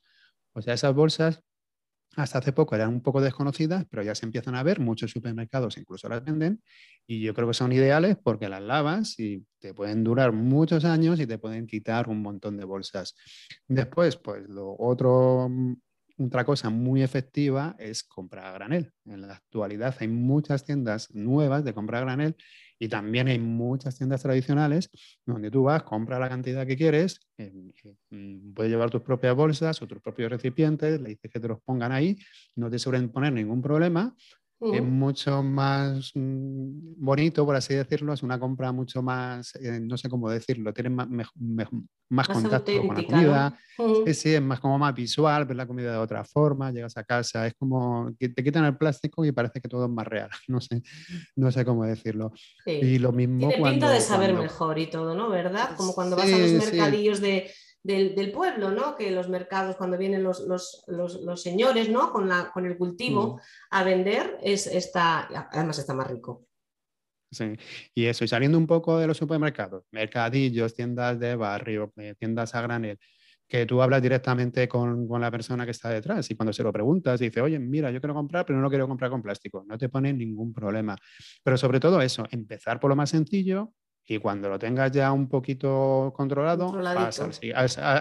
O 0.52 0.60
sea, 0.60 0.74
esas 0.74 0.92
bolsas 0.92 1.40
hasta 2.16 2.38
hace 2.38 2.52
poco 2.52 2.74
eran 2.74 2.88
un 2.88 3.00
poco 3.00 3.20
desconocidas, 3.20 3.86
pero 3.90 4.02
ya 4.02 4.14
se 4.14 4.26
empiezan 4.26 4.54
a 4.54 4.62
ver, 4.62 4.80
muchos 4.80 5.10
supermercados 5.10 5.76
incluso 5.76 6.08
las 6.08 6.24
venden 6.24 6.62
y 7.06 7.20
yo 7.20 7.34
creo 7.34 7.48
que 7.48 7.54
son 7.54 7.72
ideales 7.72 8.16
porque 8.22 8.48
las 8.48 8.62
lavas 8.62 9.18
y 9.18 9.44
te 9.58 9.74
pueden 9.74 10.04
durar 10.04 10.32
muchos 10.32 10.84
años 10.84 11.20
y 11.20 11.26
te 11.26 11.38
pueden 11.38 11.66
quitar 11.66 12.08
un 12.08 12.22
montón 12.22 12.56
de 12.56 12.64
bolsas. 12.64 13.14
Después, 13.68 14.16
pues 14.16 14.48
lo 14.48 14.76
otro 14.78 15.50
otra 16.18 16.44
cosa 16.44 16.70
muy 16.70 17.02
efectiva 17.02 17.74
es 17.78 18.04
comprar 18.04 18.46
a 18.46 18.52
granel. 18.52 18.92
En 19.04 19.22
la 19.22 19.34
actualidad 19.34 19.96
hay 19.98 20.08
muchas 20.08 20.64
tiendas 20.64 21.12
nuevas 21.12 21.64
de 21.64 21.74
comprar 21.74 22.02
a 22.02 22.04
granel 22.04 22.36
y 22.84 22.88
también 22.88 23.28
hay 23.28 23.38
muchas 23.38 23.96
tiendas 23.96 24.20
tradicionales 24.20 24.90
donde 25.24 25.50
tú 25.50 25.62
vas, 25.62 25.82
compras 25.84 26.20
la 26.20 26.28
cantidad 26.28 26.66
que 26.66 26.76
quieres, 26.76 27.18
eh, 27.38 27.50
mm, 28.10 28.52
puedes 28.52 28.70
llevar 28.70 28.90
tus 28.90 29.00
propias 29.00 29.34
bolsas 29.34 29.80
o 29.80 29.86
tus 29.86 30.02
propios 30.02 30.30
recipientes, 30.30 31.00
le 31.00 31.08
dices 31.10 31.30
que 31.30 31.40
te 31.40 31.48
los 31.48 31.62
pongan 31.62 31.92
ahí, 31.92 32.18
no 32.56 32.68
te 32.68 32.78
suelen 32.78 33.08
poner 33.08 33.32
ningún 33.32 33.62
problema 33.62 34.14
es 34.72 34.82
mucho 34.82 35.42
más 35.42 36.12
mm, 36.14 36.94
bonito, 36.96 37.44
por 37.44 37.56
así 37.56 37.74
decirlo, 37.74 38.12
es 38.12 38.22
una 38.22 38.38
compra 38.38 38.72
mucho 38.72 39.02
más, 39.02 39.54
eh, 39.56 39.80
no 39.80 39.96
sé 39.96 40.08
cómo 40.08 40.30
decirlo, 40.30 40.72
tienes 40.72 40.92
más, 40.92 41.08
más, 41.08 42.28
contacto 42.28 42.72
con 42.86 42.96
la 42.96 43.06
comida, 43.06 43.58
sí, 44.12 44.34
es 44.34 44.42
más 44.42 44.60
como 44.60 44.78
más 44.78 44.94
visual, 44.94 45.44
ver 45.44 45.56
la 45.56 45.66
comida 45.66 45.92
de 45.92 45.98
otra 45.98 46.24
forma, 46.24 46.70
llegas 46.70 46.96
a 46.96 47.04
casa, 47.04 47.46
es 47.46 47.54
como 47.54 48.10
que 48.18 48.28
te 48.28 48.42
quitan 48.44 48.64
el 48.64 48.76
plástico 48.76 49.24
y 49.24 49.32
parece 49.32 49.60
que 49.60 49.68
todo 49.68 49.84
es 49.86 49.90
más 49.90 50.06
real, 50.06 50.30
no 50.48 50.60
sé, 50.60 50.82
no 51.36 51.50
sé 51.50 51.64
cómo 51.64 51.84
decirlo. 51.84 52.32
Y 52.66 52.98
lo 52.98 53.12
mismo 53.12 53.48
Tiene 53.48 53.70
pinta 53.70 53.90
de 53.90 54.00
saber 54.00 54.34
mejor 54.34 54.78
y 54.78 54.86
todo, 54.86 55.14
¿no? 55.14 55.28
¿Verdad? 55.28 55.76
Como 55.76 55.94
cuando 55.94 56.16
vas 56.16 56.32
a 56.32 56.38
los 56.38 56.52
mercadillos 56.52 57.20
de 57.20 57.50
del, 57.84 58.32
pueblo, 58.32 58.70
¿no? 58.70 58.96
Que 58.96 59.10
los 59.10 59.28
mercados, 59.28 59.76
cuando 59.76 59.98
vienen 59.98 60.22
los, 60.22 60.40
los, 60.40 61.42
señores, 61.42 61.90
¿no? 61.90 62.10
Con, 62.10 62.28
la, 62.28 62.50
con 62.50 62.66
el 62.66 62.78
cultivo 62.78 63.36
mm. 63.36 63.40
a 63.70 63.84
vender, 63.84 64.38
es, 64.42 64.66
está, 64.66 65.28
además 65.52 65.78
está 65.78 65.94
más 65.94 66.10
rico. 66.10 66.46
Sí, 67.30 67.56
y 67.94 68.06
eso, 68.06 68.24
y 68.24 68.28
saliendo 68.28 68.56
un 68.56 68.66
poco 68.66 68.98
de 68.98 69.06
los 69.06 69.18
supermercados, 69.18 69.84
mercadillos, 69.90 70.74
tiendas 70.74 71.18
de 71.18 71.36
barrio, 71.36 71.92
eh, 71.96 72.14
tiendas 72.18 72.54
a 72.54 72.62
granel, 72.62 72.98
que 73.46 73.66
tú 73.66 73.82
hablas 73.82 74.00
directamente 74.00 74.68
con, 74.68 75.06
con, 75.06 75.20
la 75.20 75.30
persona 75.30 75.64
que 75.64 75.72
está 75.72 75.90
detrás 75.90 76.30
y 76.30 76.36
cuando 76.36 76.52
se 76.52 76.62
lo 76.62 76.72
preguntas 76.72 77.20
dice, 77.20 77.40
oye, 77.40 77.58
mira, 77.58 77.90
yo 77.90 78.00
quiero 78.00 78.14
comprar, 78.14 78.46
pero 78.46 78.56
no 78.56 78.62
lo 78.62 78.70
quiero 78.70 78.88
comprar 78.88 79.10
con 79.10 79.20
plástico, 79.20 79.64
no 79.66 79.76
te 79.76 79.88
pone 79.88 80.12
ningún 80.12 80.54
problema. 80.54 80.96
Pero 81.42 81.58
sobre 81.58 81.80
todo 81.80 82.00
eso, 82.00 82.24
empezar 82.30 82.80
por 82.80 82.88
lo 82.88 82.96
más 82.96 83.10
sencillo, 83.10 83.74
y 84.06 84.18
cuando 84.18 84.48
lo 84.48 84.58
tengas 84.58 84.92
ya 84.92 85.12
un 85.12 85.28
poquito 85.28 86.12
controlado, 86.14 86.72
pasa 86.72 87.30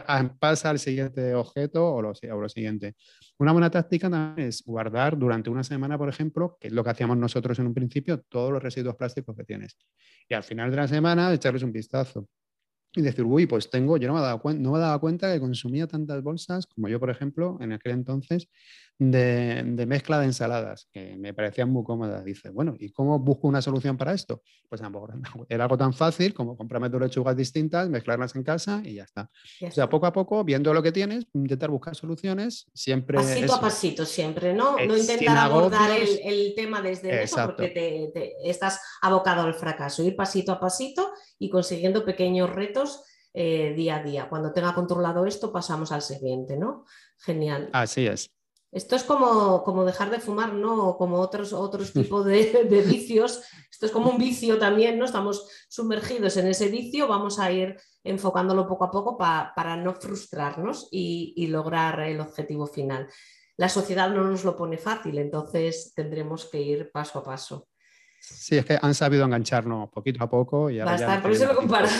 al, 0.07 0.35
pasa 0.37 0.69
al, 0.69 0.79
siguiente 0.79 1.33
objeto 1.33 1.93
o 1.93 2.01
lo, 2.01 2.11
o 2.11 2.41
lo, 2.41 2.49
siguiente. 2.49 2.95
Una 3.37 3.53
buena 3.53 3.69
táctica 3.69 4.09
también 4.09 4.49
es 4.49 4.63
guardar 4.65 5.17
durante 5.17 5.49
una 5.49 5.63
semana, 5.63 5.97
por 5.97 6.09
ejemplo, 6.09 6.57
que 6.59 6.67
es 6.67 6.73
lo 6.73 6.83
que 6.83 6.89
hacíamos 6.89 7.17
nosotros 7.17 7.57
en 7.59 7.67
un 7.67 7.73
principio, 7.73 8.21
todos 8.21 8.51
los 8.51 8.61
residuos 8.61 8.95
plásticos 8.95 9.35
que 9.35 9.45
tienes. 9.45 9.77
Y 10.27 10.33
al 10.33 10.43
final 10.43 10.71
de 10.71 10.77
la 10.77 10.87
semana 10.87 11.33
echarles 11.33 11.63
un 11.63 11.71
vistazo 11.71 12.27
y 12.95 13.01
decir, 13.01 13.23
uy, 13.23 13.47
pues 13.47 13.69
tengo, 13.69 13.97
yo 13.97 14.07
no 14.07 14.13
me, 14.13 14.19
he 14.19 14.23
dado 14.23 14.41
no 14.53 14.71
me 14.73 14.79
dado 14.79 14.99
cuenta 14.99 15.33
que 15.33 15.39
consumía 15.39 15.87
tantas 15.87 16.21
bolsas, 16.21 16.67
como 16.67 16.89
yo, 16.89 16.99
por 16.99 17.09
ejemplo, 17.09 17.57
en 17.59 17.71
aquel 17.71 17.93
entonces, 17.93 18.49
de, 18.99 19.85
mezcla 19.87 20.19
de 20.19 20.25
ensaladas, 20.25 20.87
que 20.91 21.15
me 21.17 21.33
parecían 21.33 21.69
muy 21.69 21.83
cómodas. 21.83 22.23
Dice, 22.23 22.49
bueno, 22.49 22.75
¿y 22.79 22.91
cómo 22.91 23.19
busco 23.19 23.47
una 23.47 23.61
solución 23.61 23.97
para 23.97 24.13
esto? 24.13 24.41
Pues 24.69 24.81
era 25.49 25.63
algo 25.63 25.77
tan 25.77 25.93
fácil 25.93 26.33
como 26.33 26.57
comprarme 26.57 26.89
dos 26.89 27.01
lechugas 27.01 27.35
distintas, 27.35 27.89
mezclarlas 27.89 28.35
en 28.35 28.43
casa 28.43 28.81
y 28.83 28.95
ya 28.95 29.03
está. 29.03 29.29
O 29.61 29.71
sea, 29.71 29.89
poco 29.89 30.05
a 30.05 30.13
poco, 30.13 30.43
viendo 30.43 30.73
lo 30.73 30.83
que 30.83 30.91
tienes, 30.91 31.25
intentar 31.33 31.69
buscar 31.69 31.95
soluciones, 31.95 32.65
siempre... 32.73 33.17
Pasito 33.17 33.53
a 33.55 33.61
pasito, 33.61 34.05
siempre, 34.05 34.53
¿no? 34.53 34.77
no 34.77 34.97
intentar 34.97 35.37
abordar 35.37 35.91
el, 35.91 36.53
tema 36.55 36.81
desde 36.81 37.23
eso 37.23 37.37
porque 37.45 37.69
te, 37.69 38.33
estás 38.49 38.79
abocado 39.01 39.43
al 39.43 39.53
fracaso. 39.53 40.03
Ir 40.03 40.15
pasito 40.15 40.51
a 40.51 40.59
pasito 40.59 41.11
y 41.39 41.49
consiguiendo 41.49 42.05
pequeños 42.05 42.49
retos 42.49 43.03
eh, 43.33 43.73
día 43.75 43.97
a 43.97 44.03
día. 44.03 44.29
Cuando 44.29 44.53
tenga 44.53 44.75
controlado 44.75 45.25
esto, 45.25 45.51
pasamos 45.51 45.91
al 45.91 46.01
siguiente, 46.01 46.57
¿no? 46.57 46.85
Genial. 47.17 47.69
Así 47.73 48.05
es. 48.05 48.32
Esto 48.73 48.95
es 48.95 49.03
como, 49.03 49.63
como, 49.63 49.85
dejar 49.85 50.09
de 50.09 50.19
fumar, 50.19 50.53
¿no? 50.53 50.89
O 50.89 50.97
como 50.97 51.17
otros, 51.17 51.53
otros 51.53 51.93
tipos 51.93 52.25
de, 52.25 52.83
vicios. 52.87 53.43
Esto 53.71 53.85
es 53.85 53.91
como 53.91 54.09
un 54.09 54.17
vicio 54.17 54.57
también, 54.57 54.97
¿no? 54.97 55.05
Estamos 55.05 55.47
sumergidos 55.69 56.37
en 56.37 56.47
ese 56.47 56.69
vicio, 56.69 57.07
vamos 57.07 57.37
a 57.37 57.51
ir 57.51 57.77
enfocándolo 58.03 58.67
poco 58.67 58.85
a 58.85 58.91
poco 58.91 59.15
para 59.17 59.75
no 59.77 59.93
frustrarnos 59.93 60.87
y, 60.91 61.47
lograr 61.47 61.99
el 61.99 62.19
objetivo 62.19 62.65
final. 62.65 63.07
La 63.57 63.69
sociedad 63.69 64.09
no 64.09 64.23
nos 64.23 64.43
lo 64.43 64.57
pone 64.57 64.79
fácil, 64.79 65.19
entonces 65.19 65.93
tendremos 65.95 66.45
que 66.45 66.59
ir 66.59 66.91
paso 66.91 67.19
a 67.19 67.23
paso. 67.23 67.67
Sí, 68.19 68.57
es 68.57 68.65
que 68.65 68.79
han 68.81 68.95
sabido 68.95 69.25
engancharnos 69.25 69.89
poquito 69.89 70.23
a 70.23 70.29
poco 70.29 70.69
y 70.69 70.79
ahora 70.79 70.95
ya 70.95 71.21
por 71.21 71.31
eso 71.31 71.45
lo 71.45 71.55
comparaba 71.55 71.91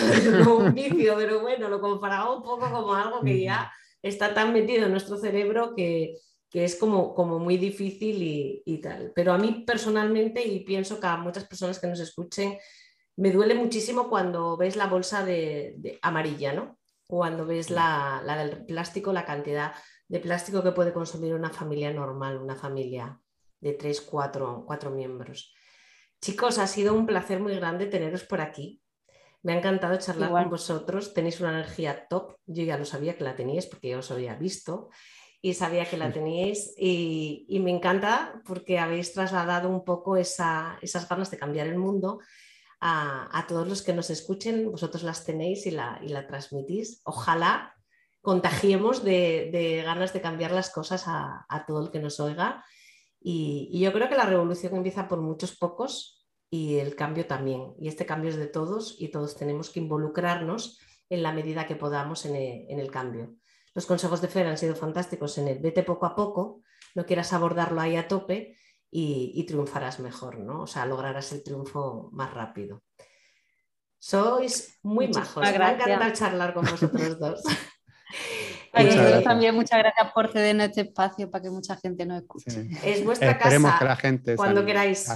como 0.44 0.56
un 0.56 0.74
vicio, 0.74 1.16
pero 1.18 1.42
bueno, 1.42 1.70
lo 1.70 1.80
comparaba 1.80 2.36
un 2.36 2.42
poco 2.42 2.72
como 2.72 2.96
algo 2.96 3.22
que 3.22 3.44
ya 3.44 3.72
está 4.02 4.34
tan 4.34 4.54
metido 4.54 4.86
en 4.86 4.92
nuestro 4.92 5.18
cerebro 5.18 5.74
que, 5.76 6.16
que 6.54 6.64
es 6.64 6.76
como, 6.76 7.16
como 7.16 7.40
muy 7.40 7.58
difícil 7.58 8.62
y, 8.64 8.78
tal. 8.78 9.12
Pero 9.16 9.34
a 9.34 9.40
mí 9.40 9.64
personalmente, 9.66 10.46
y 10.46 10.60
pienso 10.60 11.00
que 11.00 11.08
a 11.08 11.18
muchas 11.18 11.46
personas 11.46 11.80
que 11.80 11.88
nos 11.88 12.00
escuchen, 12.00 12.60
me 13.18 13.32
duele 13.32 13.56
muchísimo 13.56 14.08
cuando 14.08 14.56
ves 14.56 14.76
la 14.76 14.86
bolsa 14.86 15.26
de, 15.26 15.98
amarilla, 16.04 16.54
¿no? 16.54 16.78
Cuando 17.08 17.48
ves 17.48 17.72
la, 17.72 18.22
la, 18.24 18.38
del 18.38 18.68
plástico, 18.68 19.12
la 19.12 19.26
cantidad 19.26 19.74
de 20.08 20.20
plástico 20.20 20.62
que 20.62 20.74
puede 20.74 20.94
consumir 20.94 21.34
una 21.34 21.50
familia 21.50 21.92
normal, 21.92 22.38
una 22.38 22.56
familia 22.56 23.20
de 23.60 23.74
tres, 23.74 24.02
cuatro, 24.02 24.64
cuatro 24.68 24.92
miembros. 24.92 25.56
Chicos, 26.22 26.60
ha 26.60 26.68
sido 26.68 26.94
un 26.94 27.08
placer 27.08 27.40
muy 27.40 27.56
grande 27.56 27.88
teneros 27.88 28.26
por 28.26 28.42
aquí. 28.42 28.80
Me 29.42 29.54
ha 29.54 29.58
encantado 29.58 29.98
charlar 29.98 30.30
con 30.30 30.52
vosotros. 30.52 31.16
Tenéis 31.16 31.40
una 31.42 31.50
energía 31.50 32.08
top. 32.08 32.36
Yo 32.46 32.64
ya 32.64 32.78
lo 32.78 32.86
sabía 32.86 33.18
que 33.18 33.24
la 33.24 33.36
teníais 33.36 33.66
porque 33.66 33.90
ya 33.90 33.98
os 33.98 34.12
había 34.12 34.36
visto. 34.36 34.92
Y 35.46 35.56
sabía 35.56 35.84
que 35.84 35.98
la 35.98 36.14
teníais 36.14 36.74
y, 36.78 37.46
me 37.62 37.70
encanta 37.70 38.42
porque 38.46 38.80
habéis 38.80 39.12
trasladado 39.12 39.68
un 39.68 39.84
poco 39.84 40.16
esas 40.16 41.10
ganas 41.10 41.32
de 41.32 41.38
cambiar 41.38 41.68
el 41.68 41.78
mundo 41.78 42.22
a, 42.80 43.46
todos 43.46 43.68
los 43.68 43.82
que 43.82 43.92
nos 43.92 44.10
escuchen, 44.10 44.72
vosotros 44.72 45.04
las 45.04 45.26
tenéis 45.26 45.66
y 45.66 45.72
la, 45.72 46.28
transmitís. 46.30 47.02
Ojalá 47.04 47.76
contagiemos 48.22 49.04
de, 49.04 49.82
ganas 49.86 50.14
de 50.14 50.22
cambiar 50.22 50.52
las 50.52 50.70
cosas 50.70 51.04
a, 51.08 51.66
todo 51.68 51.84
el 51.84 51.92
que 51.92 52.00
nos 52.00 52.22
oiga. 52.22 52.64
Y, 53.20 53.78
yo 53.82 53.92
creo 53.92 54.08
que 54.08 54.16
la 54.16 54.26
revolución 54.26 54.74
empieza 54.78 55.10
por 55.10 55.20
muchos 55.20 55.58
pocos 55.58 56.26
y 56.50 56.78
el 56.78 56.96
cambio 56.96 57.28
también. 57.28 57.74
Y 57.82 57.90
este 57.90 58.06
cambio 58.06 58.30
es 58.30 58.38
de 58.38 58.48
todos 58.48 58.96
y 58.98 59.10
todos 59.10 59.36
tenemos 59.36 59.70
que 59.70 59.82
involucrarnos 59.82 60.80
en 61.10 61.22
la 61.22 61.34
medida 61.34 61.68
que 61.68 61.76
podamos 61.76 62.26
en 62.26 62.36
el, 62.36 62.92
cambio. 62.92 63.36
Los 63.74 63.86
consejos 63.86 64.22
de 64.22 64.28
Fer 64.28 64.48
han 64.48 64.58
sido 64.58 64.76
fantásticos 64.76 65.38
en 65.38 65.48
el 65.48 65.60
vete 65.60 65.84
poco 65.84 66.06
a 66.06 66.16
poco, 66.16 66.62
no 66.96 67.06
quieras 67.06 67.34
abordarlo 67.34 67.82
ahí 67.82 67.96
a 67.96 68.08
tope, 68.08 68.58
y, 68.96 69.44
triunfarás 69.48 70.00
mejor, 70.00 70.38
¿no? 70.38 70.62
O 70.62 70.68
sea, 70.68 70.86
lograrás 70.86 71.32
el 71.32 71.44
triunfo 71.44 72.10
más 72.14 72.32
rápido. 72.32 72.84
Sois 73.98 74.78
muy 74.84 75.08
majos, 75.08 75.42
me 75.42 75.50
encanta 75.50 76.14
charlar 76.14 76.54
con 76.54 76.66
vosotros 76.66 77.18
dos. 77.18 77.42
también 79.24 79.56
muchas 79.56 79.80
gracias 79.80 80.12
por 80.14 80.32
ceder 80.32 80.60
este 80.62 80.82
espacio 80.82 81.32
para 81.32 81.42
que 81.42 81.50
mucha 81.50 81.76
gente 81.78 82.06
nos 82.06 82.22
escuche. 82.22 82.70
Es 82.84 83.04
vuestra 83.04 83.38
casa. 83.40 83.78
Que 83.80 83.86
la 83.86 83.96
gente 83.96 84.36
cuando 84.36 84.64
queráis 84.64 85.10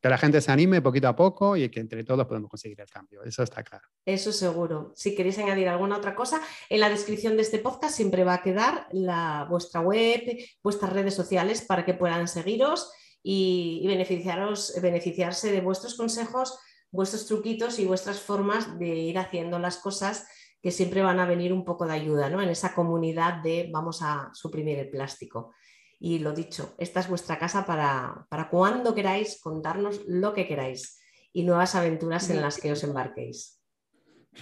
que 0.00 0.08
la 0.08 0.18
gente 0.18 0.40
se 0.40 0.52
anime 0.52 0.80
poquito 0.80 1.08
a 1.08 1.16
poco 1.16 1.56
y 1.56 1.68
que 1.68 1.80
entre 1.80 2.04
todos 2.04 2.26
podemos 2.26 2.50
conseguir 2.50 2.80
el 2.80 2.88
cambio. 2.88 3.22
Eso 3.24 3.42
está 3.42 3.62
claro. 3.62 3.88
Eso 4.04 4.32
seguro. 4.32 4.92
Si 4.94 5.14
queréis 5.14 5.38
añadir 5.38 5.68
alguna 5.68 5.96
otra 5.96 6.14
cosa, 6.14 6.40
en 6.68 6.80
la 6.80 6.88
descripción 6.88 7.36
de 7.36 7.42
este 7.42 7.58
podcast 7.58 7.96
siempre 7.96 8.24
va 8.24 8.34
a 8.34 8.42
quedar 8.42 8.86
la, 8.92 9.46
vuestra 9.50 9.80
web, 9.80 10.38
vuestras 10.62 10.92
redes 10.92 11.14
sociales 11.14 11.62
para 11.62 11.84
que 11.84 11.94
puedan 11.94 12.28
seguiros 12.28 12.92
y, 13.22 13.84
beneficiaros, 13.86 14.72
beneficiarse 14.80 15.50
de 15.50 15.60
vuestros 15.60 15.96
consejos, 15.96 16.58
vuestros 16.90 17.26
truquitos 17.26 17.78
y 17.78 17.84
vuestras 17.84 18.20
formas 18.20 18.78
de 18.78 18.88
ir 18.88 19.18
haciendo 19.18 19.58
las 19.58 19.78
cosas 19.78 20.26
que 20.62 20.70
siempre 20.70 21.02
van 21.02 21.20
a 21.20 21.26
venir 21.26 21.52
un 21.52 21.64
poco 21.64 21.86
de 21.86 21.94
ayuda 21.94 22.30
¿no? 22.30 22.40
en 22.40 22.48
esa 22.48 22.74
comunidad 22.74 23.42
de 23.42 23.68
vamos 23.72 24.00
a 24.02 24.30
suprimir 24.32 24.78
el 24.78 24.90
plástico. 24.90 25.54
Y 26.00 26.20
lo 26.20 26.32
dicho, 26.32 26.74
esta 26.78 27.00
es 27.00 27.08
vuestra 27.08 27.38
casa 27.38 27.66
para, 27.66 28.26
para 28.28 28.48
cuando 28.50 28.94
queráis 28.94 29.40
contarnos 29.40 30.00
lo 30.06 30.32
que 30.32 30.46
queráis 30.46 31.00
y 31.32 31.42
nuevas 31.44 31.74
aventuras 31.74 32.30
en 32.30 32.40
las 32.40 32.58
que 32.58 32.72
os 32.72 32.84
embarquéis. 32.84 33.60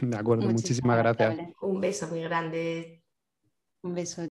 De 0.00 0.16
acuerdo, 0.16 0.48
muchísimas, 0.48 0.98
gracias. 0.98 1.38
Un 1.62 1.80
beso 1.80 2.09
muy 2.09 2.22
grande. 2.22 3.02
Un 3.82 3.94
beso. 3.94 4.26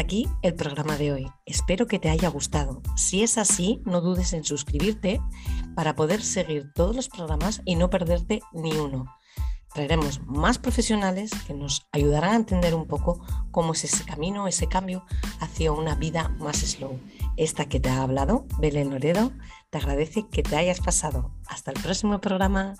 Hasta 0.00 0.14
aquí 0.14 0.28
el 0.40 0.54
programa 0.54 0.96
de 0.96 1.12
hoy. 1.12 1.26
Espero 1.44 1.86
que 1.86 1.98
te 1.98 2.08
haya 2.08 2.30
gustado. 2.30 2.80
Si 2.96 3.22
es 3.22 3.36
así, 3.36 3.82
no 3.84 4.00
dudes 4.00 4.32
en 4.32 4.44
suscribirte 4.44 5.20
para 5.74 5.94
poder 5.94 6.22
seguir 6.22 6.72
todos 6.72 6.96
los 6.96 7.10
programas 7.10 7.60
y 7.66 7.74
no 7.74 7.90
perderte 7.90 8.40
ni 8.54 8.72
uno. 8.72 9.14
Traeremos 9.74 10.22
más 10.24 10.56
profesionales 10.56 11.32
que 11.46 11.52
nos 11.52 11.86
ayudarán 11.92 12.32
a 12.32 12.36
entender 12.36 12.74
un 12.74 12.86
poco 12.86 13.22
cómo 13.50 13.74
es 13.74 13.84
ese 13.84 14.04
camino, 14.04 14.48
ese 14.48 14.68
cambio 14.68 15.04
hacia 15.38 15.70
una 15.70 15.96
vida 15.96 16.30
más 16.38 16.56
slow. 16.56 16.98
Esta 17.36 17.66
que 17.66 17.78
te 17.78 17.90
ha 17.90 18.00
hablado, 18.00 18.46
Belén 18.58 18.88
Loredo, 18.88 19.32
te 19.68 19.76
agradece 19.76 20.26
que 20.30 20.42
te 20.42 20.56
hayas 20.56 20.80
pasado. 20.80 21.30
Hasta 21.46 21.72
el 21.72 21.82
próximo 21.82 22.22
programa. 22.22 22.74